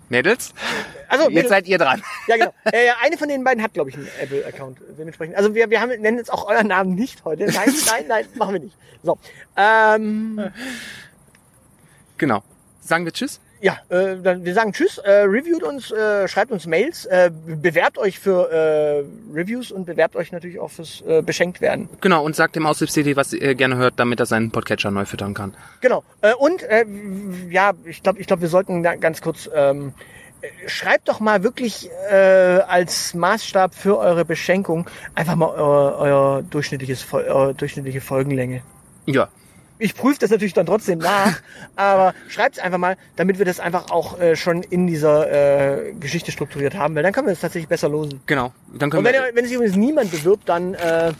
Mädels, 0.09 0.53
Also, 1.07 1.29
jetzt 1.29 1.49
seid 1.49 1.67
ihr 1.67 1.77
dran. 1.77 2.01
Ja, 2.27 2.37
genau. 2.37 2.53
Äh, 2.65 2.89
eine 3.01 3.17
von 3.17 3.27
den 3.27 3.43
beiden 3.43 3.63
hat, 3.63 3.73
glaube 3.73 3.89
ich, 3.89 3.95
einen 3.95 4.07
Apple-Account. 4.21 4.79
Dementsprechend. 4.97 5.35
Also 5.35 5.55
wir, 5.55 5.69
wir 5.69 5.81
haben, 5.81 5.89
nennen 6.01 6.17
jetzt 6.17 6.31
auch 6.31 6.47
euren 6.47 6.67
Namen 6.67 6.95
nicht 6.95 7.25
heute. 7.25 7.45
Nein, 7.45 7.73
nein, 7.87 8.05
nein, 8.07 8.25
machen 8.35 8.53
wir 8.53 8.59
nicht. 8.61 8.77
So. 9.03 9.17
Ähm, 9.57 10.51
Genau. 12.17 12.43
Sagen 12.81 13.05
wir 13.05 13.11
Tschüss. 13.11 13.39
Ja, 13.65 13.79
äh, 13.89 14.17
dann, 14.21 14.45
wir 14.45 14.53
sagen 14.53 14.73
Tschüss, 14.73 14.99
äh, 14.99 15.11
reviewt 15.21 15.63
uns, 15.63 15.89
äh, 15.89 16.27
schreibt 16.27 16.51
uns 16.51 16.67
Mails, 16.67 17.05
äh, 17.05 17.31
bewerbt 17.47 17.97
euch 17.97 18.19
für 18.19 18.51
äh, 18.51 19.03
Reviews 19.33 19.71
und 19.71 19.85
bewerbt 19.87 20.15
euch 20.15 20.31
natürlich 20.31 20.59
auch 20.59 20.69
fürs 20.69 21.01
äh, 21.07 21.23
beschenkt 21.23 21.61
werden. 21.61 21.89
Genau, 21.99 22.23
und 22.23 22.35
sagt 22.35 22.55
dem 22.55 22.67
Aushilfs-CD, 22.67 23.15
was 23.15 23.33
ihr 23.33 23.55
gerne 23.55 23.77
hört, 23.77 23.95
damit 23.97 24.19
er 24.19 24.27
seinen 24.27 24.51
Podcatcher 24.51 24.91
neu 24.91 25.05
füttern 25.05 25.33
kann. 25.33 25.55
Genau. 25.81 26.03
Äh, 26.21 26.35
und 26.35 26.61
äh, 26.61 26.85
ja, 27.49 27.71
ich 27.85 28.03
glaube, 28.03 28.19
ich 28.19 28.27
glaube, 28.27 28.43
wir 28.43 28.49
sollten 28.49 28.83
da 28.83 28.97
ganz 28.97 29.19
kurz 29.19 29.49
ähm, 29.51 29.95
äh, 30.41 30.69
schreibt 30.69 31.09
doch 31.09 31.19
mal 31.19 31.41
wirklich 31.41 31.89
äh, 32.11 32.15
als 32.67 33.15
Maßstab 33.15 33.73
für 33.73 33.97
eure 33.97 34.25
Beschenkung 34.25 34.87
einfach 35.15 35.33
mal 35.33 35.49
euer, 35.49 35.97
euer 35.97 36.43
durchschnittliches 36.43 37.11
eure 37.11 37.55
durchschnittliche 37.55 38.01
Folgenlänge. 38.01 38.61
Ja, 39.07 39.27
Ich 39.77 39.93
prüfe 39.95 40.19
das 40.19 40.29
natürlich 40.29 40.53
dann 40.53 40.65
trotzdem 40.65 40.99
nach, 40.99 41.41
aber 41.75 42.13
schreibt 42.29 42.57
es 42.57 42.63
einfach 42.63 42.77
mal, 42.77 42.95
damit 43.17 43.37
wir 43.39 43.45
das 43.45 43.59
einfach 43.59 43.91
auch 43.91 44.19
äh, 44.19 44.35
schon 44.35 44.63
in 44.63 44.87
dieser 44.87 45.87
äh, 45.89 45.93
Geschichte 45.93 46.31
strukturiert 46.31 46.75
haben, 46.75 46.95
weil 46.95 47.03
dann 47.03 47.11
können 47.13 47.27
wir 47.27 47.33
das 47.33 47.41
tatsächlich 47.41 47.67
besser 47.67 47.89
losen. 47.89 48.21
genau. 48.25 48.53
Dann 48.73 48.89
können 48.89 48.99
Und 49.05 49.13
wenn, 49.13 49.21
wir, 49.21 49.31
wenn 49.35 49.43
sich 49.45 49.53
übrigens 49.53 49.75
niemand 49.75 50.11
bewirbt, 50.11 50.47
dann 50.49 50.73
äh, 50.75 51.11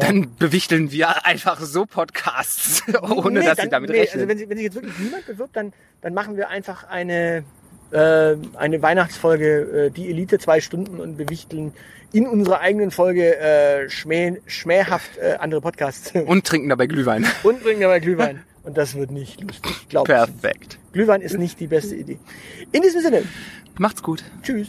dann 0.00 0.36
bewichteln 0.38 0.92
wir 0.92 1.24
einfach 1.24 1.58
so 1.60 1.86
Podcasts, 1.86 2.82
ohne 3.02 3.40
nee, 3.40 3.46
dass 3.46 3.56
dann, 3.56 3.66
sie 3.66 3.70
damit 3.70 3.90
nee, 3.90 4.00
rechnen. 4.00 4.20
Also 4.20 4.28
wenn, 4.28 4.38
sich- 4.38 4.48
wenn 4.48 4.56
sich 4.58 4.64
jetzt 4.64 4.74
wirklich 4.74 4.98
niemand 4.98 5.26
bewirbt, 5.26 5.56
dann, 5.56 5.72
dann 6.02 6.12
machen 6.14 6.36
wir 6.36 6.50
einfach 6.50 6.84
eine, 6.88 7.42
äh, 7.90 8.36
eine 8.56 8.82
Weihnachtsfolge, 8.82 9.86
äh, 9.86 9.90
die 9.90 10.08
Elite 10.10 10.38
zwei 10.38 10.60
Stunden 10.60 11.00
und 11.00 11.16
bewichteln 11.16 11.72
in 12.12 12.26
unserer 12.26 12.60
eigenen 12.60 12.90
Folge 12.90 13.36
äh, 13.38 13.88
schmäh, 13.90 14.40
schmähhaft 14.46 15.18
äh, 15.18 15.36
andere 15.38 15.60
Podcasts. 15.60 16.12
und 16.26 16.46
trinken 16.46 16.68
dabei 16.68 16.86
Glühwein. 16.86 17.26
und 17.42 17.62
bringen 17.62 17.80
dabei 17.80 18.00
Glühwein. 18.00 18.42
Und 18.64 18.76
das 18.76 18.94
wird 18.94 19.10
nicht 19.10 19.40
lustig, 19.40 19.88
glaube 19.88 20.12
ich. 20.12 20.18
Perfekt. 20.18 20.78
Glühwein 20.92 21.22
ist 21.22 21.38
nicht 21.38 21.58
die 21.60 21.66
beste 21.66 21.94
Idee. 21.96 22.18
In 22.72 22.82
diesem 22.82 23.00
Sinne, 23.00 23.22
Macht's 23.78 24.02
gut. 24.02 24.24
tschüss. 24.42 24.68